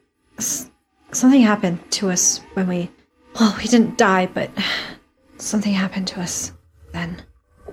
[1.11, 2.89] something happened to us when we.
[3.39, 4.51] Well, we didn't die, but
[5.41, 6.53] something happened to us
[6.91, 7.21] then.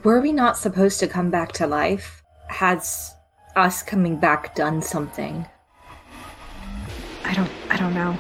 [0.03, 2.23] were we not supposed to come back to life?
[2.49, 3.15] Has
[3.57, 5.47] us coming back done something?
[7.25, 7.51] I don't.
[7.71, 8.17] I don't know.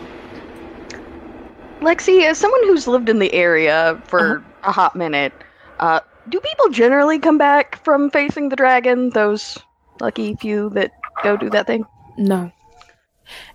[1.81, 5.33] Lexi, as someone who's lived in the area for a hot minute,
[5.79, 9.11] uh, do people generally come back from facing the dragon?
[9.11, 9.59] Those
[10.01, 10.91] lucky few that
[11.23, 11.85] go do that thing?
[12.17, 12.51] No.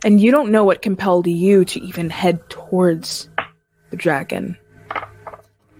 [0.06, 3.30] And you don't know what compelled you to even head towards
[3.90, 4.58] the dragon.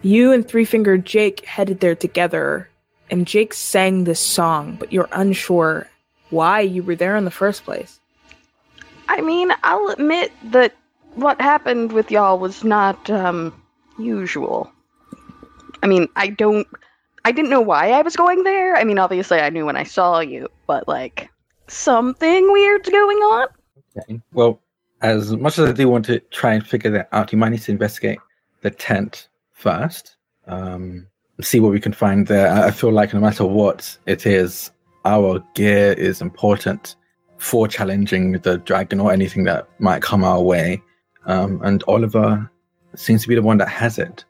[0.04, 2.68] You and Three Fingered Jake headed there together,
[3.12, 5.88] and Jake sang this song, but you're unsure
[6.32, 8.00] why you were there in the first place.
[9.08, 10.74] I mean, I'll admit that
[11.16, 13.54] what happened with y'all was not um
[14.00, 14.72] usual.
[15.84, 16.68] I mean, I don't
[17.26, 18.76] I didn't know why I was going there.
[18.76, 21.30] I mean, obviously I knew when I saw you, but like
[21.68, 23.48] something weird's going on.
[23.98, 24.22] Okay.
[24.34, 24.60] Well,
[25.02, 27.62] as much as I do want to try and figure that out, you might need
[27.62, 28.20] to investigate
[28.62, 29.28] the tent
[29.62, 30.16] first.
[30.48, 31.08] Um,
[31.42, 32.52] see what we can find there.
[32.52, 34.72] I feel like no matter what it is,
[35.06, 36.96] our gear is important
[37.38, 40.82] for challenging the dragon or anything that might come our way.
[41.26, 42.50] Um, and Oliver
[42.96, 44.26] seems to be the one that has it.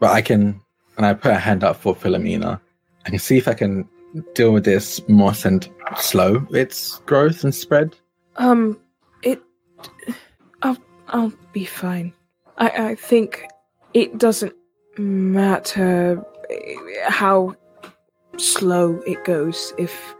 [0.00, 0.60] But I can,
[0.96, 2.60] and I put a hand up for Philomena.
[3.06, 3.88] I can see if I can
[4.34, 7.96] deal with this moss and slow its growth and spread.
[8.36, 8.78] Um,
[9.22, 9.40] it.
[10.62, 12.12] I'll, I'll be fine.
[12.58, 13.46] I, I think
[13.94, 14.54] it doesn't
[14.98, 16.24] matter
[17.06, 17.54] how
[18.36, 20.14] slow it goes if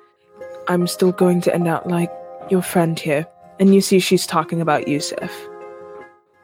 [0.68, 2.12] I'm still going to end up like
[2.50, 3.26] your friend here.
[3.58, 5.30] And you see, she's talking about Yousuf,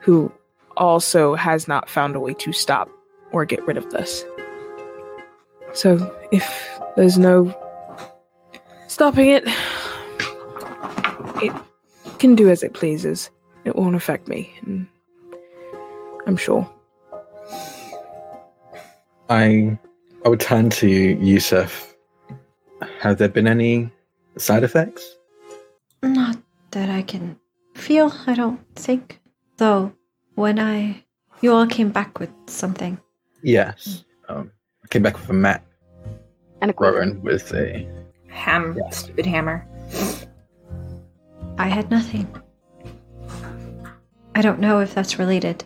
[0.01, 0.33] who
[0.77, 2.91] also has not found a way to stop
[3.33, 4.25] or get rid of this.
[5.73, 7.55] So, if there's no
[8.89, 9.45] stopping it,
[11.43, 11.53] it
[12.19, 13.31] can do as it pleases.
[13.65, 14.53] It won't affect me.
[16.27, 16.71] I'm sure.
[19.29, 19.79] I
[20.25, 21.95] I would turn to you, Yousuf.
[23.01, 23.91] Have there been any
[24.39, 25.17] side effects?
[26.03, 26.37] Not
[26.73, 27.39] that I can
[27.75, 29.21] feel, I don't think.
[29.57, 29.93] Though,
[30.35, 31.03] when I.
[31.43, 32.99] You all came back with something.
[33.43, 34.05] Yes.
[34.29, 34.51] Um,
[34.83, 35.65] I came back with a map,
[36.63, 36.99] And a quiver.
[36.99, 37.87] Rowan, with a.
[38.29, 39.67] Ham, stupid hammer.
[41.59, 42.27] I had nothing.
[44.35, 45.65] I don't know if that's related,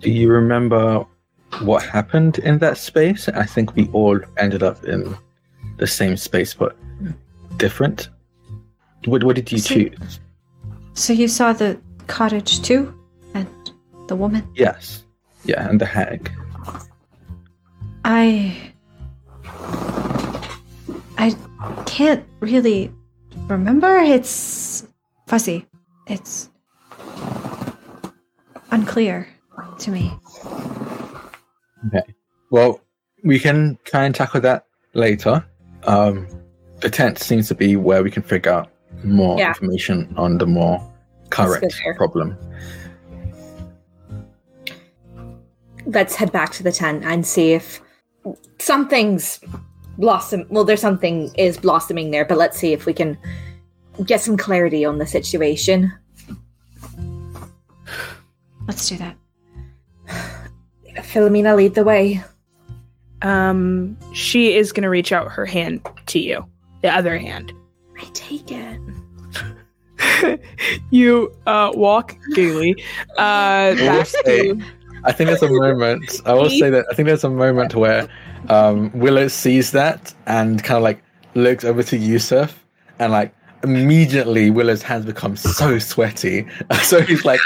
[0.00, 1.04] Do you remember
[1.62, 3.28] what happened in that space?
[3.28, 5.16] I think we all ended up in
[5.78, 6.76] the same space, but
[7.56, 8.08] different.
[9.06, 10.20] What, what did you So- choose?
[10.94, 12.92] So you saw the cottage too?
[13.34, 13.48] And
[14.08, 14.48] the woman?
[14.54, 15.04] Yes.
[15.44, 16.30] Yeah, and the hag.
[18.04, 18.72] I.
[21.18, 21.34] I
[21.86, 22.92] can't really
[23.48, 23.96] remember.
[23.98, 24.86] It's
[25.26, 25.66] fuzzy.
[26.06, 26.50] It's
[28.70, 29.28] unclear
[29.78, 30.12] to me.
[31.88, 32.14] Okay.
[32.50, 32.80] Well,
[33.24, 35.44] we can try and tackle that later.
[35.84, 36.26] Um,
[36.80, 38.70] the tent seems to be where we can figure out
[39.04, 39.48] more Yeah.
[39.48, 40.80] information on the more
[41.30, 42.36] current problem.
[45.86, 47.80] Let's head back to the tent and see if
[48.58, 49.40] something's
[49.98, 50.46] blossom.
[50.50, 53.16] Well, there's something is blossoming there, but let's see if we can
[54.04, 55.92] get some clarity on the situation.
[58.66, 59.16] Let's do that.
[60.98, 62.22] Philomena, lead the way.
[63.22, 66.44] Um, she is gonna reach out her hand to you.
[66.82, 67.52] The other hand.
[67.98, 68.80] I take it.
[70.90, 72.74] you uh walk gaily
[73.18, 74.62] uh will back say- to
[75.04, 76.20] I think there's a moment.
[76.26, 78.08] I will say that I think there's a moment where
[78.48, 81.00] um, Willo sees that and kind of like
[81.34, 82.52] looks over to Yousuf
[82.98, 83.32] and like
[83.62, 86.46] immediately Willo's hands become so sweaty.
[86.82, 87.38] So he's like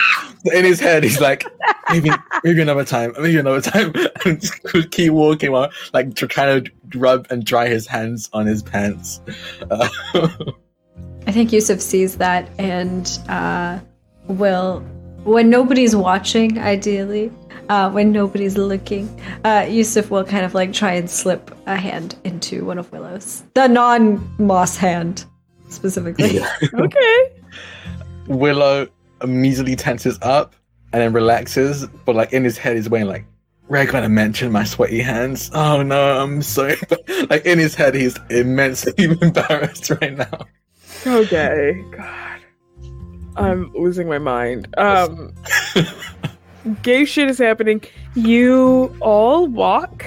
[0.45, 1.45] in his head he's like
[1.91, 2.11] maybe
[2.45, 3.93] maybe another time, maybe another time,
[4.25, 8.47] and just keep walking while like tr- trying to rub and dry his hands on
[8.47, 9.21] his pants.
[9.71, 9.89] Uh,
[11.27, 13.79] I think Yousuf sees that and uh,
[14.29, 14.81] will,
[15.25, 17.31] when nobody's watching, ideally,
[17.69, 19.09] uh, when nobody's looking,
[19.45, 23.45] uh, Yousuf will kind of like try and slip a hand into one of Willo's.
[23.55, 25.25] The non moss hand,
[25.69, 26.41] specifically.
[26.75, 27.33] okay
[28.27, 28.89] Willo
[29.23, 30.55] immediately tenses up
[30.93, 33.25] and then relaxes, but like in his head he's waiting like,
[33.69, 35.51] we're gonna mention my sweaty hands.
[35.55, 36.75] Oh no, I'm so
[37.31, 38.93] like in his head he's immensely
[39.23, 40.47] embarrassed right now.
[41.07, 42.41] okay god
[43.37, 45.33] i'm losing my mind um
[46.83, 47.83] gay shit is happening
[48.15, 50.05] you all walk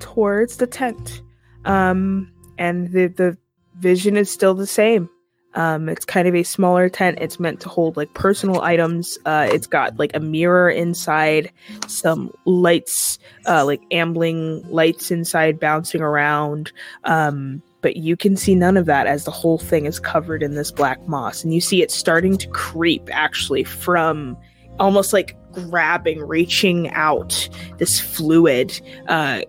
[0.00, 1.22] towards the tent
[1.64, 2.28] um
[2.58, 3.36] and the the
[3.78, 5.08] vision is still the same
[5.56, 9.48] um it's kind of a smaller tent it's meant to hold like personal items uh
[9.50, 11.50] it's got like a mirror inside
[11.88, 16.72] some lights uh like ambling lights inside bouncing around
[17.04, 20.56] um but you can see none of that as the whole thing is covered in
[20.56, 21.44] this black moss.
[21.44, 24.36] And you see it starting to creep actually from
[24.80, 29.42] almost like grabbing, reaching out this fluid, uh,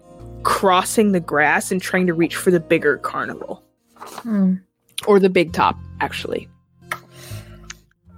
[0.44, 3.64] crossing the grass and trying to reach for the bigger carnival
[4.08, 4.56] Hmm.
[5.06, 6.48] Or the big top, actually.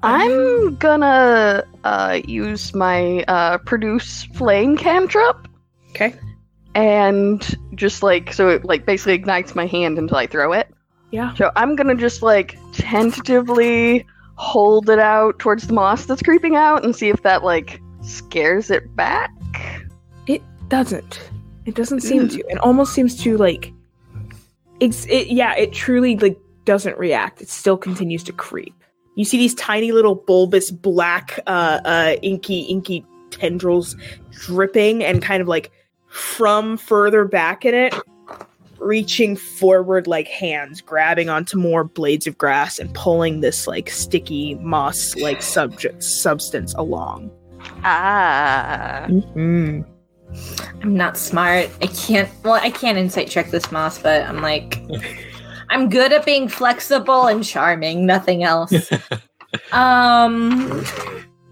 [0.01, 5.47] I'm gonna uh, use my uh, produce flame cantrip
[5.89, 6.13] Okay.
[6.73, 10.73] and just like so it like basically ignites my hand until I throw it.
[11.11, 11.33] Yeah.
[11.33, 16.85] So I'm gonna just like tentatively hold it out towards the moss that's creeping out
[16.85, 19.31] and see if that like scares it back.
[20.27, 21.29] It doesn't.
[21.65, 22.39] It doesn't seem to.
[22.47, 23.73] It almost seems to like.
[24.79, 25.27] It's it.
[25.27, 25.55] Yeah.
[25.57, 26.39] It truly like
[26.69, 27.41] doesn't react.
[27.41, 28.75] It still continues to creep.
[29.15, 33.95] You see these tiny little bulbous black, uh, uh, inky, inky tendrils
[34.29, 35.71] dripping and kind of like
[36.09, 37.95] from further back in it,
[38.77, 44.53] reaching forward like hands, grabbing onto more blades of grass and pulling this like sticky
[44.61, 47.31] moss like subject substance along.
[47.83, 49.07] Ah.
[49.09, 49.81] Mm-hmm.
[50.83, 51.67] I'm not smart.
[51.81, 52.29] I can't.
[52.43, 54.83] Well, I can't insight check this moss, but I'm like,
[55.69, 58.05] I'm good at being flexible and charming.
[58.05, 58.73] Nothing else.
[59.71, 60.83] um.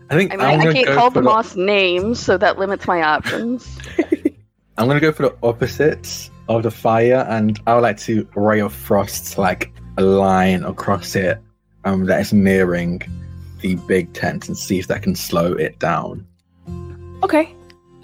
[0.10, 2.58] I think I mean, I gonna can't go call for the moss names, so that
[2.58, 3.78] limits my options.
[4.78, 8.62] I'm gonna go for the opposites of the fire, and I would like to ray
[8.62, 11.40] of frost like a line across it
[11.84, 13.02] um, that is nearing
[13.60, 16.26] the big tent, and see if that can slow it down.
[17.24, 17.54] Okay.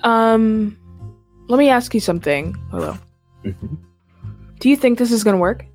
[0.03, 0.77] Um,
[1.47, 2.53] let me ask you something.
[2.71, 2.97] Hello.
[3.45, 3.77] Mhm.
[4.59, 5.65] Do you think this is gonna work?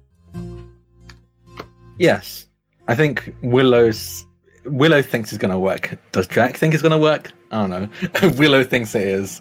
[1.99, 2.47] Yes,
[2.87, 4.25] I think Willo's
[4.65, 5.99] Willo thinks it's gonna work.
[6.12, 7.33] Does Jack think it's gonna work?
[7.51, 7.87] I don't know.
[8.39, 9.41] Willo thinks it is.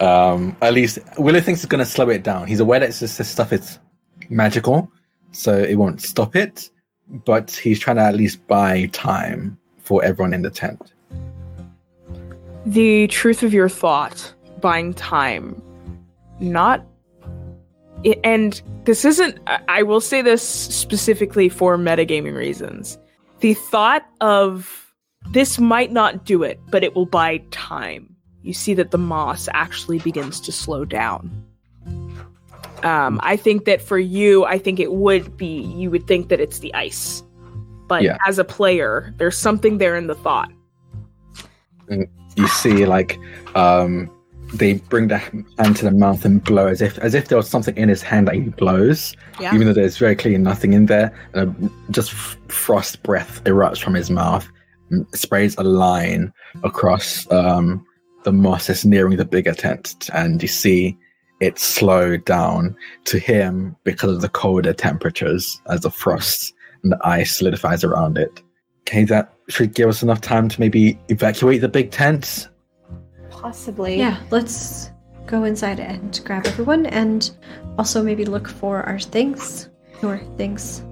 [0.00, 2.46] Um, at least Willo thinks it's gonna slow it down.
[2.46, 3.78] He's aware that this stuff is
[4.28, 4.90] magical,
[5.32, 6.70] so it won't stop it.
[7.24, 10.92] But he's trying to at least buy time for everyone in the tent.
[12.64, 15.60] The truth of your thought, buying time,
[16.40, 16.86] not.
[18.24, 19.38] And this isn't.
[19.68, 22.98] I- will say this specifically for metagaming reasons.
[23.40, 24.92] The thought of
[25.32, 28.14] this might not do it, but it will buy time.
[28.42, 31.30] You see that the moss actually begins to slow down.
[32.82, 36.40] Um, I think that for you, I think it would be, you would think that
[36.40, 37.22] it's the ice.
[37.86, 38.16] But Yeah.
[38.26, 40.50] as a player, there's something there in the thought.
[41.88, 43.18] You see, like,
[43.54, 44.10] um,
[44.54, 47.48] they bring the hand to the mouth and blow as if as if there was
[47.48, 49.54] something in his hand that he blows, Yeah.
[49.54, 51.12] even though there's very clearly nothing in there.
[51.34, 54.46] And just f- frost breath erupts from his mouth,
[54.90, 56.32] and sprays a line
[56.64, 57.84] across um,
[58.24, 60.96] the moss that's nearing the bigger tent, and you see
[61.40, 62.76] it slow down
[63.06, 66.52] to him because of the colder temperatures as the frost
[66.84, 68.40] and the ice solidifies around it.
[68.82, 72.48] Okay, that should give us enough time to maybe evacuate the big tent.
[73.42, 73.98] Possibly.
[73.98, 74.90] Yeah, let's
[75.26, 77.30] go inside and grab everyone and
[77.78, 79.68] also maybe look for our things.
[80.00, 80.84] Your things.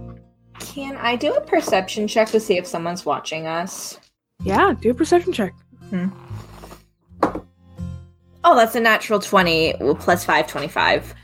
[0.58, 3.98] Can I do a perception check to see if someone's watching us?
[4.42, 5.54] Yeah, do a perception check.
[8.42, 11.14] Oh, that's a natural 20 well, plus 5, 25.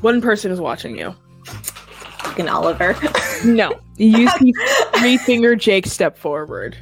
[0.00, 1.14] One person is watching you.
[1.44, 2.96] Fucking Oliver.
[3.44, 4.54] No, you see
[4.98, 6.76] three finger Jake step forward,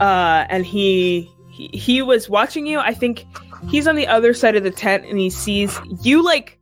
[0.00, 2.78] uh, and he, he he was watching you.
[2.78, 3.26] I think
[3.68, 6.58] he's on the other side of the tent, and he sees you like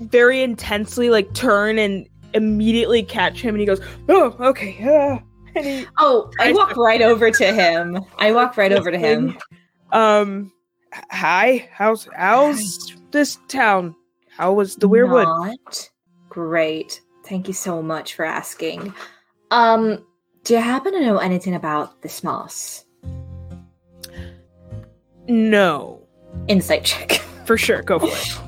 [0.00, 5.18] very intensely like turn and immediately catch him, and he goes, "Oh, okay." Uh,
[5.56, 7.98] and he, oh, I walk right over to him.
[8.18, 9.38] I walk right over to him.
[9.92, 10.52] um,
[11.10, 13.94] hi, how's how's this town?
[14.28, 15.24] How was the Weirwood?
[15.24, 15.90] Not
[16.28, 17.00] great.
[17.24, 18.92] Thank you so much for asking.
[19.50, 20.04] Um,
[20.44, 22.81] do you happen to know anything about this moss?
[25.28, 26.00] No,
[26.48, 27.12] Insight check.
[27.44, 27.82] for sure.
[27.82, 28.38] Go for it.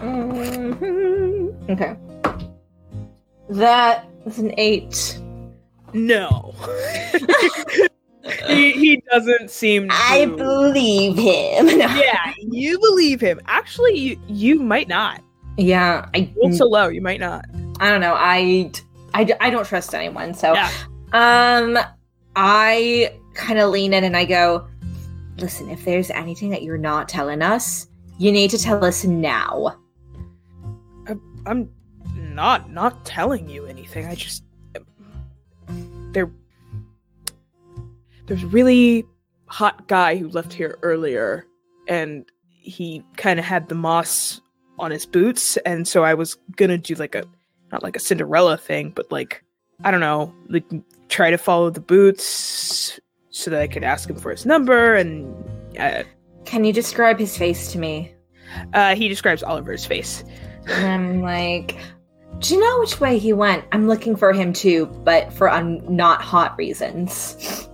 [0.00, 1.70] Mhm.
[1.70, 1.96] Okay.
[3.50, 5.18] That is an eight.
[5.92, 6.54] No.
[8.46, 9.88] he, he doesn't seem.
[9.88, 9.94] To...
[9.94, 11.68] I believe him.
[11.78, 13.40] Yeah, you believe him.
[13.46, 15.22] Actually, you, you might not.
[15.56, 17.44] Yeah, I, Roll so low, you might not.
[17.80, 18.14] I don't know.
[18.14, 18.70] I,
[19.14, 20.34] I, I don't trust anyone.
[20.34, 20.70] So, Yeah.
[21.12, 21.78] um,
[22.34, 24.66] I kind of lean in and I go,
[25.38, 27.86] listen, if there's anything that you're not telling us,
[28.18, 29.76] you need to tell us now.
[31.46, 31.70] I'm
[32.16, 34.06] not not telling you anything.
[34.06, 34.42] I just
[36.12, 36.30] there
[38.26, 39.04] there's a really
[39.46, 41.46] hot guy who left here earlier
[41.88, 44.40] and he kind of had the moss
[44.78, 47.24] on his boots and so I was going to do like a
[47.70, 49.42] not like a Cinderella thing, but like
[49.84, 50.64] I don't know, like
[51.08, 52.98] try to follow the boots
[53.36, 54.94] so that I could ask him for his number.
[54.94, 55.34] And
[55.78, 56.04] uh,
[56.46, 58.12] Can you describe his face to me?
[58.72, 60.24] uh, he describes Oliver's face.
[60.68, 61.76] And I'm like,
[62.38, 63.64] do you know which way he went?
[63.72, 67.68] I'm looking for him too, but for un- not hot reasons.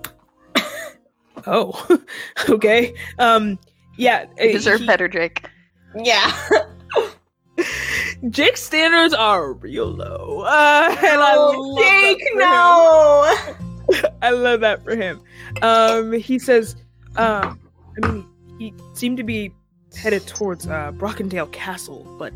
[1.46, 1.98] Oh,
[2.48, 2.94] okay.
[3.18, 3.58] Um,
[3.96, 4.26] yeah.
[4.40, 5.46] uh, You deserve he- better, Jake.
[5.96, 6.32] Yeah.
[8.30, 10.42] Jake's standards are real low.
[10.46, 12.48] Uh, and I love Jake, for him.
[12.48, 13.56] no.
[14.22, 15.20] I love that for him.
[15.62, 16.76] Um, he says,
[17.16, 17.60] um,
[18.02, 18.26] I mean,
[18.58, 19.52] he seemed to be
[19.96, 22.32] headed towards uh, Brockendale Castle, but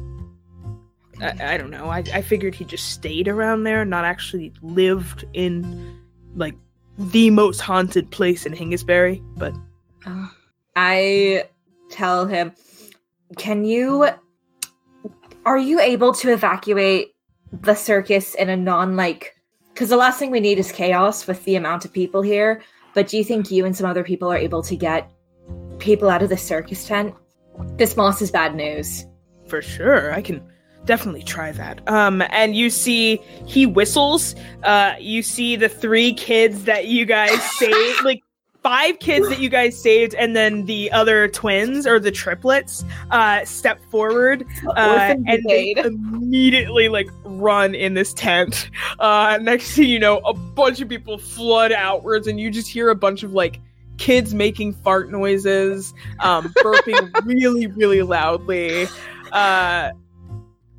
[1.21, 1.89] I, I don't know.
[1.89, 5.99] I, I figured he just stayed around there, not actually lived in
[6.35, 6.55] like
[6.99, 9.23] the most haunted place in Hengistbury.
[9.37, 9.55] But
[10.75, 11.45] I
[11.91, 12.53] tell him,
[13.37, 14.09] can you
[15.45, 17.15] are you able to evacuate
[17.53, 19.36] the circus in a non like
[19.77, 22.63] because the last thing we need is chaos with the amount of people here,
[22.95, 25.13] but do you think you and some other people are able to get
[25.79, 27.15] people out of the circus tent?
[27.77, 29.05] This moss is bad news.
[29.47, 30.43] for sure, I can
[30.87, 31.87] definitely try that.
[31.91, 34.35] Um, and you see he whistles.
[34.63, 38.23] Uh, you see the three kids that you guys saved, like
[38.67, 43.45] five kids that you guys saved, and then the other twins or the triplets uh,
[43.45, 44.45] step forward,
[44.77, 48.69] uh, and they immediately like run in this tent.
[48.99, 52.91] Uh, next thing you know, a bunch of people flood outwards, and you just hear
[52.91, 53.61] a bunch of like
[53.99, 58.89] kids making fart noises, um, burping really, really loudly.
[59.31, 59.93] Uh,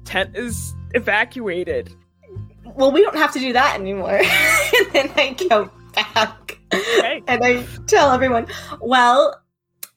[0.03, 1.95] tent is evacuated.
[2.65, 4.19] Well, we don't have to do that anymore.
[4.19, 7.23] and then I go back Okay.
[7.27, 8.48] and I tell everyone,
[8.81, 9.41] well,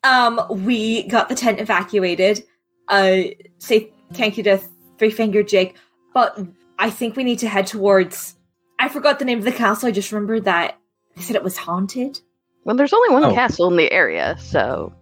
[0.05, 2.45] um, we got the tent evacuated.
[2.89, 3.23] Uh,
[3.59, 4.59] say thank you to
[4.99, 5.77] Three Finger Jake,
[6.15, 6.39] but
[6.79, 8.37] I think we need to head towards.
[8.79, 9.89] I forgot the name of the castle.
[9.89, 10.79] I just remembered that
[11.17, 12.21] they said it was haunted.
[12.65, 13.35] Well, there's only one Oh.
[13.35, 14.93] castle in the area, so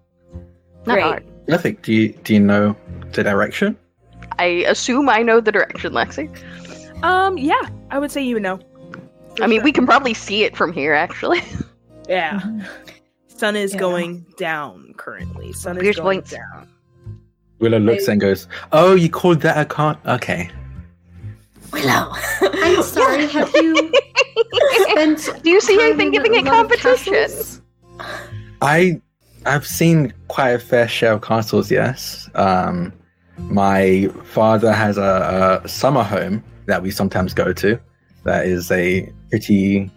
[0.87, 1.03] not Great.
[1.03, 1.25] hard.
[1.47, 1.85] Perfect.
[1.85, 2.77] Do you do you know
[3.13, 3.77] the direction?
[4.39, 6.29] I assume I know the direction, Lexi.
[7.03, 8.59] Um, yeah, I would say you know.
[9.39, 9.65] For I mean, sure.
[9.65, 11.41] we can probably see it from here, actually.
[12.09, 12.41] Yeah.
[13.29, 13.81] Sun is Yeah.
[13.81, 15.53] going down currently.
[15.53, 16.31] Sun is Here's going points.
[16.31, 16.69] down.
[17.61, 19.99] Willo looks and goes, "Oh, you called that a con?
[20.07, 20.49] Okay."
[21.71, 22.17] Willo.
[22.65, 23.27] I'm sorry.
[23.27, 23.93] Have you
[24.89, 25.43] spent?
[25.43, 27.29] Do you see time anything giving it competition?
[28.63, 29.03] I
[29.45, 31.71] I've seen quite a fair share of castles.
[31.71, 32.31] Yes.
[32.35, 32.91] Um,
[33.37, 37.79] my father has a, a summer home that we sometimes go to.
[38.25, 39.91] That is a pretty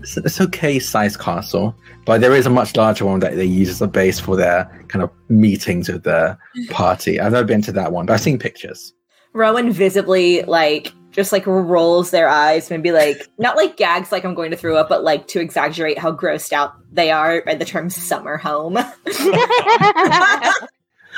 [0.00, 3.68] it's, it's okay sized castle, but there is a much larger one that they use
[3.68, 6.38] as a base for their kind of meetings with their
[6.70, 7.20] party.
[7.20, 8.92] I've never been to that one, but I've seen pictures.
[9.32, 14.34] Rowan visibly like just like rolls their eyes, maybe like not like gags like I'm
[14.34, 17.64] going to throw up, but like to exaggerate how grossed out they are by the
[17.64, 18.78] term summer home.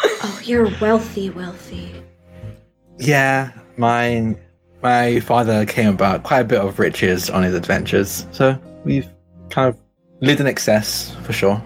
[0.02, 1.94] Oh, you're wealthy, wealthy.
[2.98, 4.36] Yeah, my
[4.84, 9.08] my father came about quite a bit of riches on his adventures, so we've
[9.48, 9.80] kind of
[10.20, 11.60] lived in excess for sure.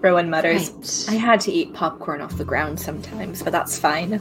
[0.00, 0.70] Rowan mutters,
[1.08, 1.16] Right.
[1.16, 4.20] I had to eat popcorn off the ground sometimes, but that's fine.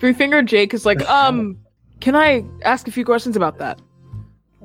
[0.00, 1.58] Three Finger Jake is like, um,
[2.00, 3.78] can I ask a few questions about that?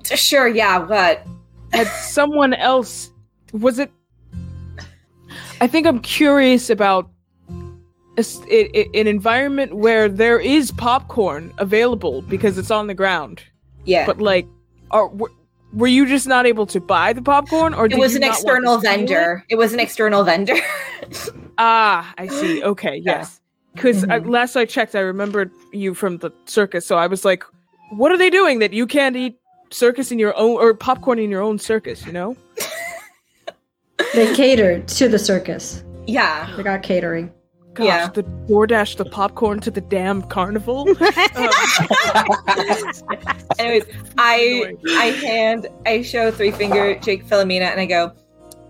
[0.03, 1.27] Sure, yeah, what?
[1.73, 3.11] Had someone else
[3.51, 3.91] was it?
[5.59, 7.09] I think I'm curious about
[8.17, 12.93] a s- i- i- an environment where there is popcorn available because it's on the
[12.93, 13.43] ground.
[13.85, 14.05] Yeah.
[14.05, 14.47] But like,
[14.91, 15.31] are were,
[15.73, 18.35] were you just not able to buy the popcorn, or it was you an not
[18.35, 18.95] external steal it?
[18.97, 19.43] vendor.
[19.49, 19.55] It?
[19.55, 20.55] was an external vendor.
[21.57, 22.61] Ah, I see.
[22.63, 23.39] Okay, yes.
[23.73, 24.27] Because Mhm.
[24.29, 27.43] last I checked, I remembered you from the circus, so I was like,
[27.91, 29.35] "What are they doing that you can't eat
[29.71, 32.35] circus in your own or popcorn in your own circus?" You know?
[34.13, 35.83] They catered to the circus.
[36.07, 36.53] yeah.
[36.57, 37.31] They got catering.
[37.75, 38.07] Gosh, Yeah.
[38.07, 40.89] the DoorDash the popcorn to the damn carnival.
[40.89, 40.97] Um,
[43.59, 43.83] Anyways,
[44.17, 44.75] I.
[44.97, 48.11] I hand I show three finger Jake Philomena and I go,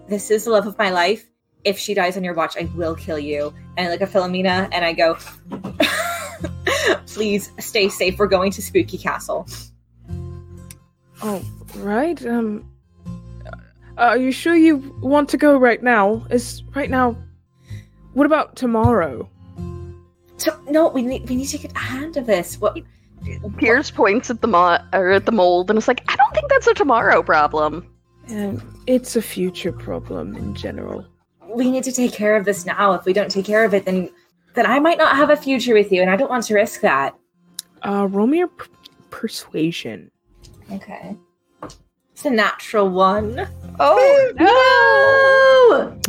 [0.09, 1.25] This is the love of my life.
[1.63, 3.53] If she dies on your watch, I will kill you.
[3.77, 5.17] And I look at Philomena and I go,
[7.07, 8.17] Please stay safe.
[8.19, 9.47] We're going to Spooky Castle.
[11.23, 11.41] oh,
[11.77, 12.23] right.
[12.25, 12.69] Um,
[13.97, 16.25] uh, are you sure you want to go right now?
[16.29, 17.15] Is right now?
[18.15, 19.29] What about tomorrow?
[20.37, 22.59] So, no, we need we need to get a hand of this.
[22.59, 22.77] What
[23.57, 26.49] Piers points at the mo- or at the mold and is like, I don't think
[26.49, 27.87] that's a tomorrow problem.
[28.27, 31.05] And it's a future problem in general.
[31.55, 32.93] we need to take care of this now.
[32.93, 34.09] If we don't take care of it, then
[34.55, 36.81] then I might not have a future with you, and I don't want to risk
[36.81, 37.15] that.
[37.85, 38.65] Uh, roll me a per-
[39.09, 40.09] persuasion.
[40.71, 41.15] Okay.
[42.13, 43.47] It's a natural one.
[43.79, 45.99] Oh No!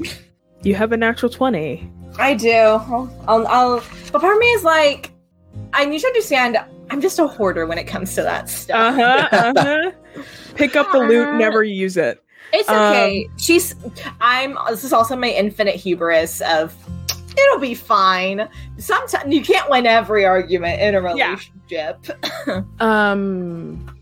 [0.66, 1.88] You have a natural twenty.
[2.18, 2.50] I do.
[2.50, 5.12] I'll, I'll, I'll but part of me is like,
[5.72, 6.56] I need to understand.
[6.90, 8.94] I'm just a hoarder when it comes to that stuff.
[8.96, 9.28] huh.
[9.30, 9.90] Uh huh.
[10.56, 12.20] Pick up the loot, never use it.
[12.52, 13.28] It's okay.
[13.36, 13.74] She's.
[14.20, 14.58] I'm.
[14.68, 16.74] This is also my infinite hubris of.
[17.38, 18.48] It'll be fine.
[18.78, 21.36] Sometimes you can't win every argument in a Yeah.
[21.70, 22.06] relationship.
[22.80, 23.94] Um,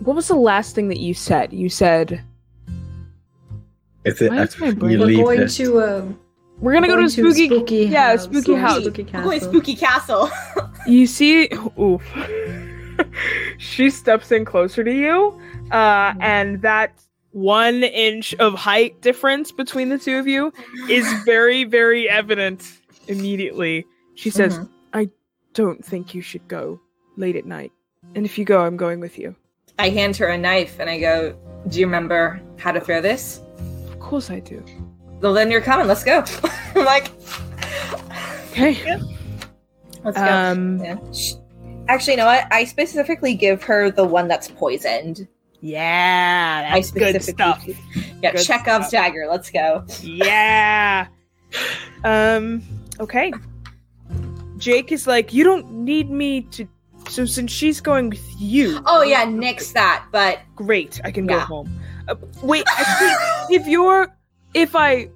[0.00, 1.52] what was the last thing that you said?
[1.52, 2.22] You said
[4.04, 5.56] Is it Why is after my brain- We're leave going this?
[5.58, 6.04] to uh,
[6.58, 7.46] we're gonna go to going spooky.
[7.46, 8.24] spooky yeah, house.
[8.24, 8.80] spooky house.
[8.82, 9.50] Spooky I'm going castle.
[9.52, 10.30] spooky castle.
[10.86, 11.48] You see,
[11.78, 12.02] oof.
[13.58, 16.92] she steps in closer to you, uh, and that
[17.30, 20.52] one inch of height difference between the two of you
[20.90, 22.68] is very, very evident
[23.08, 23.86] immediately.
[24.14, 24.68] She says, Mhm.
[24.92, 25.08] "I
[25.54, 26.80] don't think you should go
[27.16, 27.72] late at night,
[28.14, 29.34] and if you go, I'm going with you."
[29.78, 31.34] I hand her a knife and I go,
[31.68, 33.40] "Do you remember how to throw this?"
[34.12, 34.62] Of course, I do.
[35.22, 35.86] Well, then you're coming.
[35.86, 36.22] Let's go.
[36.76, 37.10] I'm like,
[38.50, 39.00] Okay.
[40.04, 40.22] let's go.
[40.26, 40.84] Um.
[40.84, 40.98] Yeah.
[41.88, 42.44] Actually, you know what?
[42.52, 45.26] I specifically give her the one that's poisoned.
[45.62, 48.12] Yeah, I that's good specifically- stuff.
[48.22, 48.90] Yeah, Good Chekhov's stuff.
[48.90, 49.26] dagger.
[49.30, 49.82] Let's go.
[50.02, 51.06] Yeah.
[52.04, 52.62] Um.
[53.00, 53.32] Okay.
[54.58, 56.68] Jake is like, you don't need me to.
[57.08, 60.04] So since she's going with you, Oh yeah, nix that.
[60.12, 61.72] But great, I can go home.
[62.42, 64.14] Wait, actually, if you're,
[64.54, 65.08] if I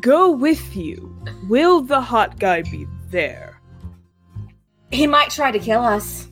[0.00, 1.14] go with you,
[1.48, 3.60] will the hot guy be there?
[4.90, 6.28] he might try to kill us.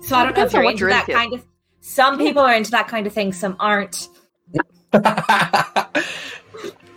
[0.00, 1.12] So I don't know if you're into that into.
[1.18, 1.46] kind of.
[1.80, 3.32] Some people are into that kind of thing.
[3.32, 4.08] Some aren't.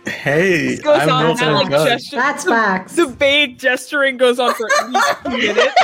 [0.06, 1.84] hey, This goes I'm on not now, like go.
[1.86, 2.16] gesture.
[2.16, 2.96] That's the, facts.
[2.96, 5.74] the vague gesturing goes on for at least two minutes.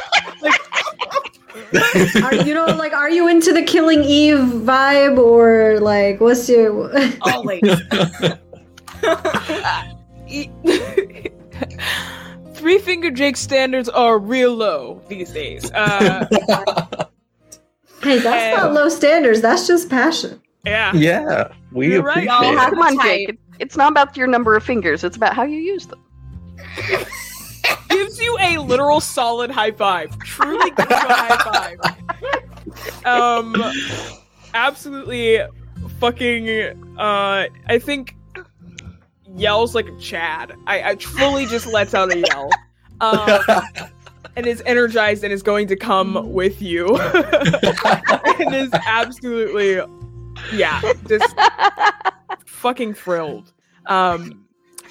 [2.25, 6.91] Are, you know, like, are you into the Killing Eve vibe, or like, what's your?
[7.23, 7.63] Always.
[12.55, 15.71] Three Finger Jake standards are real low these days.
[15.73, 16.27] Uh,
[18.03, 19.41] hey, that's not Um, low standards.
[19.41, 20.41] That's just passion.
[20.65, 20.93] yeah.
[20.95, 22.19] yeah, we You're right.
[22.27, 22.59] appreciate Y'all it.
[22.59, 23.39] have- Come on, Jake.
[23.59, 25.05] It's not about your number of fingers.
[25.05, 26.01] It's about how you use them.
[27.89, 30.17] Gives you a literal solid high five.
[30.21, 33.05] Truly gives you a high five.
[33.05, 33.55] Um,
[34.55, 35.41] absolutely
[35.99, 38.17] fucking, uh, I think
[39.35, 40.55] yells like a Chad.
[40.67, 42.51] I, I truly just lets out a yell.
[43.01, 43.41] Um,
[44.37, 46.97] and is energized and is going to come with you.
[46.99, 49.81] and is absolutely,
[50.55, 51.35] yeah, just
[52.47, 53.53] fucking thrilled.
[53.87, 54.47] Um,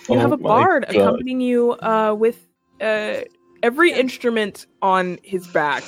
[0.09, 0.95] you Oh have a bard God.
[0.95, 2.48] accompanying you uh, with
[2.81, 3.21] uh,
[3.63, 5.83] every instrument on his back.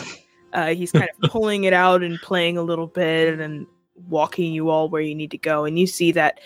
[0.54, 3.66] Uh, he's kind of pulling it out and playing a little bit and
[4.10, 5.66] walking you all where you need to go.
[5.66, 6.40] And you see that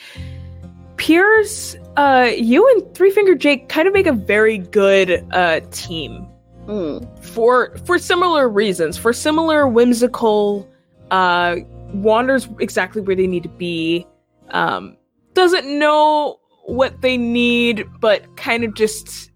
[0.98, 6.28] Piers, uh, you and Three Finger Jake kind of make a very good uh, team
[6.68, 7.24] Mm.
[7.24, 10.68] for for similar reasons, for similar whimsical
[11.12, 11.58] uh
[11.94, 14.08] wanders exactly where they need to be.
[14.50, 14.98] Um
[15.34, 19.30] doesn't know what they need, but kind of just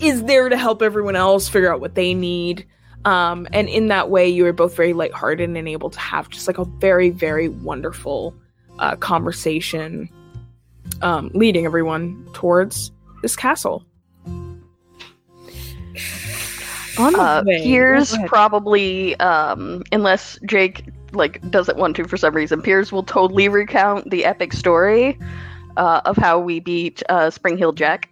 [0.00, 2.66] is there to help everyone else figure out what they need.
[3.04, 6.46] Um and in that way you are both very lighthearted and able to have just
[6.46, 8.34] like a very, very wonderful
[8.78, 10.08] uh conversation
[11.02, 12.90] um leading everyone towards
[13.22, 13.84] this castle.
[16.98, 22.90] Uh, Piers Oh, probably, um, unless Jake like doesn't want to for some reason, Piers
[22.90, 25.18] will totally recount the epic story
[25.76, 28.10] uh, of how we beat uh, Spring Heel Jack.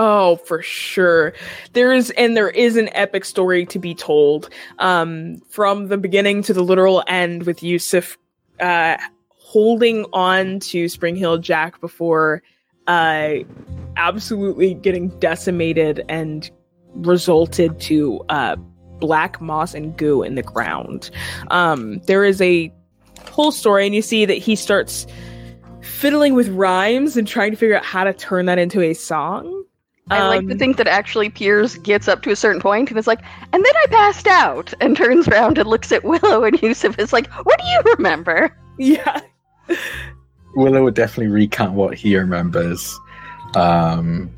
[0.00, 1.32] Oh, for sure.
[1.72, 4.48] There is and there is an epic story to be told.
[4.78, 8.16] Um from the beginning to the literal end with Yousuf
[8.60, 8.96] uh
[9.30, 12.44] holding on to Spring Heel Jack before
[12.86, 13.38] uh
[13.96, 16.48] absolutely getting decimated and
[16.94, 18.54] resulted to uh
[19.00, 21.10] black moss and goo in the ground.
[21.50, 22.72] Um there is a
[23.32, 25.08] whole story and you see that he starts
[25.80, 29.57] fiddling with rhymes and trying to figure out how to turn that into a song.
[30.10, 32.98] I like to Um, think that actually Piers gets up to a certain point and
[32.98, 33.20] is like,
[33.52, 37.12] and then I passed out, and turns around and looks at Willo and Yousuf is
[37.12, 38.56] like, what do you remember?
[38.78, 39.20] Yeah.
[40.56, 42.98] Willo would definitely recount what he remembers.
[43.54, 44.30] Um,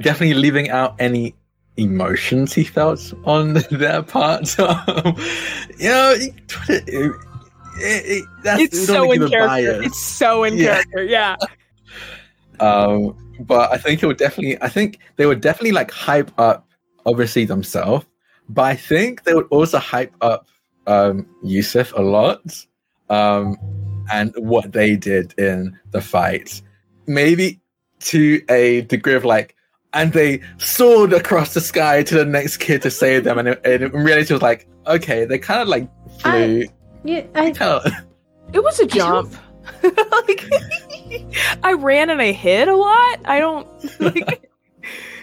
[0.00, 1.34] definitely leaving out any
[1.76, 4.58] emotions he felt on their part.
[4.58, 4.76] Um,
[5.78, 6.34] you know, it,
[6.68, 7.12] it, it,
[7.82, 9.46] it- that's, It's so in character.
[9.46, 9.86] bias.
[9.86, 10.64] It's so in Yeah.
[10.82, 11.04] character.
[11.04, 11.36] Yeah.
[12.60, 13.16] Um,
[13.46, 14.60] but I think it would definitely.
[14.62, 16.68] I think they would definitely like hype up,
[17.06, 18.06] obviously themselves,
[18.48, 20.48] but I think they would also hype up
[20.86, 22.42] um, Yousuf a lot,
[23.08, 23.56] um,
[24.12, 26.62] and what they did in the fight.
[27.06, 27.60] Maybe
[28.00, 29.56] to a degree of like,
[29.92, 33.60] and they soared across the sky to the next kid to save them, and, it,
[33.64, 35.88] and in reality, it was like, okay, they kind of like
[36.20, 36.64] flew.
[37.04, 37.52] Yeah, I,
[38.52, 39.34] It was a jump.
[39.82, 40.44] like,
[41.62, 43.20] I ran and I hid a lot.
[43.24, 44.46] I don't like.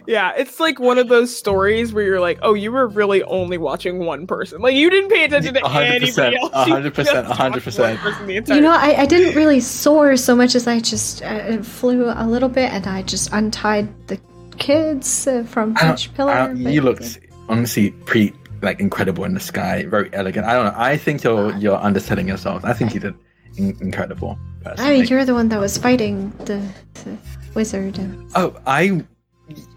[0.05, 3.57] Yeah, it's like one of those stories where you're like, oh, you were really only
[3.57, 4.61] watching one person.
[4.61, 6.51] Like you didn't pay attention to 100%, anybody else.
[6.53, 7.79] 100%, 100%.
[7.79, 10.79] one person the entire you know, I, I didn't really soar so much as I
[10.79, 14.17] just uh, flew a little bit and I just untied the
[14.57, 16.53] kids uh, from I don't- each pillar.
[16.55, 17.19] But- you looked
[17.49, 20.45] honestly pretty like incredible in the sky, very elegant.
[20.47, 20.73] I don't know.
[20.77, 22.63] I think you're you're underselling yourself.
[22.63, 23.13] I think you did
[23.57, 24.39] in- incredible.
[24.65, 24.91] I Personally.
[24.99, 26.61] mean, you're the one that was fighting the,
[26.95, 27.17] the
[27.53, 27.99] wizard.
[28.35, 29.03] Oh, I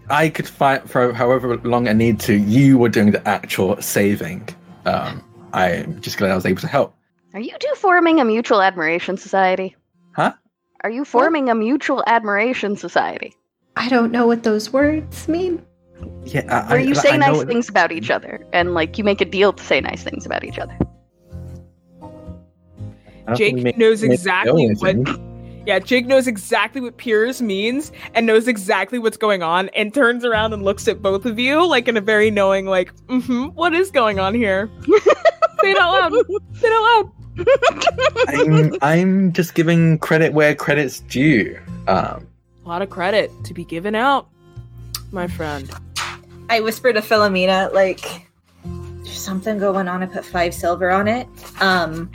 [0.09, 2.33] I could fight for however long I need to.
[2.33, 4.49] You were doing the actual saving.
[4.85, 6.95] Um, I'm just glad I was able to help.
[7.33, 9.75] Are you two forming a mutual admiration society?
[10.13, 10.33] Huh?
[10.83, 13.33] Are you forming a mutual admiration society?
[13.77, 15.65] I don't know what those words mean.
[16.25, 19.03] Yeah, I, Where you I say know nice things about each other and like you
[19.03, 20.77] make a deal to say nice things about each other.
[23.31, 24.89] I don't think Jake make- knows exactly deal what.
[24.89, 25.63] anything.
[25.67, 30.25] Yeah, Jake knows exactly what Piers means and knows exactly what's going on and turns
[30.25, 33.71] around and looks at both of you like in a very knowing, like, mm-hmm, what
[33.73, 34.71] is going on here?
[35.61, 36.13] Say it out loud.
[36.55, 37.11] Say it out loud.
[38.27, 41.59] I'm, I'm just giving credit where credit's due.
[41.87, 42.27] Um,
[42.65, 44.27] A lot of credit to be given out,
[45.11, 45.69] my friend.
[46.49, 48.27] I whispered to Philomena, like,
[48.63, 50.01] there's something going on.
[50.01, 51.27] I put five silver on it.
[51.61, 52.11] Um,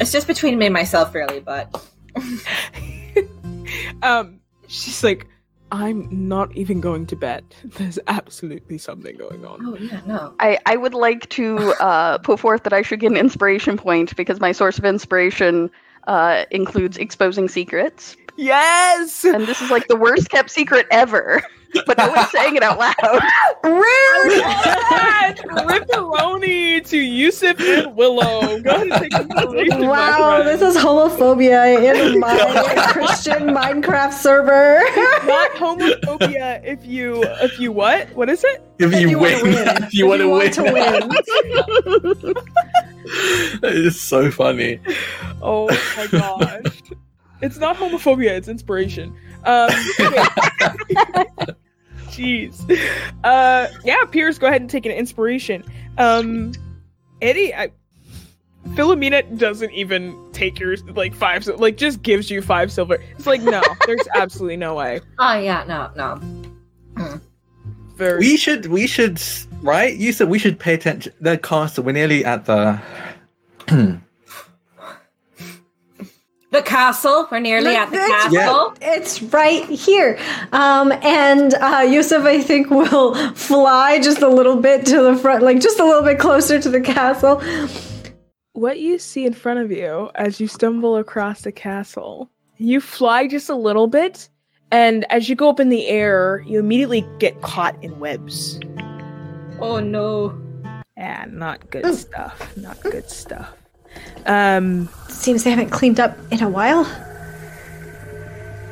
[0.00, 1.88] it's just between me and myself, really, but
[4.02, 5.26] um, she's like,
[5.72, 7.42] I'm not even going to bet.
[7.64, 9.58] There's absolutely something going on.
[9.62, 10.34] oh yeah, no.
[10.38, 14.14] I, I would like to uh, put forth that I should get an inspiration point
[14.16, 15.70] because my source of inspiration
[16.06, 18.16] uh, includes exposing secrets.
[18.36, 19.24] Yes!
[19.24, 21.42] And this is like the worst kept secret ever.
[21.86, 22.94] But no one's saying it out loud.
[23.64, 24.42] Rude!
[25.66, 28.62] Ripperoni to Yousuf and Willo.
[28.62, 29.80] Go ahead and take inspiration.
[29.80, 32.36] my Wow, this is homophobia in my
[32.92, 34.80] Christian Minecraft server.
[35.26, 38.08] not homophobia if you if you what?
[38.14, 38.62] What is it?
[38.78, 39.54] if you, you win, win.
[39.82, 40.74] if you want to win, to win.
[43.60, 44.80] that is so funny.
[45.42, 46.82] Oh my gosh.
[47.40, 49.14] It's not homophobia, it's inspiration.
[49.44, 49.70] Um
[50.00, 50.24] okay.
[52.16, 52.70] Jeez.
[53.24, 55.64] Uh yeah, Piers, go ahead and take an inspiration.
[55.98, 56.52] Um
[57.20, 57.70] Eddie, I
[58.70, 62.98] Philomena doesn't even take your like five sil- like just gives you five silver.
[63.12, 65.00] It's like no, there's absolutely no way.
[65.18, 67.20] Oh yeah, no, no.
[67.96, 69.22] Very We should, we should,
[69.62, 69.94] right?
[69.94, 71.12] You said we should pay attention.
[71.20, 71.84] The castle.
[71.84, 72.80] We're nearly at the.
[76.54, 77.26] The castle.
[77.32, 78.74] We're nearly at the It's- castle.
[78.80, 80.16] It's right here.
[80.52, 85.42] Um, and uh, Yousuf, I think, will fly just a little bit to the front,
[85.42, 87.42] like just a little bit closer to the castle.
[88.52, 92.30] what you see in front of you as you stumble across the castle.
[92.56, 94.28] You fly just a little bit,
[94.70, 98.60] and as you go up in the air, you immediately get caught in webs.
[99.60, 100.38] Oh no.
[100.96, 102.56] Yeah, not good stuff.
[102.56, 103.52] Not good stuff.
[104.26, 106.84] Um, Seems they haven't cleaned up in a while.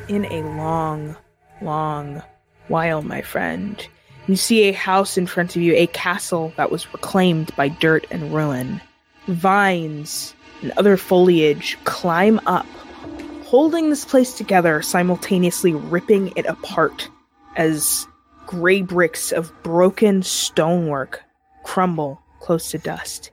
[0.07, 1.15] in a long,
[1.61, 2.21] long
[2.67, 3.87] while, my friend.
[4.27, 8.05] You see a house in front of you, a castle that was reclaimed by dirt
[8.09, 8.79] and ruin.
[9.27, 12.65] Vines and other foliage climb up,
[13.43, 17.09] holding this place together, simultaneously ripping it apart
[17.55, 18.07] as
[18.45, 21.21] gray bricks of broken stonework
[21.63, 23.31] crumble close to dust.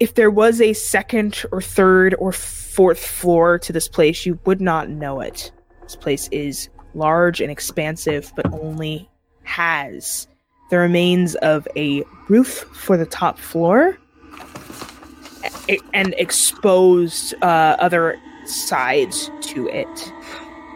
[0.00, 4.60] If there was a second or third or fourth floor to this place, you would
[4.60, 5.50] not know it.
[5.82, 9.08] This place is large and expansive, but only
[9.42, 10.28] has
[10.70, 13.98] the remains of a roof for the top floor
[15.92, 20.12] and exposed uh, other sides to it.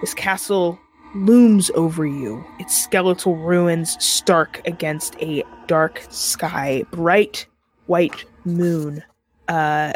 [0.00, 0.80] This castle
[1.14, 7.46] looms over you, its skeletal ruins stark against a dark sky, bright
[7.86, 9.02] white moon,
[9.48, 9.92] uh,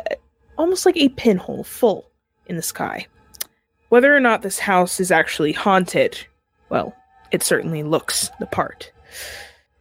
[0.58, 2.10] almost like a pinhole full
[2.46, 3.06] in the sky.
[3.88, 6.18] Whether or not this house is actually haunted,
[6.70, 6.94] well,
[7.30, 8.90] it certainly looks the part.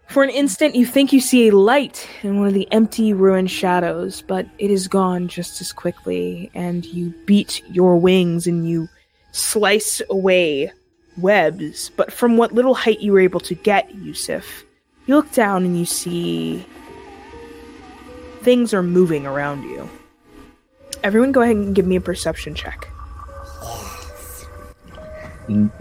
[0.07, 3.49] For an instant, you think you see a light in one of the empty, ruined
[3.49, 8.87] shadows, but it is gone just as quickly, and you beat your wings and you
[9.31, 10.71] slice away
[11.17, 11.89] webs.
[11.97, 14.63] But from what little height you were able to get, Yousuf,
[15.07, 16.65] you look down and you see
[18.45, 19.89] things are moving around you.
[21.03, 22.87] Everyone, go ahead and give me a perception check.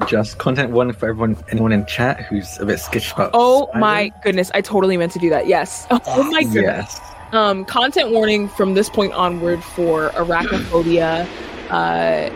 [0.07, 3.31] Just content warning for everyone, anyone in chat who's a bit skittish about.
[3.35, 3.81] Oh spiders.
[3.81, 5.47] my goodness, I totally meant to do that.
[5.47, 5.87] Yes.
[5.91, 6.99] Oh my goodness.
[6.99, 7.01] Yes.
[7.33, 11.27] Um, content warning from this point onward for arachnophobia.
[11.71, 12.31] Uh,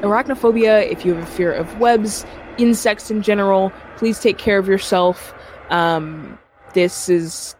[0.00, 2.24] arachnophobia, if you have a fear of webs,
[2.58, 5.34] insects in general, please take care of yourself.
[5.70, 6.38] Um,
[6.74, 7.56] this is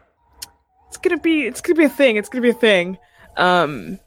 [0.91, 2.17] it's gonna be it's gonna be a thing.
[2.17, 2.97] It's gonna be a thing.
[3.37, 3.97] Um,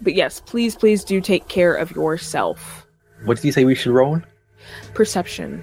[0.00, 2.84] but yes, please, please do take care of yourself.
[3.24, 4.20] What did you say we should roll?
[4.92, 5.62] Perception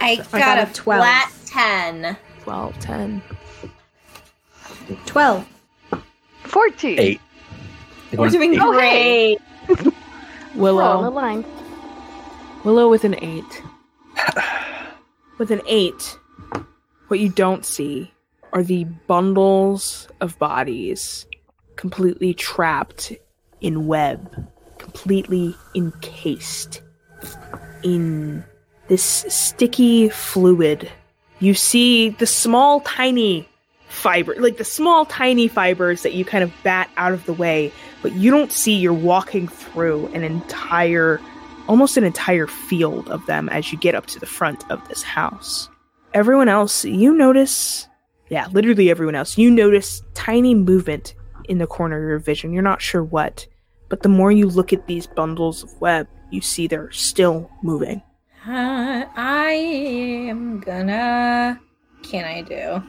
[0.00, 1.00] I I got, got a a 12.
[1.00, 2.16] flat 10.
[2.44, 3.22] 12, 10.
[5.06, 5.48] 12.
[6.44, 6.98] 14.
[7.00, 7.20] Eight.
[8.16, 8.88] We're doing Oh, great.
[8.88, 9.38] hey.
[10.54, 11.44] We're on the line.
[12.62, 13.62] Willo with an eight.
[15.38, 16.16] with an eight,
[17.08, 18.12] what you don't see
[18.52, 21.26] are the bundles of bodies
[21.76, 23.12] completely trapped
[23.60, 24.48] in web,
[24.78, 26.82] completely encased
[27.82, 28.44] in
[28.88, 30.90] this sticky fluid.
[31.40, 33.48] You see the small, tiny
[33.88, 37.72] fiber, like the small, tiny fibers that you kind of bat out of the way,
[38.02, 41.20] but you don't see you're walking through an entire
[41.68, 45.02] almost an entire field of them as you get up to the front of this
[45.02, 45.68] house.
[46.14, 47.87] Everyone else, you notice,
[48.30, 51.14] yeah, literally everyone else, you notice tiny movement
[51.48, 52.52] in the corner of your vision.
[52.52, 53.46] You're not sure what,
[53.88, 58.02] but the more you look at these bundles of web, you see they're still moving.
[58.46, 59.50] Uh, I
[60.28, 61.60] am gonna.
[62.02, 62.82] Can I do?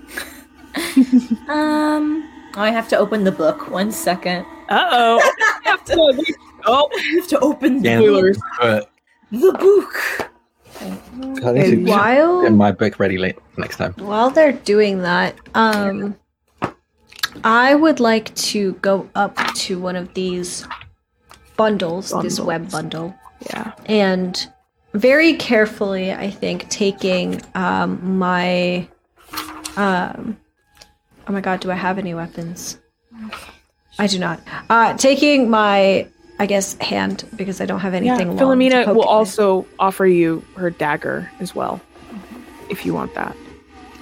[1.52, 2.30] um.
[2.56, 3.70] I have to open the book.
[3.70, 4.46] One second.
[4.70, 5.20] Uh oh.
[5.22, 5.32] oh,
[5.66, 8.40] I have to open the spoilers.
[8.60, 8.92] But
[9.32, 10.29] the book.
[10.82, 13.94] I need to While get my book ready late next time.
[13.98, 16.16] while they're doing that, um,
[17.44, 20.66] I would like to go up to one of these
[21.58, 23.14] bundles, this web bundle,
[23.50, 23.74] Yeah.
[23.86, 24.48] and
[24.94, 28.88] very carefully, I think, taking um, my.
[29.78, 30.38] Um,
[31.28, 32.80] oh my god, do I have any weapons?
[34.00, 34.42] I do not.
[34.70, 36.08] Uh, taking my,
[36.40, 38.38] I guess, hand because I don't have anything.
[38.38, 39.06] to Philomena will it with.
[39.06, 41.82] also offer you her dagger as well,
[42.70, 43.36] if you want that.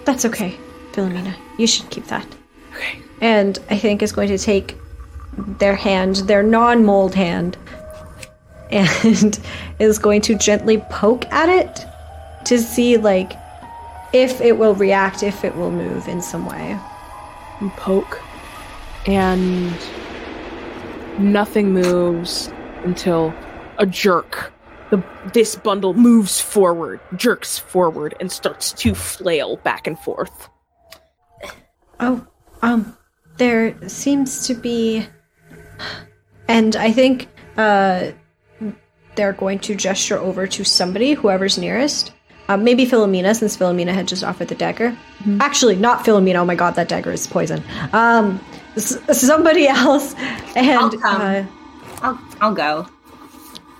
[0.05, 0.55] That's okay,
[0.91, 1.35] Philomena.
[1.57, 2.27] You should keep that.
[2.75, 3.01] Okay.
[3.21, 4.77] And I think is going to take
[5.37, 7.57] their hand, their non-mold hand,
[8.69, 9.39] and
[9.79, 11.85] is going to gently poke at it
[12.45, 13.33] to see like
[14.13, 16.79] if it will react, if it will move in some way.
[17.59, 18.21] and poke,
[19.07, 19.73] and
[21.19, 22.51] nothing moves
[22.83, 23.33] until
[23.77, 24.53] a jerk.
[24.89, 25.03] The
[25.33, 30.49] this bundle moves forward, jerks forward, and starts to flail back and forth.
[31.99, 32.25] Oh,
[32.61, 32.95] um,
[33.37, 35.05] there seems to be,
[36.47, 37.27] and I think
[37.57, 38.11] uh,
[39.15, 42.13] they're going to gesture over to somebody, whoever's nearest.
[42.47, 44.97] Uh, maybe Philomena, since Philomena had just offered the dagger.
[45.41, 46.35] Actually, not Philomena.
[46.37, 47.61] Oh my god, that dagger is poison.
[47.91, 48.39] Um,
[48.77, 50.13] somebody else.
[50.55, 51.21] And I'll come.
[51.21, 51.45] uh,
[52.01, 52.87] I'll I'll go.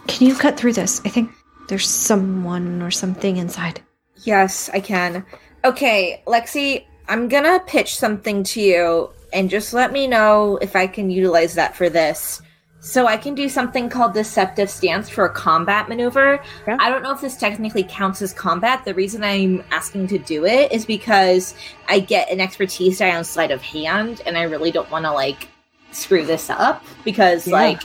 [0.07, 1.02] can you cut through this?
[1.06, 1.32] I think
[1.69, 3.82] there's someone or something inside.
[4.24, 5.26] Yes, I can.
[5.64, 10.88] Okay, Lexi, I'm gonna pitch something to you, and just let me know if I
[10.88, 12.41] can utilize that for this.
[12.88, 16.41] So I can do something called deceptive stance for a combat maneuver.
[16.65, 18.85] I don't know if this technically counts as combat.
[18.85, 21.53] The reason I'm asking to do it is because
[21.89, 25.11] I get an expertise die on sleight of hand, and I really don't want to
[25.11, 25.49] like
[25.91, 27.55] screw this up because Yeah.
[27.55, 27.81] like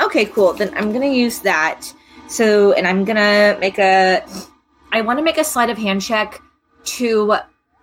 [0.00, 0.54] okay, cool.
[0.54, 1.92] Then I'm gonna use that.
[2.26, 4.24] So, and I'm gonna make a.
[4.92, 6.40] I want to make a sleight of hand check
[6.96, 7.36] to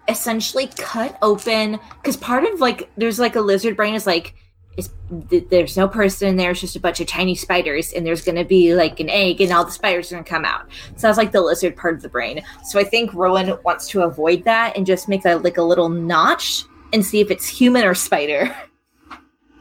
[0.07, 4.33] essentially cut open because part of like there's like a lizard brain is like
[4.77, 4.89] is
[5.29, 8.23] th- there's no person in there it's just a bunch of tiny spiders and there's
[8.23, 11.31] gonna be like an egg and all the spiders are gonna come out sounds like
[11.31, 14.85] the lizard part of the brain so i think rowan wants to avoid that and
[14.85, 18.55] just make a like a little notch and see if it's human or spider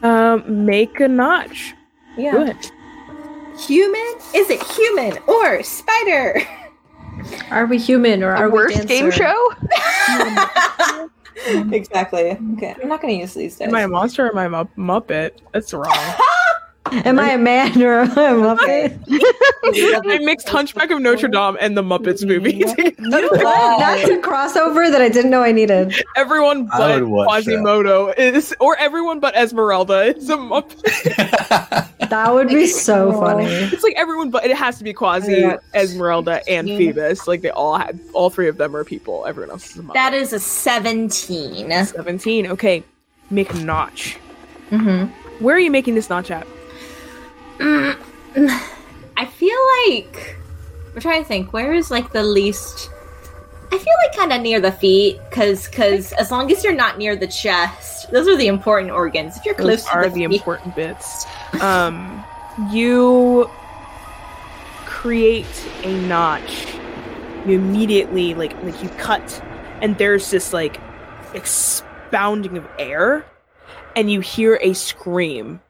[0.03, 1.73] Um, make a notch.
[2.19, 2.71] Yeah Good.
[3.59, 6.43] human is it human or spider
[7.51, 9.25] Are we human or are A we worst game dancer?
[9.25, 9.53] show?
[11.51, 14.39] Um, exactly okay i'm not gonna use these days Am I a monster or am
[14.39, 15.33] I a mu- Muppet?
[15.53, 15.97] That's wrong.
[16.93, 19.03] Am I a man or am I a muppet?
[20.13, 22.29] I mixed Hunchback of Notre Dame and the Muppets mm-hmm.
[22.29, 22.93] movie together.
[23.39, 25.95] That's a crossover that I didn't know I needed.
[26.15, 27.51] Everyone I but would watch that.
[27.51, 31.89] Quasimodo is, or everyone but Esmeralda is a Muppet.
[32.11, 33.47] That would be so funny.
[33.47, 35.57] It's like everyone but it has to be Quasi, Yeah.
[35.75, 37.27] Esmeralda, and Phoebus.
[37.29, 39.27] Like they all had, all three of them are people.
[39.27, 39.95] Everyone else is a Muppet.
[39.95, 42.47] that is a 17 17.
[42.49, 42.83] Okay,
[43.31, 44.17] make a notch.
[44.71, 45.45] Mm-hmm.
[45.45, 46.47] Where are you making this notch at?
[47.59, 47.97] Mm,
[49.17, 50.37] I feel like
[50.95, 51.53] I'm trying to think.
[51.53, 52.91] Where is like the least?
[53.73, 56.99] I feel like kind of near the feet, because because as long as you're not
[56.99, 59.37] near the chest, those are the important organs.
[59.37, 61.27] If you're close Those are to the the, feet, important bits.
[61.61, 62.25] Um,
[62.71, 63.51] you
[64.87, 66.67] create a notch.
[67.47, 69.43] You immediately like like you cut,
[69.83, 70.81] and there's this like
[71.35, 73.25] expounding of air,
[73.97, 75.61] and you hear a scream,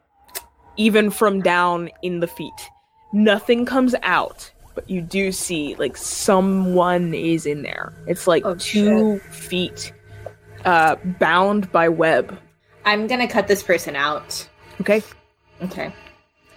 [0.77, 2.51] even from down in the feet.
[3.11, 7.93] Nothing comes out, but you do see like someone is in there.
[8.07, 9.91] It's like Oh, two feet,
[10.63, 12.37] uh, bound by web.
[12.85, 14.47] I'm gonna cut this person out.
[14.79, 15.01] Okay.
[15.61, 15.93] Okay.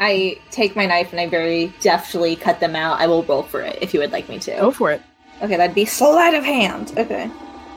[0.00, 3.00] I take my knife and I very deftly cut them out.
[3.00, 4.52] I will roll for it if you would like me to.
[4.52, 5.02] Go for it.
[5.42, 6.92] Okay, that'd be sleight of hand.
[6.96, 7.30] Okay.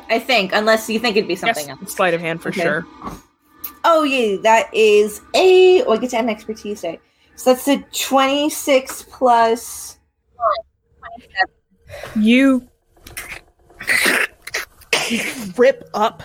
[0.09, 1.95] I think, unless you think it'd be something yes, else.
[1.95, 2.61] sleight of hand for Okay.
[2.61, 2.85] sure.
[3.83, 5.83] Oh yeah, that is a.
[5.83, 6.99] Oh, I get to add an expertise die.
[7.35, 9.97] So that's a twenty-six plus.
[12.15, 12.67] You
[15.57, 16.23] rip up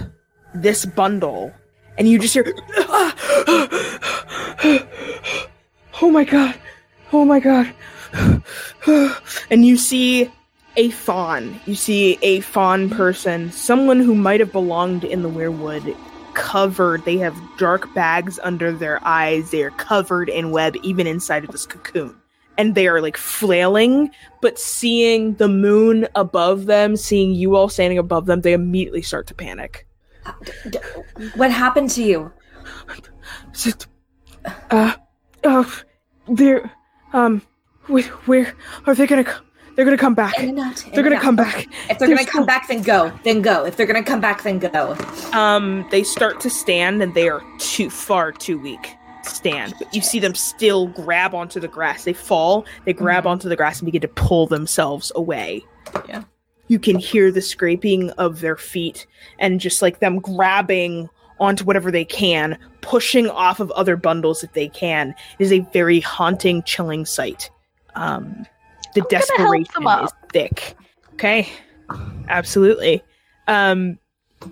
[0.55, 1.53] this bundle,
[1.99, 2.45] and you just hear,
[6.03, 6.55] "Oh my god!
[7.13, 7.73] Oh my god!"
[9.51, 10.31] and you see
[10.77, 11.59] a fawn.
[11.67, 15.97] You see a fawn person, someone who might have belonged in the weirwood,
[16.35, 17.05] covered.
[17.05, 19.51] They have dark bags under their eyes.
[19.51, 22.15] They are covered in web, even inside of this cocoon.
[22.59, 24.11] And they are like flailing,
[24.41, 29.27] but seeing the moon above them, seeing you all standing above them, they immediately start
[29.27, 29.86] to panic.
[31.37, 32.33] What happened to you?
[33.53, 33.87] Sit-
[34.71, 34.93] Uh,
[35.45, 35.83] oh,
[36.29, 36.71] they're,
[37.13, 37.43] um,
[37.89, 38.55] wait, where
[38.87, 39.25] are they gonna?
[39.25, 39.43] co-
[39.75, 40.39] They're gonna come back.
[40.39, 41.67] In and out, in They're gonna and come back.
[41.91, 43.13] If they're They're gonna come back, then go.
[43.25, 43.65] Then go.
[43.65, 44.97] If they're gonna come back, then go.
[45.33, 49.75] Um, they start to stand, and they are too far too weak stand.
[49.81, 52.05] But you see them still grab onto the grass.
[52.05, 52.65] They fall.
[52.85, 53.31] They grab Mhm.
[53.31, 55.65] onto the grass and begin to pull themselves away.
[56.09, 56.23] Yeah.
[56.69, 59.07] You can hear the scraping of their feet
[59.39, 64.53] and just like them grabbing onto whatever they can, pushing off of other bundles if
[64.53, 65.15] they can.
[65.39, 67.51] It is a very haunting, chilling sight.
[67.95, 68.47] Um,
[68.95, 70.77] the I'm gonna help them desperation is thick.
[71.15, 71.49] Okay,
[72.29, 73.03] absolutely.
[73.49, 73.99] Um,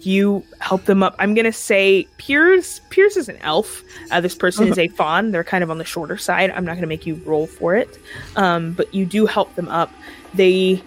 [0.00, 1.14] you help them up.
[1.18, 2.80] I'm gonna say Piers.
[2.90, 3.82] Piers is an elf.
[4.10, 5.30] Uh, this person is a fawn.
[5.30, 6.50] They're kind of on the shorter side.
[6.50, 7.98] I'm not gonna make you roll for it,
[8.36, 9.92] um, but you do help them up.
[10.32, 10.82] They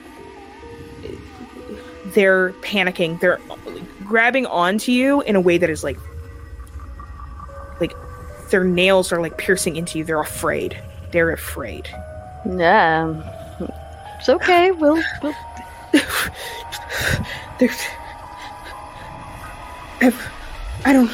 [2.14, 3.20] they're panicking.
[3.20, 3.40] They're
[4.06, 5.98] grabbing onto you in a way that is like
[7.80, 7.94] like
[8.50, 10.04] their nails are like piercing into you.
[10.04, 10.82] They're afraid.
[11.12, 11.90] They're afraid.
[12.46, 13.34] Yeah.
[14.20, 14.72] It's okay.
[14.72, 15.36] We'll, we'll
[17.60, 17.70] They're.
[20.02, 20.32] I've,
[20.86, 21.10] I don't.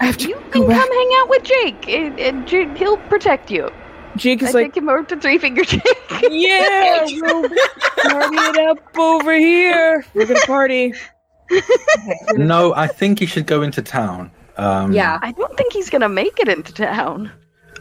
[0.00, 0.78] I have to you can back.
[0.78, 3.70] come hang out with Jake, and, and Jake, he'll protect you.
[4.16, 5.82] Jake I is like, take him over to Three Finger Jake.
[6.30, 10.04] yeah, we'll party it up over here.
[10.14, 10.94] We're gonna party.
[12.34, 14.30] No, I think he should go into town.
[14.58, 15.18] Um, Yeah.
[15.22, 17.30] I don't think he's gonna make it into town.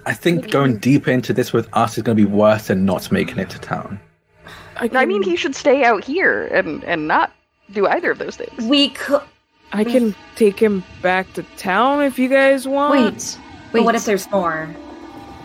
[0.06, 3.12] I think going deeper into this with us is going to be worse than not
[3.12, 4.00] making it to town.
[4.78, 7.34] I, I mean, he should stay out here and and not
[7.74, 8.64] do either of those things.
[8.68, 9.22] We could.
[9.74, 12.94] I can take him back to town if you guys want.
[13.16, 13.38] Wait,
[13.74, 13.84] But wait.
[13.86, 14.74] what if there's more?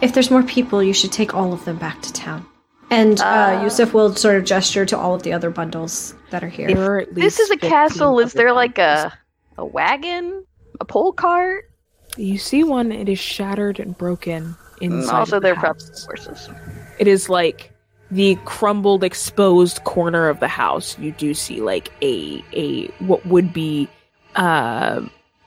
[0.03, 2.45] If there's more people, you should take all of them back to town.
[2.91, 6.43] And uh, Uh, Yousuf will sort of gesture to all of the other bundles that
[6.45, 6.67] are here.
[6.69, 8.19] There at This is a castle.
[8.19, 9.13] Is there like a
[9.57, 10.45] a wagon,
[10.81, 11.71] a pole cart?
[12.19, 12.93] You see one.
[12.93, 15.15] It is shattered and broken And inside.
[15.19, 16.51] also, of the they're probably horses.
[16.99, 17.73] It is like
[18.11, 20.99] the crumbled, exposed corner of the house.
[20.99, 23.89] You do see like a a what would be
[24.37, 25.01] uh,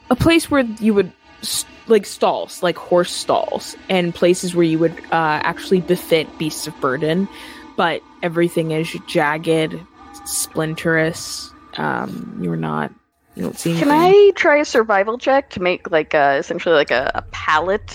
[0.09, 1.11] a place where you would
[1.43, 6.67] s- like stalls, like horse stalls, and places where you would uh, actually befit beasts
[6.67, 7.27] of burden.
[7.75, 9.79] But everything is jagged,
[10.25, 11.51] splinterous.
[11.77, 12.91] Um, you're not.
[13.35, 13.77] You don't see.
[13.77, 13.89] Can.
[13.91, 17.85] I try a survival check to make like a, essentially like a, a pallet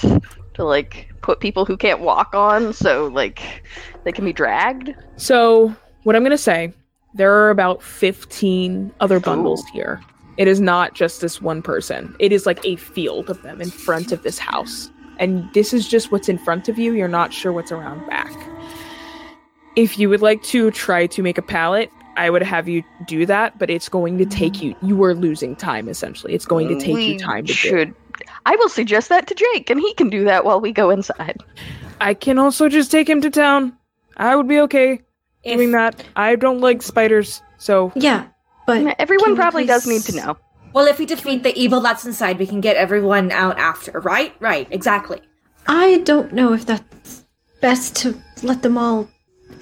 [0.54, 3.64] to like put people who can't walk on, so like
[4.04, 4.94] they can be dragged?
[5.16, 6.72] So, what I'm going to say,
[7.14, 10.00] there are about 15 other bundles here.
[10.40, 12.16] It is not just this one person.
[12.18, 14.90] It is like a field of them in front of this house.
[15.18, 16.94] And this is just what's in front of you.
[16.94, 18.32] You're not sure what's around back.
[19.76, 23.26] If you would like to try to make a pallet, I would have you do
[23.26, 26.32] that, but it's going to take you you are losing time essentially.
[26.32, 27.52] It's going to take we you time to do.
[27.52, 27.94] should.
[28.46, 31.36] I will suggest that to Jake, and he can do that while we go inside.
[32.00, 33.76] I can also just take him to town.
[34.16, 35.00] I would be okay
[35.44, 36.04] doing If- that.
[36.16, 38.26] I don't like spiders, so Yeah,
[38.84, 40.36] but Everyone can we probably does need to know.
[40.72, 44.34] Well, if we defeat the evil that's inside, we can get everyone out after, right?
[44.40, 45.20] Right, exactly.
[45.66, 47.24] I don't know if that's
[47.60, 49.09] best to let them all.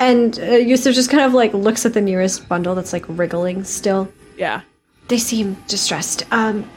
[0.01, 3.65] And uh, Yousuf just kind of like looks at the nearest bundle that's like wriggling
[3.65, 4.13] still.
[4.37, 4.61] Yeah.
[5.09, 6.25] They seem distressed.
[6.31, 6.69] Um,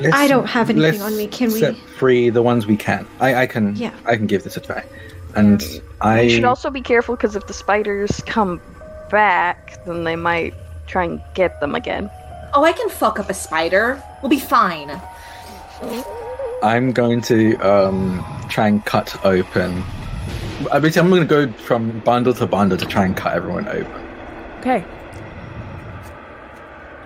[0.00, 1.26] Let's- I don't have anything let's on me.
[1.26, 1.60] Can we?
[1.60, 3.06] set free the ones we can?
[3.20, 3.76] I, I can.
[3.76, 3.92] Yeah.
[4.06, 4.82] I can give this a try.
[5.36, 5.62] And
[6.00, 8.60] I You should also be careful because if the spiders come
[9.10, 10.54] back, then they might
[10.90, 12.10] try and get them again.
[12.52, 14.02] Oh, I can fuck up a spider.
[14.20, 15.00] We'll be fine.
[16.62, 19.82] I'm going to um try and cut open.
[20.70, 23.66] I mean, I'm going to go from bundle to bundle to try and cut everyone
[23.68, 24.08] open.
[24.58, 24.80] Okay.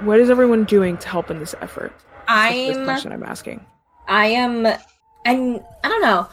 [0.00, 1.92] What is everyone doing to help in this effort?
[2.26, 3.64] That's the first I'm question I'm asking.
[4.08, 4.66] I am,
[5.24, 6.28] and I don't know,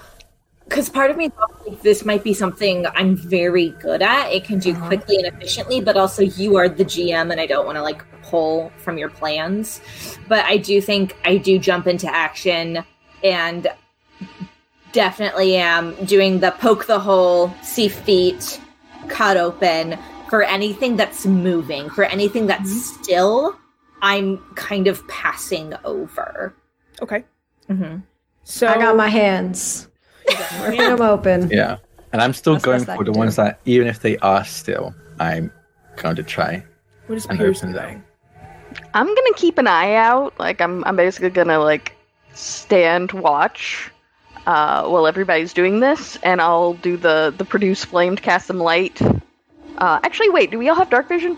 [0.71, 4.31] because part of me thought like, this might be something I'm very good at.
[4.31, 4.87] It can do Uh-huh.
[4.87, 8.01] quickly and efficiently, but also you are the GM, and I don't want to like
[8.23, 9.81] pull from your plans.
[10.29, 12.85] But I do think I do jump into action,
[13.21, 13.67] and
[14.93, 18.61] definitely am doing the poke the hole, see feet,
[19.09, 19.97] cut open
[20.29, 23.03] for anything that's moving, for anything that's Mm-hmm.
[23.03, 23.55] still.
[24.01, 26.55] I'm kind of passing over.
[27.01, 27.23] Okay.
[27.69, 27.97] Mm-hmm.
[28.45, 29.89] So I got my hands.
[30.61, 31.49] Ripping them open.
[31.49, 31.77] Yeah.
[32.13, 34.93] And I'm still That's going for the can ones that, even if they are still,
[35.19, 35.51] I'm
[35.95, 36.63] going to try.
[37.07, 38.03] What is and Piers doing?
[38.93, 40.37] I'm gonna keep an eye out.
[40.39, 41.93] Like I'm, I'm basically gonna like
[42.33, 43.91] stand watch
[44.45, 48.59] uh, while everybody's doing this, and I'll do the the produce flame to cast some
[48.59, 49.01] light.
[49.77, 50.51] Uh, actually, wait.
[50.51, 51.37] Do we all have dark vision?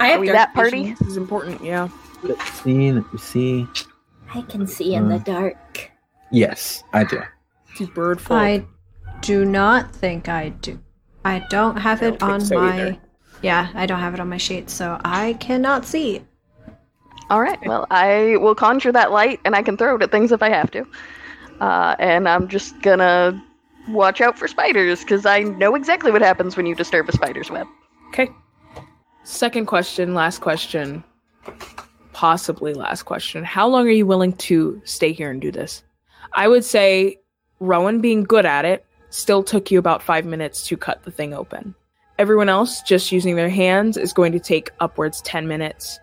[0.00, 0.82] I Are have we dark that party?
[0.82, 0.96] vision.
[1.00, 1.88] This is important, yeah.
[2.22, 2.92] Let's see.
[2.92, 3.66] Let me see.
[4.34, 5.90] I can see in the dark.
[6.30, 7.22] Yes, I do.
[7.78, 8.36] These bird folk.
[8.36, 8.64] I
[9.20, 10.78] do not think I do.
[11.24, 12.72] I don't have I it don't think on so my.
[12.72, 12.96] either.
[13.42, 16.22] Yeah, I don't have it on my sheet, so I cannot see.
[17.30, 17.58] All right.
[17.66, 20.50] Well, I will conjure that light, and I can throw it at things if I
[20.50, 20.86] have to.
[21.60, 23.42] Uh, and I'm just gonna
[23.88, 27.50] watch out for spiders because I know exactly what happens when you disturb a spider's
[27.50, 27.66] web.
[28.08, 28.28] Okay.
[29.24, 31.02] Second question, last question.
[32.12, 33.42] Possibly last question.
[33.42, 35.82] How long are you willing to stay here and do this?
[36.34, 37.18] I would say
[37.66, 41.32] Rowan being good at it still took you about five minutes to cut the thing
[41.34, 41.74] open.
[42.18, 45.98] Everyone else just using their hands is going to take upwards 10 minutes.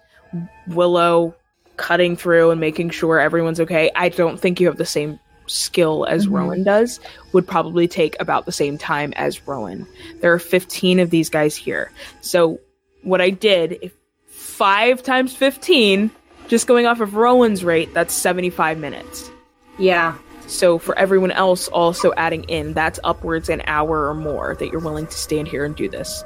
[0.69, 1.33] Willo
[1.77, 3.91] cutting through and making sure everyone's okay.
[3.95, 6.33] I don't think you have the same skill as Mhm.
[6.37, 6.99] Rowan does,
[7.33, 9.87] would probably take about the same time as Rowan.
[10.21, 11.91] There are 15 of these guys here.
[12.21, 12.59] So
[13.03, 13.91] what I did, if
[14.27, 16.11] five times 15,
[16.47, 19.29] just going off of Rowan's rate, that's 75 minutes.
[19.77, 20.13] Yeah.
[20.51, 24.81] So for everyone else also adding in, that's upwards an hour or more that you're
[24.81, 26.25] willing to stand here and do this.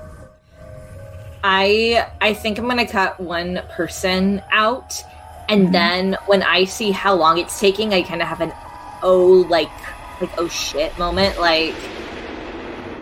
[1.43, 5.03] I I think I'm gonna cut one person out,
[5.47, 5.71] and Mhm.
[5.71, 8.51] then when I see how long it's taking, I kind of have an
[9.03, 9.69] oh like
[10.19, 11.39] like oh shit moment.
[11.39, 11.75] Like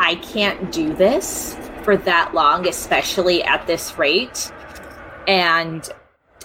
[0.02, 4.52] I can't do this for that long, especially at this rate.
[5.26, 5.88] And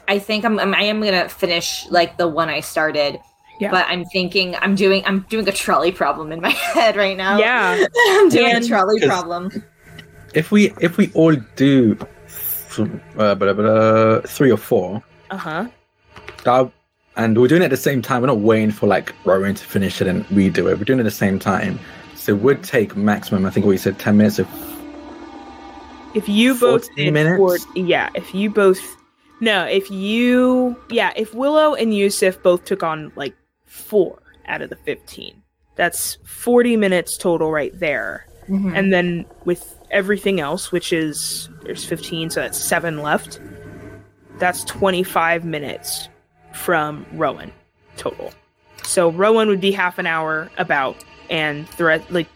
[0.06, 3.18] I think I'm, I'm I am gonna finish like the one I started.
[3.60, 3.70] Yeah.
[3.72, 7.39] But I'm thinking I'm doing I'm doing a trolley problem in my head right now.
[7.39, 7.85] Yeah.
[8.10, 9.51] I'm doing And- a trolley problem.
[10.35, 15.66] If we if we all do th- uh, blah, blah, blah, three or four, Uh-huh.
[16.44, 16.70] that,
[17.16, 18.20] and we're doing it at the same time.
[18.20, 20.78] We're not waiting for like Rowan to finish it and we do it.
[20.78, 21.80] We're doing it at the same time.
[22.14, 23.47] So it would take maximum.
[23.47, 24.39] I think what you said, ten minutes.
[24.39, 24.47] If
[26.14, 27.36] If you both minutes?
[27.39, 28.80] four- yeah, if you both
[29.40, 33.35] no, if you yeah, if Willo and Yousuf both took on like
[33.78, 35.42] four out of the fifteen,
[35.76, 38.26] that's forty minutes total right there.
[38.48, 38.74] Mm-hmm.
[38.74, 43.40] And then with everything else, which is there's fifteen, so that's seven left.
[44.38, 46.09] That's twenty five minutes
[46.52, 47.52] from Rowan
[47.96, 48.32] total.
[48.84, 52.28] So Rowan would be half an hour about, and the rest, like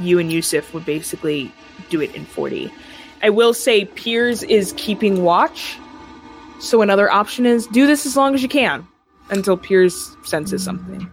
[0.00, 1.50] you and Yousuf would basically
[1.88, 2.70] do it in forty.
[3.22, 5.78] I will say Piers is keeping watch.
[6.58, 8.86] So another option is do this as long as you can
[9.30, 11.10] until Piers senses something.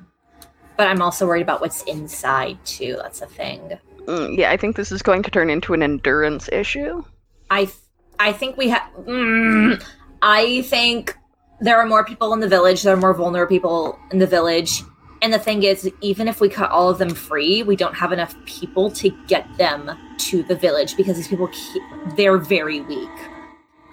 [0.78, 2.98] But I'm also worried about what's inside too.
[3.02, 3.80] That's a thing.
[4.06, 7.04] Mm, yeah, I think this is going to turn into an endurance issue.
[7.50, 7.78] I th-
[8.20, 8.84] I think we have.
[9.02, 9.84] Mm,
[10.22, 11.16] I think
[11.62, 12.84] there are more people in the village.
[12.84, 14.82] There are more vulnerable people in the village.
[15.22, 18.12] And the thing is, even if we cut all of them free, we don't have
[18.12, 21.82] enough people to get them to the village because these people keep,
[22.18, 23.10] they're very weak.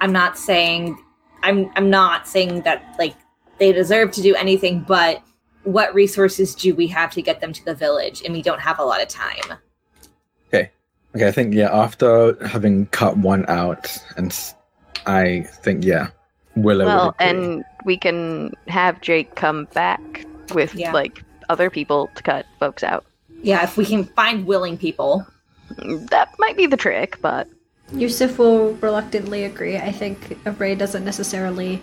[0.00, 0.98] I'm not saying
[1.42, 3.14] I'm I'm not saying that like
[3.60, 5.22] they deserve to do anything, but
[5.62, 8.22] what resources do we have to get them to the village?
[8.24, 9.58] And we don't have a lot of time.
[10.48, 10.70] okay,
[11.14, 11.70] Okay, I think yeah.
[11.72, 14.36] After having cut one out, and
[15.06, 16.08] i think yeah,
[16.56, 16.84] Willo.
[16.86, 17.42] well, would agree.
[17.54, 20.00] and we can have Jake come back
[20.54, 20.92] with Yeah.
[20.92, 23.04] like other people to cut folks out.
[23.42, 25.26] Yeah, if we can find willing people.
[26.10, 27.46] That might be the trick, but
[27.92, 29.76] Yousuf will reluctantly agree.
[29.76, 31.82] I think Ray doesn't necessarily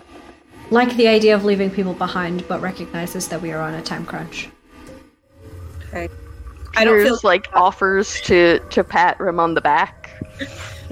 [0.70, 4.04] like the idea of leaving people behind, but recognizes that we are on a time
[4.04, 4.48] crunch.
[5.88, 6.08] Okay.
[6.76, 10.10] I don't feel Peter's, like offers to to pat Rim on the back.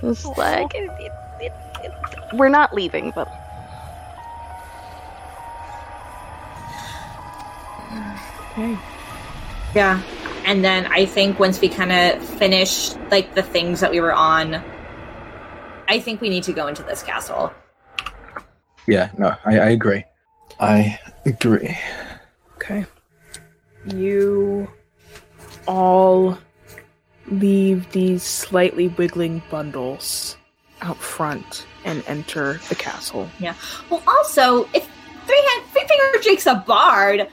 [0.03, 1.93] It's oh, like it, it, it, it,
[2.35, 3.29] we're not leaving, but
[8.57, 8.79] Okay.
[9.75, 10.03] Yeah.
[10.47, 14.15] And then I think once we kind of finish like the things that we were
[14.15, 14.63] on,
[15.89, 17.53] I think we need to go into this castle.
[18.87, 20.05] Yeah, no, I, I agree.
[20.61, 21.77] I agree.
[22.57, 22.87] Okay.
[23.95, 24.69] You
[25.67, 26.39] all
[27.29, 30.37] leave these slightly wiggling bundles
[30.83, 33.29] out front and enter the castle.
[33.39, 33.55] Yeah.
[33.91, 34.89] Well, also, if
[35.27, 37.29] Three Hand Three Finger Jake's a bard,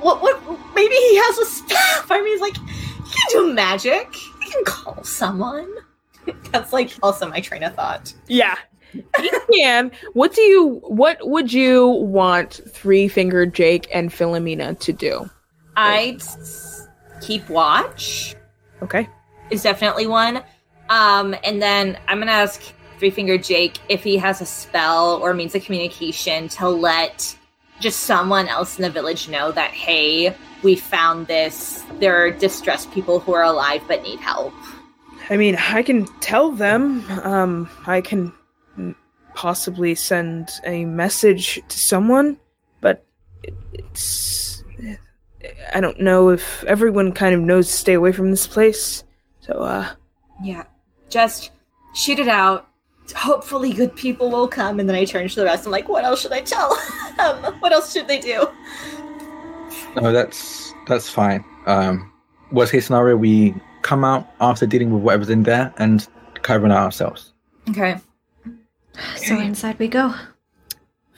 [0.00, 0.22] what?
[0.22, 0.40] What?
[0.74, 2.10] Maybe he has a staff.
[2.10, 4.12] I mean, he's like he can do magic.
[4.42, 5.72] He can call someone.
[6.52, 8.12] That's like also my train of thought.
[8.26, 8.56] Yeah.
[8.94, 9.90] You can.
[10.14, 15.28] What do you what would you want Three Fingered Jake and Philomena to do?
[15.76, 16.88] I'd s-
[17.20, 18.34] keep watch.
[18.82, 19.08] Okay.
[19.50, 20.42] is definitely one.
[20.88, 22.62] Um, and then I'm gonna ask
[22.98, 27.36] Three Finger Jake if he has a spell or means of communication to let
[27.80, 31.82] just someone else in the village know that hey, we found this.
[31.98, 34.52] There are distressed people who are alive but need help.
[35.30, 37.04] I mean, I can tell them.
[37.22, 38.32] Um, I can
[39.34, 42.36] possibly send a message to someone,
[42.80, 43.04] but
[43.42, 44.62] it- it's.
[45.74, 49.04] I don't know if everyone kind of knows to stay away from this place.
[49.40, 49.88] So, uh,
[50.42, 50.64] Yeah,
[51.08, 51.50] just
[51.94, 52.68] shoot it out.
[53.16, 54.78] Hopefully, good people will come.
[54.78, 55.64] And then I turn to the rest.
[55.64, 56.72] I'm like, what else should I tell?
[57.18, 58.46] um, what else should they do?
[59.96, 61.44] No, that's that's fine.
[61.66, 62.12] Um,
[62.52, 66.06] worst case scenario, we come out after dealing with whatever's in there and
[66.42, 67.32] cover it ourselves.
[67.70, 67.96] Okay.
[69.16, 70.14] So inside we go.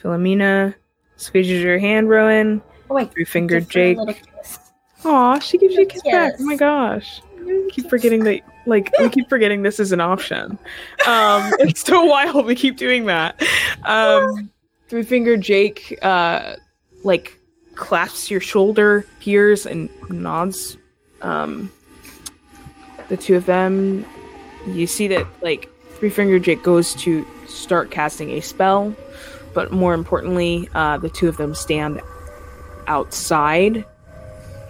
[0.01, 0.75] Philomena
[1.17, 2.61] squeezes your hand, Rowan.
[2.89, 4.23] Oh wait, Three fingered just for a Jake.
[5.05, 6.33] Aw, she gives you a kiss back.
[6.39, 7.21] Oh my gosh.
[7.39, 10.57] I keep forgetting that like we keep forgetting this is an option.
[11.07, 13.41] Um it's so wild we keep doing that.
[13.83, 14.49] Um
[14.87, 16.55] three finger Jake uh
[17.03, 17.39] like
[17.75, 20.77] clasps your shoulder, Piers and nods.
[21.21, 21.71] Um
[23.09, 24.05] the two of them
[24.67, 28.95] you see that like three finger Jake goes to start casting a spell,
[29.53, 32.01] but more importantly, uh the two of them stand
[32.87, 33.85] outside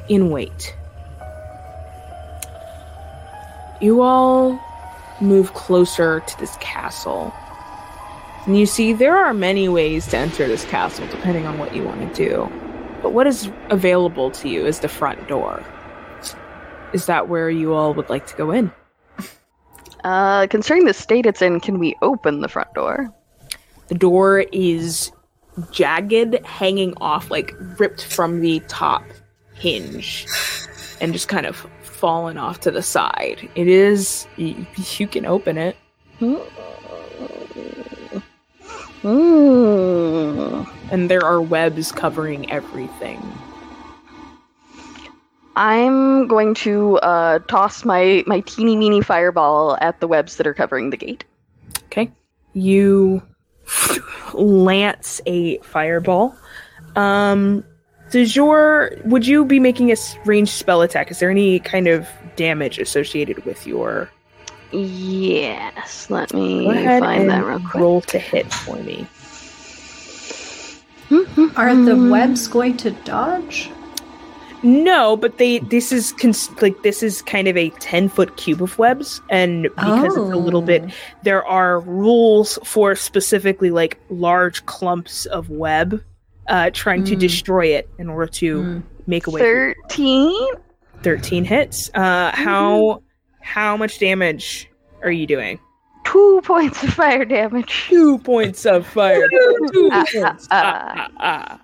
[0.09, 0.75] in wait.
[3.81, 4.59] You all
[5.21, 7.33] move closer to this castle.
[8.45, 11.83] And you see there are many ways to enter this castle depending on what you
[11.83, 12.51] want to do.
[13.01, 15.63] But what is available to you is the front door.
[16.93, 18.71] Is that where you all would like to go in?
[20.03, 23.13] Uh, considering the state it's in, can we open the front door?
[23.87, 25.11] The door is
[25.71, 29.03] jagged, hanging off, like ripped from the top
[29.53, 30.25] hinge,
[31.01, 33.49] and just kind of fallen off to the side.
[33.55, 34.65] It is, you,
[34.97, 35.77] you can open it.
[36.19, 36.35] Hmm.
[40.91, 43.21] and there are webs covering everything.
[45.55, 50.53] I'm going to uh, toss my my teeny meeny fireball at the webs that are
[50.53, 51.23] covering the gate.
[51.85, 52.11] Okay,
[52.53, 53.21] you
[54.33, 56.35] lance a fireball.
[56.95, 57.63] Um,
[58.11, 61.11] does your would you be making a ranged spell attack?
[61.11, 64.09] Is there any kind of damage associated with your?
[64.71, 67.73] Yes, let me Go ahead find and that real quick.
[67.75, 69.05] roll to hit for me.
[71.55, 73.69] Are the webs going to dodge?
[74.63, 78.61] No, but they this is cons- like this is kind of a ten foot cube
[78.61, 80.83] of webs, and because it's a little bit,
[81.23, 86.01] there are rules for specifically like large clumps of web,
[86.47, 87.19] uh, trying to Mm.
[87.19, 88.83] destroy it in order to Mm.
[89.05, 89.41] make a way.
[89.41, 90.47] Thirteen.
[91.01, 91.89] Thirteen hits.
[91.93, 93.03] Uh, how
[93.41, 94.69] how much damage
[95.01, 95.59] are you doing?
[96.05, 97.85] Two points of fire damage.
[97.89, 99.27] Two points of fire.
[99.29, 100.47] Two Ah, points.
[100.51, 101.59] ah, Ah, ah,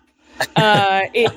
[0.56, 0.56] ah.
[0.56, 1.32] Uh, it.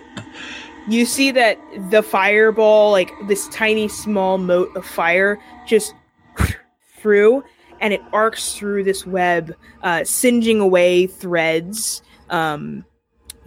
[0.88, 1.58] You see that
[1.90, 5.94] the fireball, like this tiny small mote of fire, just
[6.98, 7.44] through,
[7.80, 12.02] and it arcs through this web, uh, singeing away threads.
[12.30, 12.84] Um,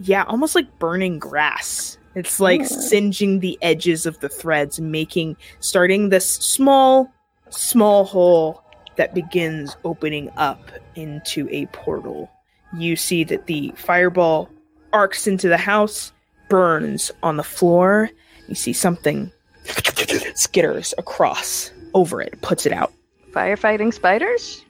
[0.00, 1.98] yeah, almost like burning grass.
[2.14, 2.66] It's like Ooh.
[2.66, 7.12] singeing the edges of the threads, making starting this small,
[7.50, 8.62] small hole
[8.96, 12.30] that begins opening up into a portal.
[12.76, 14.48] You see that the fireball
[14.92, 16.12] arcs into the house,
[16.48, 18.10] burns on the floor.
[18.48, 19.32] You see something
[19.64, 22.92] skitters across over it, puts it out.
[23.32, 24.64] Firefighting spiders?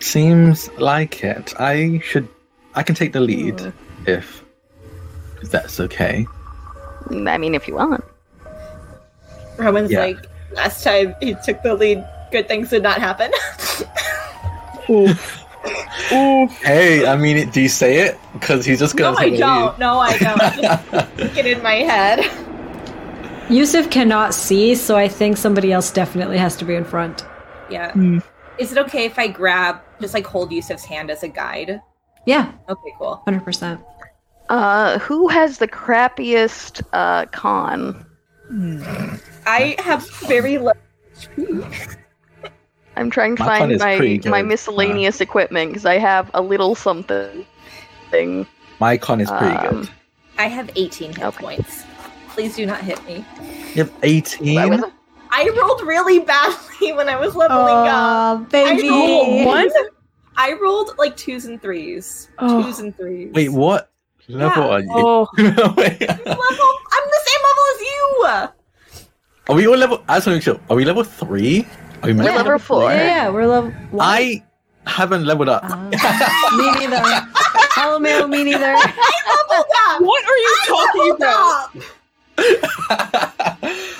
[0.00, 1.54] Seems like it.
[1.58, 2.28] I should.
[2.74, 3.70] I can take the lead hmm.
[4.06, 4.44] if,
[5.42, 6.26] if that's okay.
[7.10, 8.04] I mean, if you want.
[9.58, 10.00] Rowan's Yeah.
[10.00, 13.30] like, last time he took the lead, good things did not happen.
[15.66, 16.12] Oof.
[16.12, 16.50] Oof.
[16.62, 18.18] Hey, I mean, do you say it?
[18.32, 19.78] Because he's just gonna No, I take don't.
[19.78, 21.16] No, I don't.
[21.18, 22.20] Just Get in my head.
[23.48, 27.24] Yousuf cannot see, so I think somebody else definitely has to be in front.
[27.70, 27.92] Yeah.
[27.92, 28.18] Hmm.
[28.58, 31.80] Is it okay if I grab, just like hold Yousuf's hand as a guide?
[32.26, 33.22] Yeah, Okay, cool.
[33.26, 33.84] 100%.
[34.48, 38.06] Uh, who has the crappiest uh con?
[39.46, 40.72] I have very low.
[42.96, 43.98] I'm trying to My find my
[44.30, 44.46] my good.
[44.46, 47.44] miscellaneous equipment because I have a little something.
[48.10, 48.46] Thing.
[48.80, 49.90] My con is pretty Um, good.
[50.38, 51.44] I have 18 hit Okay.
[51.44, 51.84] points.
[52.28, 53.24] Please do not hit me.
[53.74, 54.70] You have 18?
[54.80, 54.92] What?
[55.30, 58.40] I rolled really badly when I was leveling up.
[58.40, 58.88] Oh, baby.
[58.88, 59.68] rolled One?
[60.36, 62.28] I rolled like twos and threes.
[62.38, 62.62] Oh.
[62.62, 63.32] Twos and threes.
[63.32, 63.90] Wait, what
[64.28, 64.70] level Yeah.
[64.70, 64.86] are you?
[64.90, 65.54] Oh, Level?
[65.56, 68.26] I'm the same level as you.
[69.48, 70.02] are we all level?
[70.08, 70.60] I just want to make sure.
[70.70, 71.66] Are we level 3?
[72.04, 72.90] Are we we're to level four.
[72.90, 73.70] Yeah, yeah, we're level.
[73.90, 74.04] what?
[74.04, 74.42] I
[74.86, 75.62] haven't leveled up.
[75.66, 75.88] Ah,
[76.58, 77.00] me neither.
[77.76, 78.60] Hello, Mail, me neither.
[78.74, 80.00] Leveled up.
[80.00, 81.76] what are you talking about?
[81.76, 82.84] up.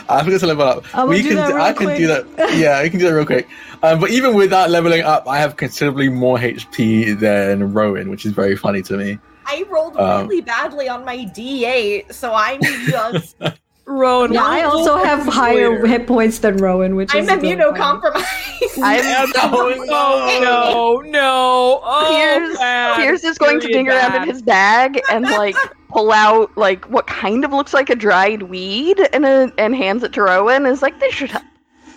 [0.06, 0.84] I forgot to level up.
[0.94, 1.36] I'm gonna we do can.
[1.38, 2.54] that do- real I can do that.
[2.58, 3.48] Yeah, we can do that real quick.
[3.82, 8.32] Um, but even without leveling up, I have considerably more HP than Rowan, which is
[8.32, 9.18] very funny to me.
[9.46, 13.36] I rolled Um, really badly on my D8, so I'm just
[13.86, 15.86] Rowan, Yeah, I also have focused higher later.
[15.86, 17.28] hit points than Rowan, which is.
[17.28, 17.72] I'm is really funny.
[17.80, 18.82] immunocompromised.
[18.82, 19.32] I'm
[19.90, 21.80] Oh no, no!
[21.84, 22.96] Oh, Piers, bad.
[22.96, 25.54] Piers is going to Really dig around in his bag and like
[25.90, 30.02] pull out like what kind of looks like a dried weed and a, and hands
[30.02, 30.64] it to Rowan.
[30.66, 31.44] Is like this should help.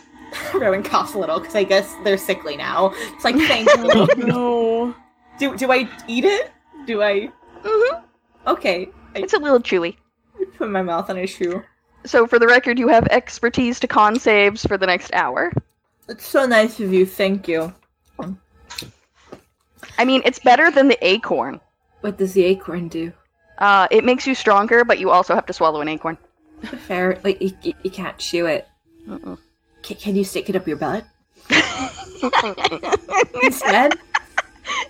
[0.53, 2.91] Rowan coughs a little because I guess they're sickly now.
[3.15, 4.07] It's like thank you.
[4.27, 4.93] No.
[5.39, 6.51] do do I eat it?
[6.85, 7.31] Do I?
[7.63, 7.99] hmm
[8.45, 9.95] Okay, I It's a little chewy.
[10.57, 11.63] put my mouth on a shoe.
[12.07, 15.51] So for the record, you have expertise to con saves for the next hour.
[16.07, 17.05] It's so nice of you.
[17.05, 17.73] Thank you.
[19.99, 21.59] I mean, it's better than the acorn.
[22.01, 23.11] What does the acorn do?
[23.57, 26.17] Uh, it makes you stronger, but you also have to swallow an acorn.
[26.87, 28.67] Fair, like you, you, you can't chew it.
[29.07, 29.37] Mm-mm.
[29.83, 31.05] Can, can you stick it up your butt
[33.43, 33.99] instead?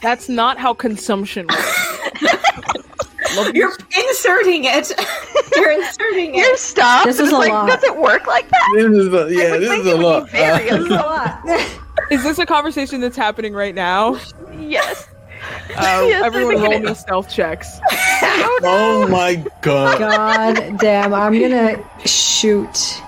[0.02, 2.84] That's not how consumption works.
[3.36, 4.92] Love You're inserting it.
[5.56, 6.60] You're inserting You're it.
[6.60, 7.06] stopped.
[7.08, 7.68] This is a like, lot.
[7.70, 8.72] does it work like that?
[8.76, 10.26] This is a, yeah, would this is a lot.
[10.26, 11.42] be very Uh, This is a lot.
[12.12, 14.20] Is this a conversation that's happening right now?
[14.58, 15.08] Yes.
[15.76, 17.80] Uh, Yes, everyone roll me stealth checks.
[17.92, 20.00] oh my god.
[20.00, 23.02] God damn, I'm gonna shoot.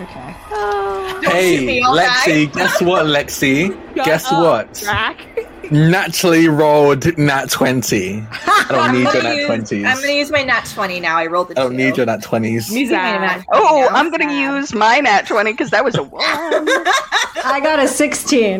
[0.00, 0.34] Okay.
[0.50, 1.20] Oh.
[1.22, 3.68] shoot Hey, me, Lexi, guess what, Lexi?
[3.94, 4.74] Shut guess up, what?
[4.74, 5.26] Jack.
[5.70, 8.26] Naturally rolled nat 20.
[8.32, 9.86] I don't need your gonna nat use- 20s.
[9.86, 11.16] I'm gonna use my nat 20 now.
[11.16, 11.76] I rolled the I don't two.
[11.76, 12.70] need your nat 20s.
[12.70, 12.90] I'm
[13.20, 13.96] my nat 20 Oh, now.
[13.96, 16.22] I'm gonna use my nat 20 because that was a one.
[16.24, 18.54] I got a 16.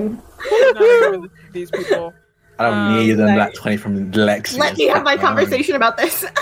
[0.53, 2.15] I'm not agree with these people.
[2.59, 4.59] I don't Um, need a like- nat 20 from Lexi.
[4.59, 6.24] Let me have my Um, conversation about this.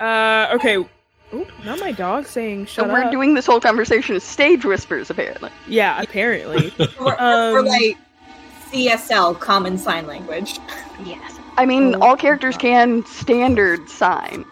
[0.00, 0.76] Uh, okay.
[0.76, 3.12] Ooh, not my dog saying so shut we're up.
[3.12, 5.50] doing this whole conversation as stage whispers, apparently.
[5.68, 6.72] yeah, apparently.
[7.00, 7.96] We're, Um, we're like
[8.74, 10.58] CSL, Common Sign Language.
[11.04, 11.38] Yes.
[11.56, 12.00] I mean, Oh.
[12.00, 14.44] all characters can standard sign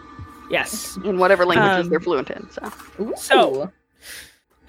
[0.49, 0.97] yes.
[1.03, 2.47] in whatever languages Um, they're fluent in.
[2.49, 2.71] So
[3.17, 3.71] So-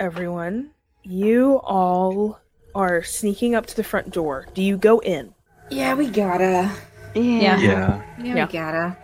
[0.00, 0.70] Everyone,
[1.04, 2.40] you all
[2.74, 4.46] are sneaking up to the front door.
[4.54, 5.32] Do you go in?
[5.70, 6.68] yeah, we gotta.
[7.14, 7.22] yeah.
[7.22, 7.56] Yeah.
[7.58, 8.02] Yeah.
[8.18, 8.46] Yeah, Yeah.
[8.46, 8.96] we gotta.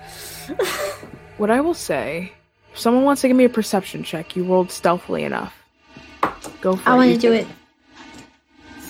[1.38, 2.32] What I will say,
[2.72, 5.54] if someone wants to give me a perception check, you rolled stealthily enough.
[6.60, 6.94] Go for I it.
[6.94, 7.20] I want to Yousuf.
[7.20, 7.46] do it.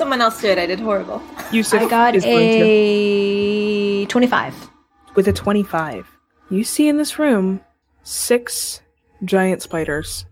[0.01, 0.59] Someone else did.
[0.59, 1.19] I did horrible.
[1.53, 4.71] Yousuf I got is going to- a 25.
[5.15, 6.07] with a 25.
[6.49, 7.61] You see in this room
[8.03, 8.81] six
[9.27, 10.25] giant spiders,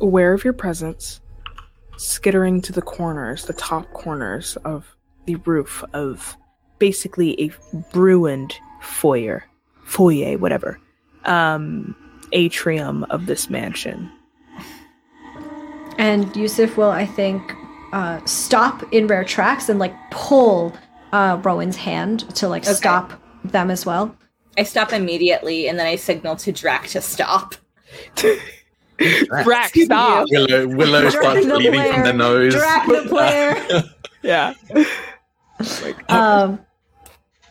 [0.00, 1.20] aware of your presence,
[1.96, 6.36] skittering to the corners, the top corners of the roof of
[6.80, 7.52] basically a
[7.96, 9.44] ruined foyer,
[9.84, 10.80] foyer, whatever,
[11.24, 11.94] um,
[12.32, 14.10] atrium of this mansion.
[15.98, 17.54] And Yousuf will, I think,
[17.92, 20.74] uh, stop in rare tracks and like pull
[21.12, 22.72] uh, Rowan's hand to like Okay.
[22.74, 23.12] stop
[23.44, 24.14] them as well.
[24.58, 27.54] I stop immediately and then I signal to Drak to stop.
[28.98, 30.26] Drak, stop!
[30.28, 32.54] Willo, Willo starts the bleeding from the nose.
[32.54, 33.82] Drak the player.
[34.22, 34.54] Yeah.
[36.08, 36.58] um,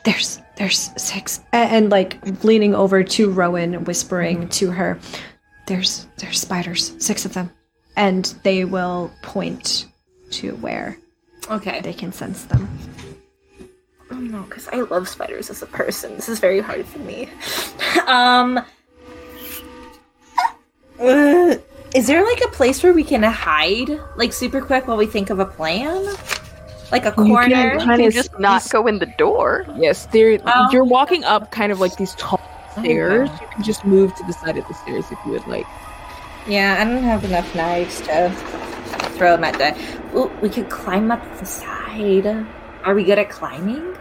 [0.04, 5.00] there's there's six, A- and, like leaning over to Rowan, whispering to her,
[5.68, 7.52] "There's there's spiders, six of them,
[7.96, 9.86] and they will point
[10.42, 10.98] to where
[11.50, 11.82] Okay.
[11.82, 12.68] they can sense them."
[14.12, 16.16] Oh no, because I love spiders as a person.
[16.16, 17.28] This is very hard for me.
[18.08, 18.60] um,
[21.00, 21.56] uh,
[21.94, 25.30] is there like a place where we can hide, like super quick, while we think
[25.30, 26.06] of a plan?
[26.92, 27.74] Like a corner?
[27.74, 29.66] You Kinda can just not go in the door.
[29.76, 30.38] Yes, there.
[30.46, 30.70] Oh.
[30.72, 32.40] You're walking up kind of like these tall
[32.74, 33.30] stairs.
[33.30, 33.44] Okay.
[33.44, 35.66] You can just move to the side of the stairs if you would like.
[36.48, 38.30] Yeah, I don't have enough knives to
[39.16, 40.18] throw them at the.
[40.18, 42.28] Ooh, we could climb up the side.
[42.84, 43.96] Are we good at climbing?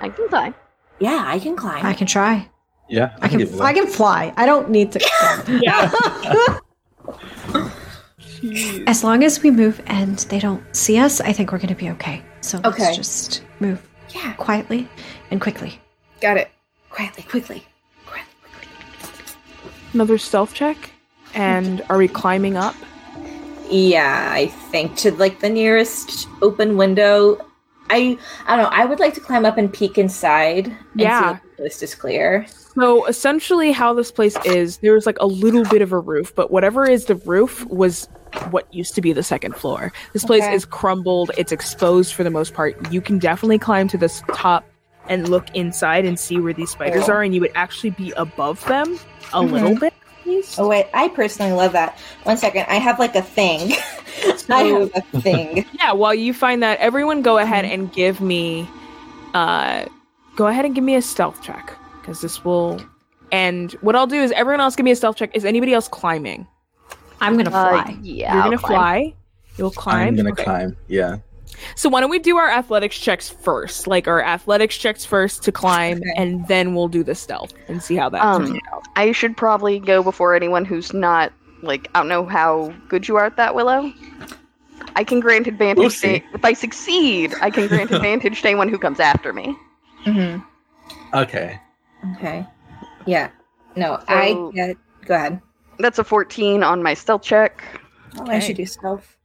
[0.00, 0.54] I can climb.
[0.98, 1.84] Yeah, I can climb.
[1.84, 2.48] I can try.
[2.88, 3.38] Yeah, I can.
[3.38, 4.32] give it a I can fly.
[4.36, 5.00] I don't need to.
[5.62, 6.58] Yeah.
[8.86, 11.90] As long as we move and they don't see us, I think we're gonna be
[11.90, 12.22] okay.
[12.40, 12.84] So Okay.
[12.84, 14.88] let's just move yeah, quietly
[15.30, 15.78] and quickly.
[16.20, 16.50] got it.
[16.90, 17.62] Quietly, quickly.
[18.06, 19.34] Quietly, quickly.
[19.92, 20.90] Another stealth check.
[21.34, 22.74] And are we climbing up?
[23.70, 27.38] Yeah, I think to like the nearest open window.
[27.88, 28.70] I I don't know.
[28.76, 30.66] I would like to climb up and peek inside.
[30.66, 31.38] And Yeah.
[31.38, 32.46] see if the is clear.
[32.74, 36.50] So essentially, how this place is, there's like a little bit of a roof, but
[36.50, 38.08] whatever is the roof was
[38.50, 39.92] what used to be the second floor.
[40.12, 40.54] This place Okay.
[40.54, 42.76] is crumbled, it's exposed for the most part.
[42.92, 44.64] You can definitely climb to this top
[45.08, 47.14] and look inside and see where these spiders Cool.
[47.14, 48.98] are, and you would actually be above them
[49.32, 49.80] a little mm-hmm.
[49.80, 49.94] bit.
[50.30, 50.58] At least.
[50.58, 51.98] Oh wait, I personally love that.
[52.24, 53.72] One second, I have like a thing.
[54.48, 55.64] I have a thing.
[55.72, 58.68] Yeah, while you find that, everyone go ahead and give me,
[59.34, 59.86] uh,
[60.36, 62.80] go ahead and give me a stealth check because this will.
[63.32, 65.30] And what I'll do is everyone else give me a stealth check.
[65.36, 66.46] Is anybody else climbing?
[67.20, 67.96] I'm gonna Uh, fly.
[68.02, 68.76] yeah, You're I'll gonna climb.
[68.76, 69.14] fly.
[69.56, 70.08] You'll climb.
[70.08, 70.42] I'm gonna Okay.
[70.44, 70.76] climb.
[70.88, 71.18] Yeah.
[71.74, 73.86] So why don't we do our athletics checks first?
[73.86, 76.12] Like our athletics checks first to climb, Okay.
[76.16, 78.84] and then we'll do the stealth and see how that Um, turns out.
[78.96, 81.32] I should probably go before anyone who's not
[81.62, 83.92] like I don't know how good you are at that, Willo.
[84.96, 87.32] I can grant advantage We'll to, if I succeed.
[87.40, 89.56] I can grant advantage to anyone who comes after me.
[90.06, 90.40] Mm-hmm.
[91.16, 91.60] Okay.
[92.16, 92.46] Okay.
[93.06, 93.28] Yeah.
[93.76, 94.76] No, So- I get.
[95.04, 95.40] Go ahead.
[95.78, 97.62] That's a 14 on my stealth check,
[98.18, 99.16] Oh, I should do stealth.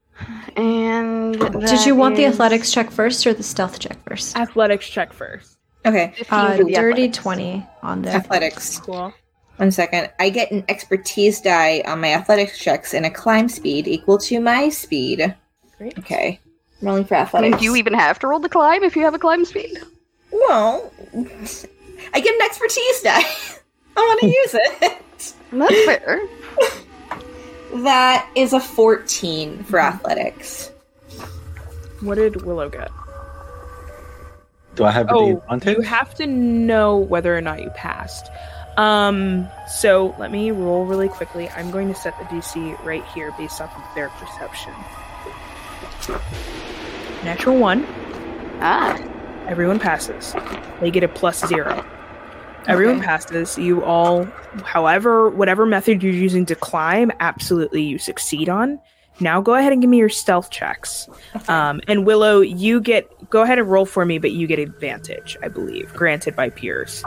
[0.55, 4.35] And Did you want the athletics check first or the stealth check first?
[4.37, 5.57] Athletics check first.
[5.85, 6.13] Okay.
[6.29, 7.17] Uh, dirty athletics.
[7.17, 8.79] twenty on the Athletics.
[8.79, 9.13] Cool.
[9.57, 10.09] One second.
[10.19, 14.39] I get an expertise die on my athletics checks and a climb speed equal to
[14.39, 15.35] my speed.
[15.77, 15.97] Great.
[15.99, 16.39] Okay.
[16.81, 17.51] I'm rolling for athletics.
[17.51, 19.77] mean, do you even have to roll the climb if you have a climb speed?
[20.31, 23.21] Well, I get an expertise die.
[23.97, 24.97] I want to use it.
[25.51, 26.21] That's fair.
[27.83, 30.71] That is a 14 for athletics.
[32.01, 32.91] What did Willo get?
[34.75, 35.77] Do I have the Oh, advantage?
[35.77, 38.29] you have to know whether or not you passed.
[38.77, 41.49] Um, so let me roll really quickly.
[41.49, 44.73] I'm going to set the DC right here based off of their perception.
[47.23, 47.85] Natural one.
[48.61, 48.97] Ah,
[49.47, 50.33] Everyone passes.
[50.81, 51.85] They get a plus zero.
[52.67, 53.05] Everyone Okay.
[53.05, 53.57] passes.
[53.57, 54.25] You all,
[54.63, 58.79] however, whatever method you're using to climb, absolutely you succeed on.
[59.19, 61.07] Now go ahead and give me your stealth checks.
[61.47, 65.37] Um, and Willo, you get go ahead and roll for me, but you get advantage,
[65.41, 67.03] I believe, granted by Piers.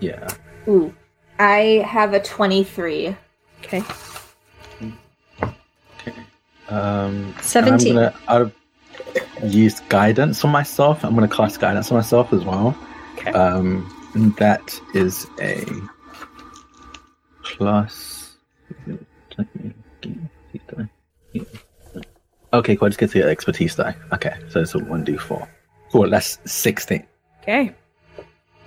[0.00, 0.28] yeah.
[0.66, 0.92] Ooh.
[1.38, 3.16] I have a 23.
[3.64, 3.82] Okay.
[6.68, 7.98] Um, seventeen.
[7.98, 8.50] I'm gonna
[9.42, 11.04] I'll use guidance on myself.
[11.04, 12.76] I'm gonna cast guidance on myself as well.
[13.14, 13.32] Okay.
[13.32, 15.64] Um, and that is a
[17.42, 18.36] plus.
[22.52, 22.86] Okay, cool.
[22.86, 23.96] I just get to the expertise die.
[24.12, 25.48] Okay, so it's a one d four.
[25.90, 26.08] Cool.
[26.10, 27.04] That's sixteen.
[27.42, 27.72] Okay.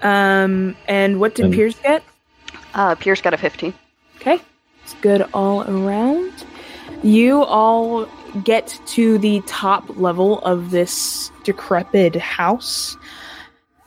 [0.01, 2.03] Um, and what did And- Piers get?
[2.75, 3.73] uh, Piers got a 15.
[4.17, 4.39] Okay.
[4.83, 6.31] It's good all around.
[7.01, 8.05] You all
[8.43, 12.95] get to the top level of this decrepit house.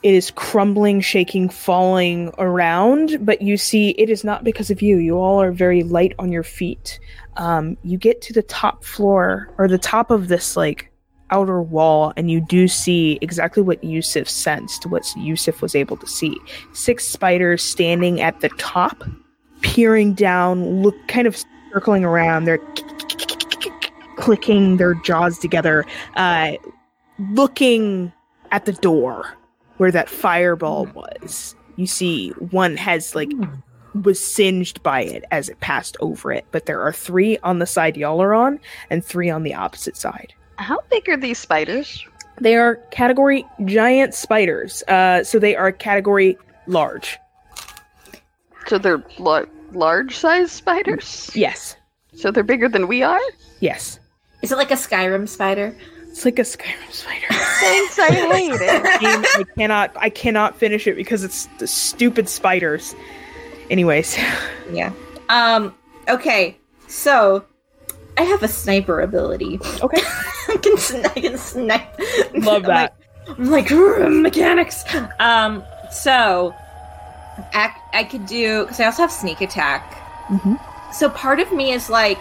[0.02, 4.96] It is crumbling, shaking, falling around, but you see it is not because of you.
[4.96, 6.98] You all are very light on your feet.
[7.36, 10.90] Um, you get to the top floor or the top of this like
[11.30, 16.06] outer wall, and you do see exactly what Yousuf sensed, what Yousuf was able to
[16.06, 16.34] see.
[16.72, 19.04] Six spiders standing at the top
[19.60, 21.36] peering down, look kind of
[21.72, 22.46] circling around.
[22.46, 22.58] They're
[24.16, 25.84] clicking their jaws together,
[26.16, 26.52] uh,
[27.32, 28.12] looking
[28.50, 29.36] at the door
[29.80, 31.54] where that fireball was.
[31.76, 33.32] You see, one has like
[34.04, 37.66] was singed by it as it passed over it, but there are three on the
[37.66, 40.34] side y'all are on, and three on the opposite side.
[40.56, 42.06] How big are these spiders?
[42.38, 44.82] They are category giant spiders.
[44.82, 46.36] Uh, so they are category
[46.66, 47.18] large.
[48.66, 51.30] So they're lar- large size spiders?
[51.34, 51.74] Yes.
[52.14, 53.18] So they're bigger than we are?
[53.60, 53.98] Yes.
[54.42, 55.74] Is it like a Skyrim spider?
[56.10, 57.26] It's like a Skyrim spider.
[57.30, 59.00] Thanks, I hate it.
[59.00, 62.94] Game, I cannot I cannot finish it because it's the stupid spiders.
[63.70, 64.18] Anyways,
[64.72, 64.92] Yeah.
[65.28, 65.74] Um.
[66.08, 66.56] Okay.
[66.88, 67.44] So,
[68.18, 69.60] I have a sniper ability.
[69.80, 70.02] okay.
[70.48, 72.00] I can, sn- I can snipe.
[72.34, 72.96] Love I'm that.
[73.38, 74.82] like, I'm like mechanics.
[75.20, 75.62] Um.
[75.92, 76.52] So,
[77.54, 79.94] I, I could do because I also have sneak attack.
[80.28, 80.58] Mhm.
[80.92, 82.18] So part of me is like,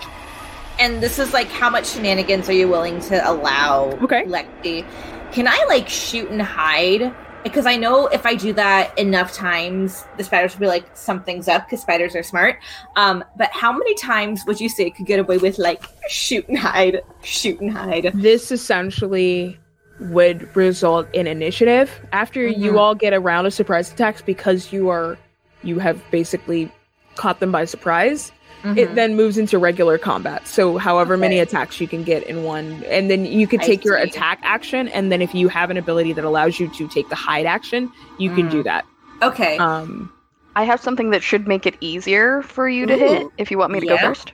[0.80, 3.91] and this is like, how much shenanigans are you willing to allow?
[4.01, 4.23] Okay.
[4.26, 4.85] Lexi,
[5.31, 7.14] can I like shoot and hide?
[7.43, 11.47] Because I know if I do that enough times, the spiders will be like, something's
[11.47, 12.57] up because spiders are smart.
[12.97, 16.47] Um, but how many times would you say you could get away with like shoot
[16.49, 18.11] and hide, shoot and hide?
[18.14, 19.57] This essentially
[20.01, 22.77] would result in initiative after you Mhm.
[22.80, 25.18] all get a round of surprise attacks because you are
[25.61, 26.72] you have basically
[27.15, 28.31] caught them by surprise.
[28.64, 30.48] It then moves into regular combat.
[30.48, 33.86] So however many attacks you can get in one and then you could I take
[33.86, 34.10] your see.
[34.10, 37.15] attack action and then if you have an ability that allows you to take the
[37.15, 38.52] hide action, you can Mm.
[38.52, 38.86] do that.
[39.22, 39.57] okay.
[39.57, 40.11] Um
[40.56, 43.72] I have something that should make it easier for you to hit if you want
[43.72, 44.02] me to Yeah.
[44.02, 44.34] go first.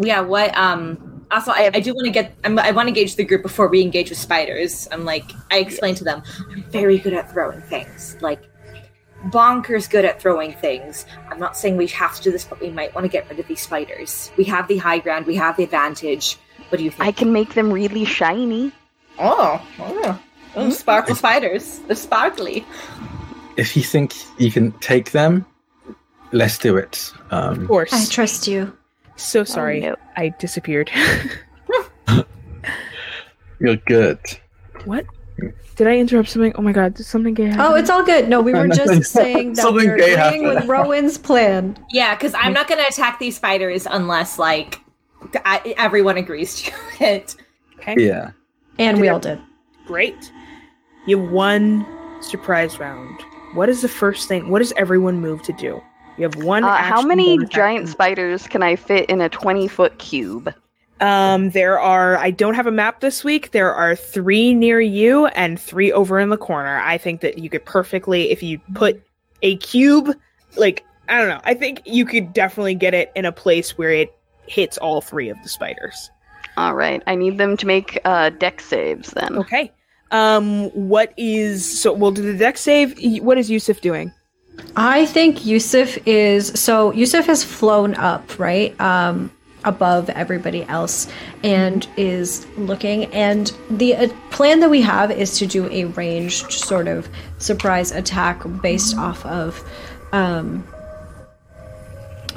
[0.00, 0.20] yeah.
[0.20, 0.56] What?
[0.56, 1.16] Um.
[1.32, 2.34] Also, I, I do want to get.
[2.44, 4.88] I'm, I want to engage the group before we engage with spiders.
[4.90, 8.16] I'm like, I explained to them, I'm very good at throwing things.
[8.20, 8.42] Like,
[9.26, 11.06] bonkers good at throwing things.
[11.30, 13.38] I'm not saying we have to do this, but we might want to get rid
[13.38, 14.30] of these spiders.
[14.36, 15.26] We have the high ground.
[15.26, 16.36] We have the advantage.
[16.68, 17.02] What do you think?
[17.02, 18.72] I can make them really shiny.
[19.18, 20.20] Oh, oh.
[20.56, 21.80] oh sparkle spiders.
[21.80, 22.64] They're sparkly.
[23.56, 25.44] If you think you can take them,
[26.32, 27.12] let's do it.
[27.30, 27.92] Um, of course.
[27.92, 28.76] I trust you.
[29.16, 29.80] so sorry.
[29.80, 29.96] no.
[30.16, 30.90] I disappeared.
[33.60, 34.18] you're good.
[34.84, 35.04] what?
[35.80, 36.52] Did I interrupt something?
[36.56, 37.60] Oh my god, did something gay happen?
[37.62, 38.28] Oh, it's all good.
[38.28, 41.74] No, we were just saying that Something we're gay agreeing with Rowan's plan.
[41.90, 44.78] Yeah, because I'm not going to attack these spiders unless like
[45.46, 47.34] I, everyone agrees to it.
[47.78, 47.94] okay.
[47.96, 48.32] Yeah.
[48.78, 49.40] And we all did.
[49.86, 50.30] Great.
[51.06, 51.86] You won
[52.20, 53.18] surprise round.
[53.54, 54.50] What is the first thing?
[54.50, 55.80] What does everyone move to do?
[56.18, 56.62] You have one.
[56.62, 60.52] Uh, how many giant spiders can I fit in a 20 foot cube?
[61.00, 62.16] Um, there are.
[62.18, 63.52] I don't have a map this week.
[63.52, 66.78] There are three near you and three over in the corner.
[66.80, 69.02] I think that you could perfectly, if you put
[69.42, 70.14] a cube,
[70.56, 71.40] like I don't know.
[71.44, 74.14] I think you could definitely get it in a place where it
[74.46, 76.10] hits all three of the spiders.
[76.56, 79.38] All right, I need them to make uh, dex saves then.
[79.38, 79.72] Okay.
[80.10, 81.92] Um, what is so?
[81.92, 82.98] We'll do the dex save.
[83.22, 84.12] What is Yousuf doing?
[84.76, 88.78] I think Yousuf is so Yousuf has flown up, right?
[88.80, 89.30] Um
[89.64, 91.10] above everybody else
[91.44, 96.50] and is looking and the uh, plan that we have is to do a ranged
[96.50, 97.08] sort of
[97.38, 99.62] surprise attack based off of
[100.12, 100.66] um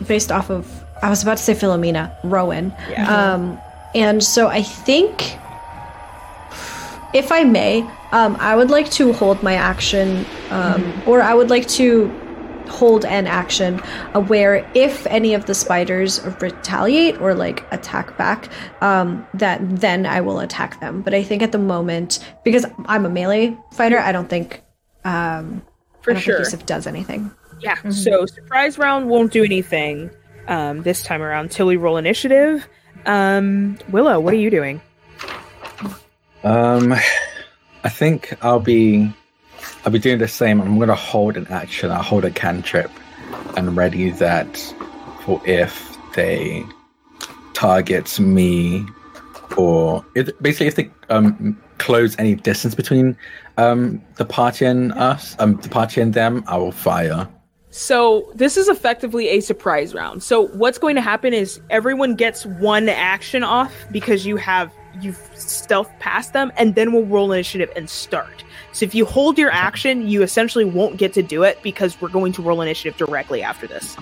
[0.08, 2.74] based off of I was about to say Philomena, Rowan.
[2.90, 3.34] Yeah.
[3.34, 3.60] Um
[3.93, 5.38] and so I think
[7.14, 11.50] if I may, um, I would like to hold my action, um, or I would
[11.50, 12.11] like to
[12.74, 13.80] hold an action
[14.14, 18.50] uh, where if any of the spiders retaliate or like attack back,
[18.82, 21.02] um, that then I will attack them.
[21.02, 24.64] But I think at the moment, because I'm a melee fighter, I don't think
[25.06, 25.61] um,
[26.02, 26.43] For I don't sure.
[26.43, 27.32] think Yousuf does anything.
[27.60, 27.77] Yeah.
[27.90, 30.10] So surprise round won't do anything
[30.48, 32.68] um, this time around till we roll initiative.
[33.06, 34.82] Um, Willo, what are you doing?
[36.43, 36.93] Um,
[37.84, 39.14] I think I'll be,
[39.85, 40.61] I'll be doing the same.
[40.61, 41.91] I'm gonna hold an action.
[41.91, 42.91] I'll hold a cantrip,
[43.57, 44.57] and ready that
[45.25, 46.63] for if they
[47.53, 48.85] target me,
[49.57, 53.17] or if, basically if they um close any distance between
[53.57, 57.27] um the party and us, um the party and them, I will fire.
[57.71, 60.21] So this is effectively a surprise round.
[60.21, 64.71] So what's going to happen is everyone gets one action off because you have
[65.01, 68.42] you've stealth past them, and then we'll roll initiative and start.
[68.74, 72.10] So if you hold your action, you essentially won't get to do it because we're
[72.10, 73.95] going to roll initiative directly after this.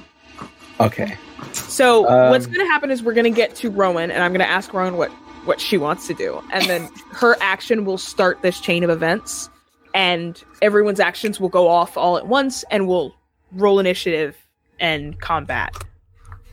[0.80, 1.18] Okay.
[1.54, 4.32] So Um, what's going to happen is we're going to get to Rowan, and I'm
[4.32, 5.12] going to ask Rowan what
[5.46, 9.50] what she wants to do, and then her action will start this chain of events,
[9.96, 13.16] and everyone's actions will go off all at once, and we'll
[13.54, 14.38] roll initiative
[14.80, 15.76] and combat.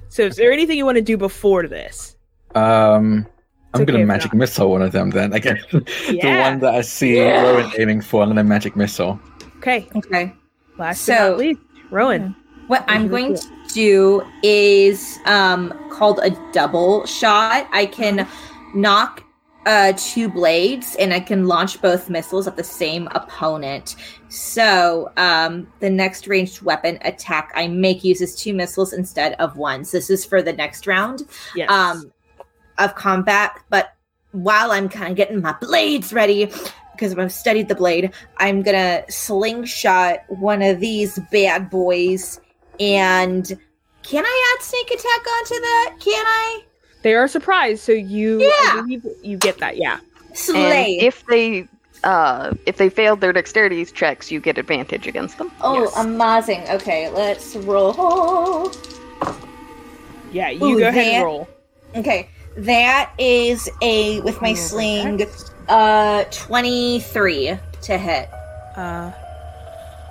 [0.09, 2.17] So, is there anything you want to do before this?
[2.55, 3.27] Um,
[3.75, 4.39] I'm okay gonna magic not.
[4.39, 5.33] missile one of them then.
[5.33, 6.51] Again, the Yeah.
[6.51, 7.43] one that I see Yeah.
[7.43, 9.21] Rowan aiming for, and then magic missile.
[9.59, 10.33] Okay, Okay.
[10.79, 12.35] last but So- not least, Rowan.
[12.69, 17.67] What What I'm going to do is um, called a double shot.
[17.73, 18.27] I can
[18.75, 19.23] knock
[19.67, 23.97] uh, two blades, and I can launch both missiles at the same opponent.
[24.29, 29.85] So um, the next ranged weapon attack I make uses two missiles instead of one.
[29.85, 31.23] So this is for the next round
[31.55, 31.71] Yes.
[31.71, 32.11] um,
[32.79, 33.59] of combat.
[33.71, 33.95] But
[34.33, 36.51] while I'm kind of getting my blades ready,
[36.93, 42.41] because I've studied the blade, I'm gonna slingshot one of these bad boys.
[42.81, 43.47] And
[44.03, 45.97] can I add sneak attack onto that?
[46.01, 46.63] Can I?
[47.03, 48.85] they are surprised, so you Yeah.
[49.23, 49.77] you get that.
[49.77, 49.99] Yeah.
[50.35, 50.95] Slay.
[50.99, 51.69] And if they
[52.05, 55.51] uh, if they failed their dexterity checks, you get advantage against them.
[55.61, 55.97] oh, yes.
[55.97, 56.63] amazing.
[56.71, 58.73] Okay, let's roll.
[60.33, 60.51] Yeah.
[60.51, 61.49] You Ooh, go ahead and roll.
[61.97, 62.29] Okay,
[62.59, 65.27] that is a with my sling,
[65.69, 68.29] uh, twenty three to hit.
[68.77, 69.13] Uh,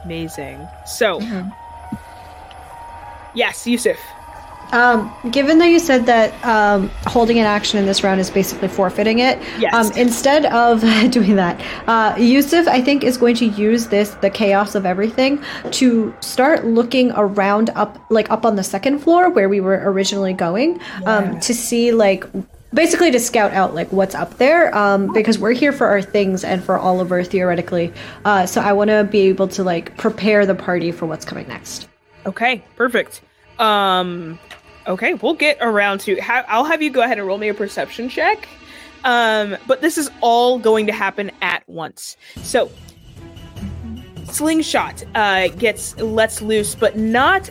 [0.04, 0.68] amazing.
[0.86, 1.20] So,
[3.34, 3.98] yes, Yousuf.
[4.72, 8.68] Um, given that you said that um, holding an action in this round is basically
[8.68, 9.74] forfeiting it, Yes.
[9.74, 10.82] um, instead of
[11.12, 15.42] doing that, uh, Yousuf, I think, is going to use this, the chaos of everything,
[15.72, 20.34] to start looking around up, like up on the second floor where we were originally
[20.34, 22.26] going, um, to see, like,
[22.74, 26.44] basically to scout out, like, what's up there, um, because we're here for our things
[26.44, 27.94] and for Oliver, theoretically.
[28.26, 31.48] Uh, so I want to be able to, like, prepare the party for what's coming
[31.48, 31.88] next.
[32.26, 33.22] Okay, perfect.
[33.58, 34.38] Um,
[34.88, 36.20] okay, we'll get around to.
[36.20, 38.48] Ha- I'll have you go ahead and roll me a perception check.
[39.04, 42.18] Um, but this is all going to happen at once.
[42.42, 42.70] So,
[44.26, 47.50] slingshot uh, gets lets loose, but not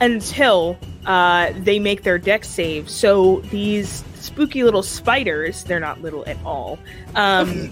[0.00, 2.88] until uh, they make their dex save.
[2.88, 6.78] So these spooky little spiders, they're not little at all.
[7.14, 7.70] Um,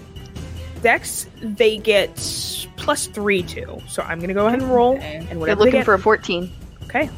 [0.82, 2.14] dex they get
[2.76, 3.80] plus three to.
[3.88, 5.16] So I'm gonna go ahead and roll, Okay.
[5.16, 6.50] and They're whatever they looking get, for a 14.
[6.84, 7.10] Okay.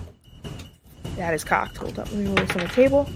[1.21, 1.77] That is cocked.
[1.77, 2.11] Hold up.
[2.13, 3.07] Let me roll this on the table.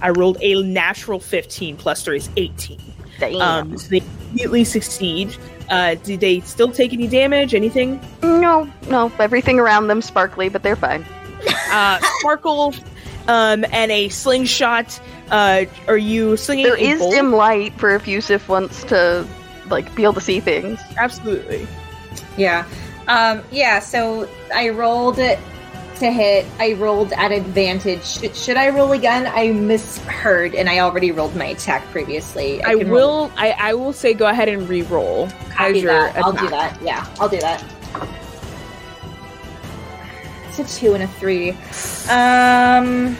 [0.00, 2.78] I rolled a natural 15 plus 3 is 18.
[3.18, 3.40] Damn.
[3.40, 5.36] Um, so they immediately succeed.
[5.68, 7.52] Uh, do they still take any damage?
[7.52, 8.00] Anything?
[8.22, 11.04] no, no, everything around them sparkly, but they're fine.
[11.72, 12.74] Uh, sparkle
[13.28, 15.00] um, and a slingshot.
[15.30, 17.14] Uh, are you slinging There a is bolt?
[17.14, 19.24] dim light for if Yousuf wants to
[19.70, 20.80] like be able to see things.
[20.96, 21.66] Absolutely.
[22.36, 22.66] Yeah.
[23.06, 25.38] Um, yeah, so I rolled it
[26.00, 26.44] to hit.
[26.58, 28.04] I rolled at advantage.
[28.04, 29.26] Should, should I roll again?
[29.26, 32.62] I misheard and I already rolled my attack previously.
[32.64, 33.32] I, can roll- will.
[33.36, 36.16] I, I will say go ahead and re-roll copy as your that.
[36.16, 36.80] I'll do that.
[36.82, 37.64] Yeah, I'll do that.
[40.48, 41.50] It's a two and a three.
[42.10, 43.16] Um,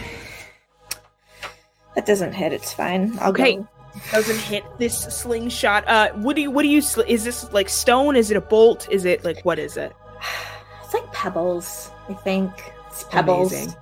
[1.95, 2.53] that doesn't hit.
[2.53, 3.17] It's fine.
[3.21, 3.57] I'll Okay.
[3.57, 3.69] go.
[4.13, 5.87] Doesn't hit this slingshot.
[5.89, 6.51] Uh, what do you?
[6.51, 6.81] What do you?
[6.81, 8.17] Sl- is this like stone?
[8.17, 8.89] Is it a bolt?
[8.91, 9.93] Is it like what is it?
[10.85, 11.89] It's like pebbles.
[12.11, 12.51] I think
[12.89, 13.53] it's pebbles.
[13.53, 13.75] Amazing.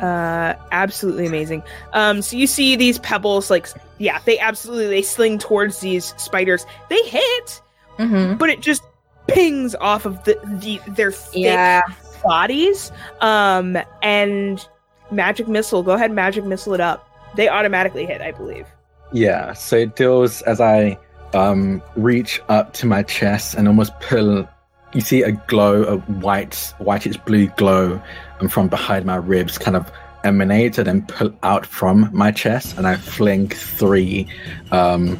[0.00, 1.62] Uh, absolutely amazing.
[1.92, 6.64] Um, so you see these pebbles, like, yeah, they absolutely they sling towards these spiders.
[6.88, 7.60] They hit,
[7.98, 8.36] Mm-hmm.
[8.38, 8.82] but it just
[9.26, 11.82] pings off of the, the their thick Yeah.
[12.24, 12.90] bodies.
[13.20, 14.66] Um, and
[15.10, 15.82] magic missile.
[15.82, 17.06] Go ahead, magic missile it up.
[17.36, 18.66] They automatically hit, I believe.
[19.12, 20.96] Yeah, so it deals as I
[21.34, 24.48] um, reach up to my chest and almost pull.
[24.92, 28.00] You see a glow, a white, whitish blue glow,
[28.40, 29.90] and from behind my ribs, kind of
[30.24, 34.26] emanated and pull out from my chest, and I fling three
[34.72, 35.18] um,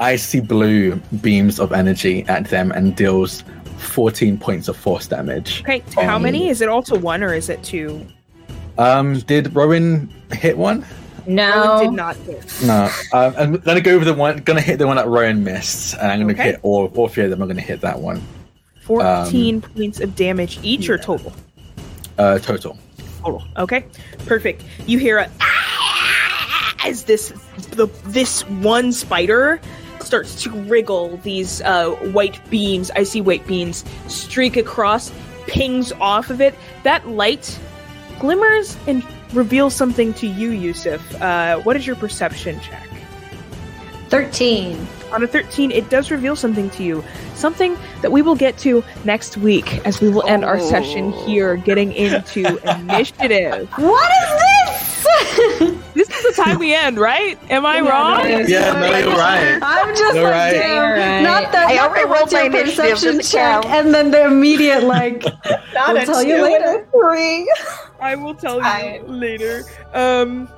[0.00, 3.44] icy blue beams of energy at them and deals
[3.78, 5.60] 14 points of force damage.
[5.62, 6.48] Okay, to how many?
[6.48, 8.04] Is it all to one or is it two?
[8.78, 10.84] Um, did Rowan hit one?
[11.26, 11.50] No.
[11.54, 12.62] Rowan did not hit.
[12.64, 14.38] No, um, I'm gonna go over the one.
[14.38, 16.42] Gonna hit the one that Rowan missed, and I'm gonna Okay.
[16.42, 17.40] hit all all three of them.
[17.42, 18.22] I'm gonna hit that one.
[18.86, 21.32] 14 points of damage each or total?
[22.18, 22.78] Uh, total.
[23.20, 23.42] Total.
[23.56, 23.84] Okay,
[24.26, 24.62] perfect.
[24.86, 25.30] You hear a
[26.84, 27.30] as this
[27.70, 29.60] the this one spider
[30.00, 31.16] starts to wriggle.
[31.18, 35.12] These uh, white beams, icy white beams, streak across,
[35.48, 36.54] pings off of it.
[36.84, 37.58] That light
[38.20, 41.00] glimmers and reveals something to you, Yousuf.
[41.20, 42.88] Uh, what is your perception check?
[44.08, 44.86] 13.
[45.12, 47.04] On a 13, it does reveal something to you.
[47.34, 51.56] Something that we will get to next week as we will end our session here,
[51.56, 53.68] getting into initiative.
[53.76, 54.92] What is this?
[55.96, 57.38] This is the time we end, right?
[57.50, 58.28] Am I Yeah, wrong?
[58.48, 59.58] Yeah, no, you're right.
[59.62, 60.52] I'm just You're like, right.
[60.52, 60.82] damn.
[60.98, 61.22] Right.
[61.22, 61.68] Not that.
[61.70, 63.64] I already rolled my perception check, count.
[63.66, 65.22] and then the immediate like.
[65.72, 66.88] Not We'll tell you two and later.
[66.92, 67.50] Three.
[68.00, 69.20] I will tell you Fine.
[69.20, 69.64] later.
[69.94, 70.48] Um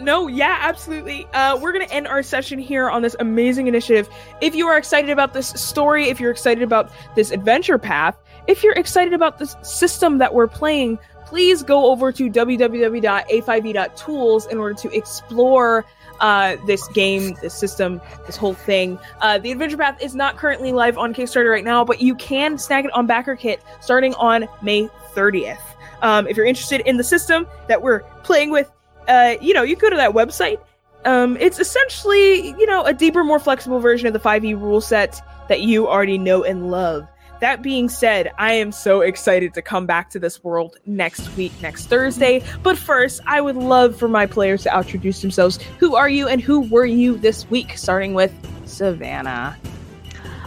[0.00, 1.26] no, yeah, absolutely.
[1.32, 4.08] Uh, we're going to end our session here on this amazing initiative.
[4.40, 8.62] If you are excited about this story, if you're excited about this adventure path, if
[8.62, 14.74] you're excited about this system that we're playing, please go over to www.a5e.tools in order
[14.74, 15.84] to explore
[16.20, 18.98] uh, this game, this system, this whole thing.
[19.20, 22.58] Uh, the Adventure Path is not currently live on Kickstarter right now, but you can
[22.58, 25.58] snag it on BackerKit starting on May 30th.
[26.02, 28.70] Um, if you're interested in the system that we're playing with,
[29.08, 30.58] uh, you know, you go to that website.
[31.04, 35.20] Um, it's essentially, you know, a deeper, more flexible version of the 5e rule set
[35.48, 37.06] that you already know and love.
[37.40, 41.50] That being said, I am so excited to come back to this world next week,
[41.60, 42.44] next Thursday.
[42.62, 45.60] But first, I would love for my players to introduce themselves.
[45.80, 47.76] Who are you and who were you this week?
[47.76, 48.32] Starting with
[48.64, 49.58] Savannah.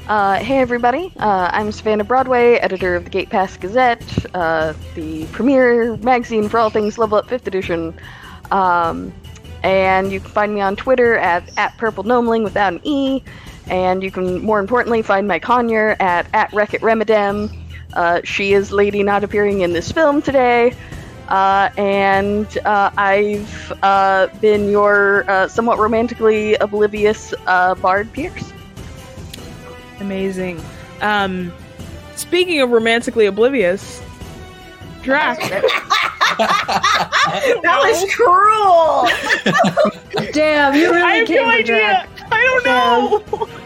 [0.08, 5.26] Uh, hey everybody, uh, I'm Savannah Broadway, editor of the Gate Pass Gazette, uh, the
[5.32, 7.98] premier magazine for all things Level Up 5th Edition.
[8.52, 9.14] Um,
[9.64, 13.24] and you can find me on Twitter at, at Purple Gnomeling without an E.
[13.68, 17.52] And you can, more importantly, find my conure at, at Wreck-It Remedem.
[17.94, 20.76] Uh, she is lady not appearing in this film today.
[21.28, 28.54] Uh, and uh, I've uh, been your uh, somewhat romantically oblivious uh, Bard Piers.
[30.00, 30.62] Amazing.
[31.02, 31.52] Um,
[32.16, 34.02] speaking of romantically oblivious,
[35.02, 35.64] Drak.
[36.38, 39.08] that was cruel.
[40.34, 41.66] Damn, you really I really have came no idea.
[41.66, 42.10] Jack.
[42.32, 43.24] I don't know.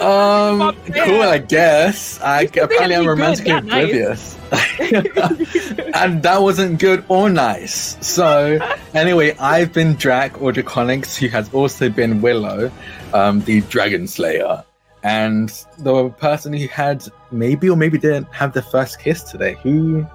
[0.00, 2.20] Um, cool, I guess.
[2.20, 4.36] I You said they apparently had I'm to be romantically good, not nice.
[4.46, 7.96] oblivious, and that wasn't good or nice.
[8.06, 8.60] So,
[8.94, 12.70] anyway, I've been Drak or Drakoniques, who has also been Willo,
[13.12, 14.62] um, the Dragon Slayer,
[15.02, 15.48] and
[15.78, 19.56] the person who had maybe or maybe didn't have the first kiss today.
[19.64, 20.06] Who,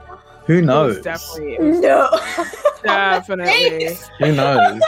[0.48, 1.02] who knows?
[1.02, 1.58] Definitely.
[1.80, 2.10] no.
[2.84, 3.98] Definitely.
[4.20, 4.82] Who knows?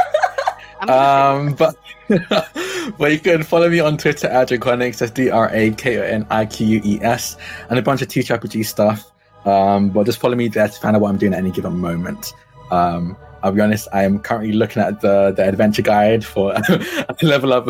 [0.81, 1.75] Um, but
[2.97, 6.03] but you can follow me on Twitter at Drakoniques, that's D R A K O
[6.03, 7.37] N I Q U E S,
[7.69, 9.11] and a bunch of Teach RPG stuff.
[9.45, 11.77] Um, but just follow me there to find out what I'm doing at any given
[11.77, 12.33] moment.
[12.71, 16.53] Um, I'll be honest, I am currently looking at the, the adventure guide for
[17.21, 17.67] level up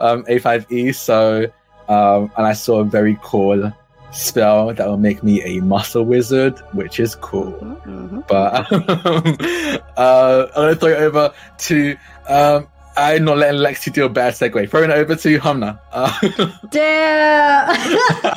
[0.00, 0.94] um, A5E.
[0.94, 1.50] So,
[1.88, 3.72] um, and I saw a very cool
[4.16, 7.52] spell that will make me a muscle wizard, which is cool
[7.86, 8.26] Mhm.
[8.26, 8.70] but
[9.06, 11.96] um, uh, I'm gonna throw it over to.
[12.28, 14.70] Um, I'm not letting Lexi do a bad segue.
[14.70, 15.78] Throwing it over to Hamnah.
[15.92, 17.74] Uh, Damn.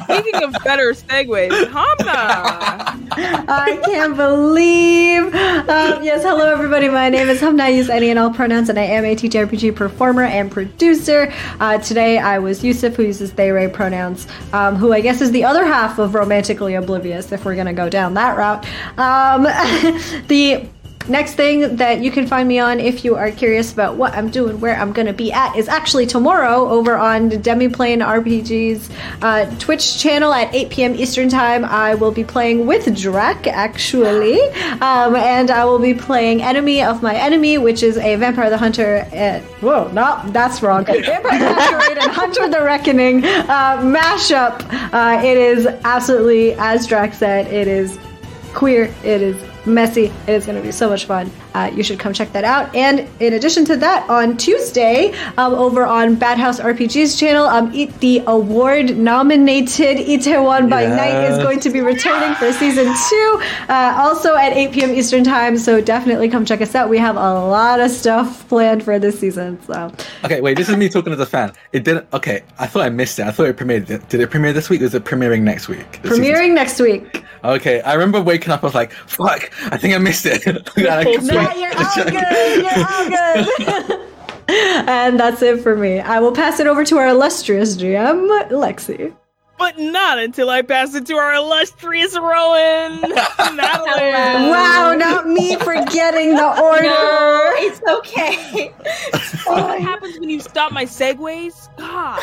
[0.03, 3.09] Speaking of better segues, Hamnah.
[3.47, 5.23] I can't believe.
[5.33, 6.89] Um, yes, hello everybody.
[6.89, 7.61] My name is Hamnah.
[7.61, 11.31] I use any and all pronouns, and I am a TTRPG performer and producer.
[11.59, 15.31] Uh, today I was Yousuf, who uses they, Ray pronouns, um, who I guess is
[15.31, 18.65] the other half of romantically oblivious, if we're going to go down that route.
[18.97, 19.43] Um,
[20.27, 20.67] the
[21.09, 24.29] Next thing that you can find me on if you are curious about what I'm
[24.29, 28.91] doing, where I'm going to be at, is actually tomorrow over on the Demiplane RPG's
[29.23, 30.93] uh, Twitch channel at 8 p.m.
[30.93, 31.65] Eastern Time.
[31.65, 34.39] I will be playing with Drak, actually,
[34.81, 38.57] um, and I will be playing Enemy of My Enemy, which is a Vampire the
[38.59, 39.07] Hunter.
[39.11, 40.85] And, whoa, no, that's wrong.
[40.85, 44.61] Vampire the Masquerade and Hunter the Reckoning uh, mashup.
[44.93, 47.97] Uh, it is absolutely, as Drak said, it is
[48.53, 48.93] queer.
[49.03, 50.05] It is messy.
[50.27, 51.31] It is going to be so much fun.
[51.53, 52.73] Uh, you should come check that out.
[52.75, 57.73] And in addition to that, on Tuesday, um, over on Bad House RPG's channel, um,
[57.73, 63.41] it, the award nominated Itaewon by Night is going to be returning for season two,
[63.67, 64.91] uh, also at 8 p.m.
[64.91, 65.57] Eastern Time.
[65.57, 66.89] So definitely come check us out.
[66.89, 69.61] We have a lot of stuff planned for this season.
[69.63, 69.91] So
[70.23, 70.57] okay, wait.
[70.57, 71.53] This is me talking as a fan.
[71.71, 72.07] It didn't.
[72.13, 73.25] Okay, I thought I missed it.
[73.25, 74.07] I thought it premiered.
[74.09, 74.81] Did it premiere this week?
[74.81, 76.01] Or is it premiering next week?
[76.01, 76.23] This season?
[76.23, 77.23] premiering next week.
[77.43, 78.63] Okay, I remember waking up.
[78.63, 79.51] I was like, "Fuck!
[79.71, 80.45] I think I missed it."
[81.39, 82.75] And I completely- Matt, you're
[83.07, 83.47] all good.
[83.67, 84.05] You're all good.
[84.89, 85.99] and that's it for me.
[85.99, 89.13] I will pass it over to our illustrious GM, Lexi.
[89.57, 93.01] but not until I pass it to our illustrious Rowan,
[93.55, 94.49] Madeleine.
[94.49, 96.83] Wow, not me forgetting the order.
[96.83, 98.69] No, it's okay.
[99.45, 101.69] What happens when you stop my segues?
[101.77, 102.21] God.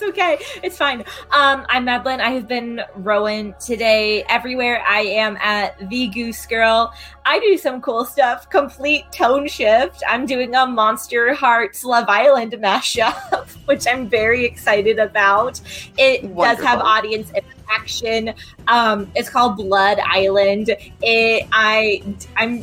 [0.00, 0.38] It's okay.
[0.62, 1.00] It's fine.
[1.32, 2.20] Um, I'm Madeleine.
[2.20, 4.22] I have been Rowan today.
[4.28, 6.94] Everywhere I am at the Goose Girl.
[7.26, 8.48] I do some cool stuff.
[8.48, 10.04] Complete tone shift.
[10.08, 15.60] I'm doing a Monster Hearts Love Island mashup, which I'm very excited about.
[15.98, 18.34] It does have audience interaction.
[18.68, 20.76] Um, it's called Blood Island.
[21.02, 22.04] It I
[22.36, 22.62] I'm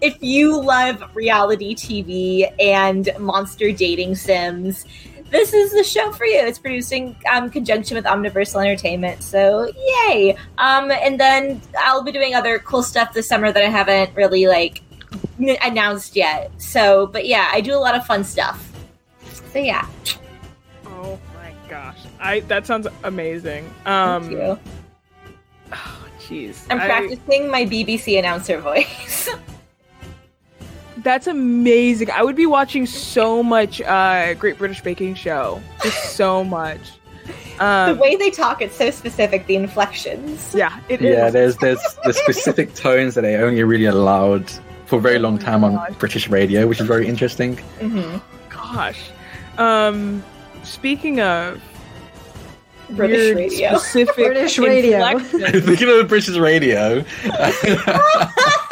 [0.00, 4.84] if you love reality TV and monster dating sims
[5.30, 6.38] this is the show for you.
[6.38, 9.70] It's producing um, conjunction with Omniversal Entertainment, so
[10.06, 10.36] yay!
[10.58, 14.46] Um, and then I'll be doing other cool stuff this summer that I haven't really
[14.46, 14.82] like
[15.40, 16.50] n- announced yet.
[16.58, 18.64] So, but yeah, I do a lot of fun stuff.
[19.52, 19.86] So yeah,
[20.86, 21.98] Oh my gosh.
[22.20, 23.64] I that sounds amazing.
[23.84, 24.58] thank Um you.
[25.72, 26.66] oh, Jeez.
[26.70, 29.28] I'm I- practicing my BBC announcer voice.
[31.08, 32.10] That's amazing.
[32.10, 35.60] I would be watching so much uh Great British Baking Show.
[35.82, 36.84] Just so much.
[37.58, 39.46] the Um, way they talk, it's so specific.
[39.46, 40.54] The inflections.
[40.54, 41.14] yeah, it is.
[41.16, 44.44] Yeah, there's there's the specific tones that they only really allowed
[44.88, 45.92] for a very long time on gosh.
[45.98, 47.56] British radio, which is very interesting.
[47.80, 48.16] hmm
[48.50, 49.00] Gosh.
[49.56, 50.22] Um,
[50.62, 51.60] speaking of
[52.90, 53.78] British radio.
[53.78, 54.98] specific British radio.
[55.08, 57.02] inflections- Thinking of British radio.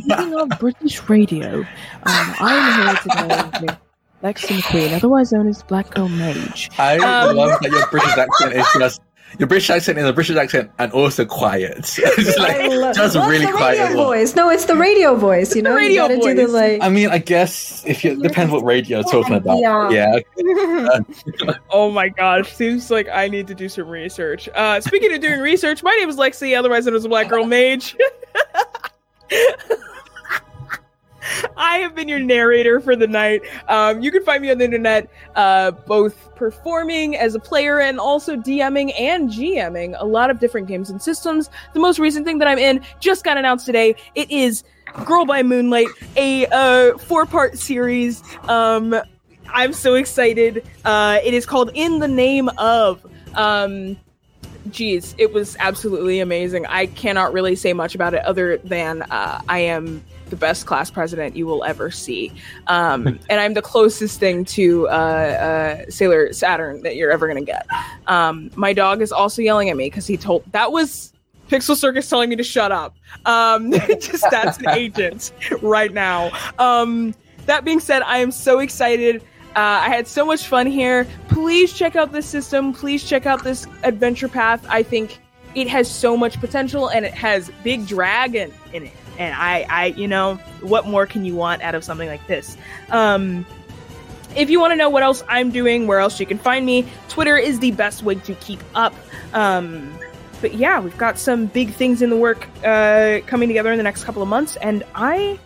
[0.00, 3.78] Speaking of British radio, um, I'm here today with
[4.22, 6.70] Lexi McQueen, otherwise known as Black Girl Mage.
[6.78, 9.00] I Um, love that your British accent is just
[9.38, 11.76] your British accent is a British accent and also quiet.
[11.80, 13.78] it's just like love- just Well, really it's the quiet.
[13.78, 14.06] radio one.
[14.06, 14.34] voice.
[14.34, 15.54] No, it's the radio voice.
[15.54, 16.52] You the know, radio you gotta do the voice.
[16.54, 16.82] like.
[16.82, 19.58] I mean, I guess if you depends what radio you're talking about.
[19.58, 19.90] Yeah.
[20.38, 20.98] Yeah,
[21.70, 24.48] Oh my gosh, seems like I need to do some research.
[24.54, 27.44] Uh, speaking of doing research, my name is Lexi, otherwise known as a Black Girl
[27.44, 27.96] Mage.
[31.56, 33.42] I have been your narrator for the night.
[33.68, 37.98] Um, you can find me on the internet, uh, both performing as a player and
[37.98, 41.50] also DMing and GMing a lot of different games and systems.
[41.74, 43.94] The most recent thing that I'm in just got announced today.
[44.14, 44.64] It is
[45.04, 48.22] Girl by Moonlight, a uh, four-part series.
[48.44, 48.94] Um,
[49.50, 50.66] I'm so excited.
[50.84, 53.04] Uh, it is called In the Name of.
[53.34, 53.96] Um,
[54.70, 56.66] geez, it was absolutely amazing.
[56.66, 60.90] I cannot really say much about it other than uh, I am the best class
[60.90, 62.32] president you will ever see.
[62.66, 67.44] Um, and I'm the closest thing to uh, uh, Sailor Saturn that you're ever going
[67.44, 67.66] to get.
[68.06, 71.12] Um, my dog is also yelling at me because he told that was
[71.48, 72.96] Pixel Circus telling me to shut up.
[73.24, 75.32] Um, just that's an agent
[75.62, 76.30] right now.
[76.58, 77.14] Um,
[77.46, 79.22] that being said, I am so excited.
[79.58, 81.04] Uh, I had so much fun here.
[81.26, 82.72] Please check out this system.
[82.72, 84.64] Please check out this adventure path.
[84.68, 85.18] I think
[85.56, 88.92] it has so much potential and it has Big Dragon in it.
[89.18, 92.56] And I, I, you know, what more can you want out of something like this?
[92.90, 93.44] Um,
[94.36, 96.86] if you want to know what else I'm doing, where else you can find me,
[97.08, 98.94] Twitter is the best way to keep up.
[99.32, 99.92] Um,
[100.40, 103.82] but yeah, we've got some big things in the work uh, coming together in the
[103.82, 105.40] next couple of months, and I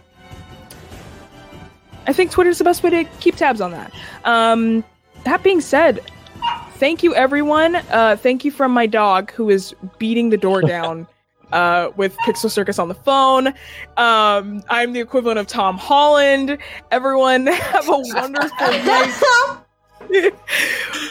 [2.06, 3.92] I think Twitter's the best way to keep tabs on that.
[4.24, 4.84] Um,
[5.24, 6.00] that being said,
[6.74, 7.76] thank you everyone.
[7.76, 11.06] Uh, thank you from my dog who is beating the door down
[11.52, 13.48] uh, with Pixel Circus on the phone.
[13.97, 16.58] Um, I'm the equivalent of Tom Holland.
[16.90, 19.22] Everyone have a wonderful night.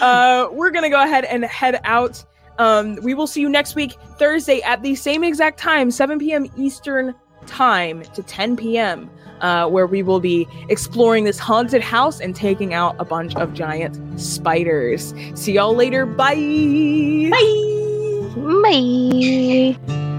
[0.02, 2.24] uh, we're gonna go ahead and head out.
[2.58, 6.48] Um, we will see you next week, Thursday, at the same exact time, 7 p.m.
[6.58, 7.16] Eastern
[7.48, 9.10] time to 10 p.m.,
[9.42, 13.54] uh, where we will be exploring this haunted house and taking out a bunch of
[13.54, 15.14] giant spiders.
[15.36, 16.06] See y'all later.
[16.06, 17.30] Bye.
[18.64, 20.11] Bye.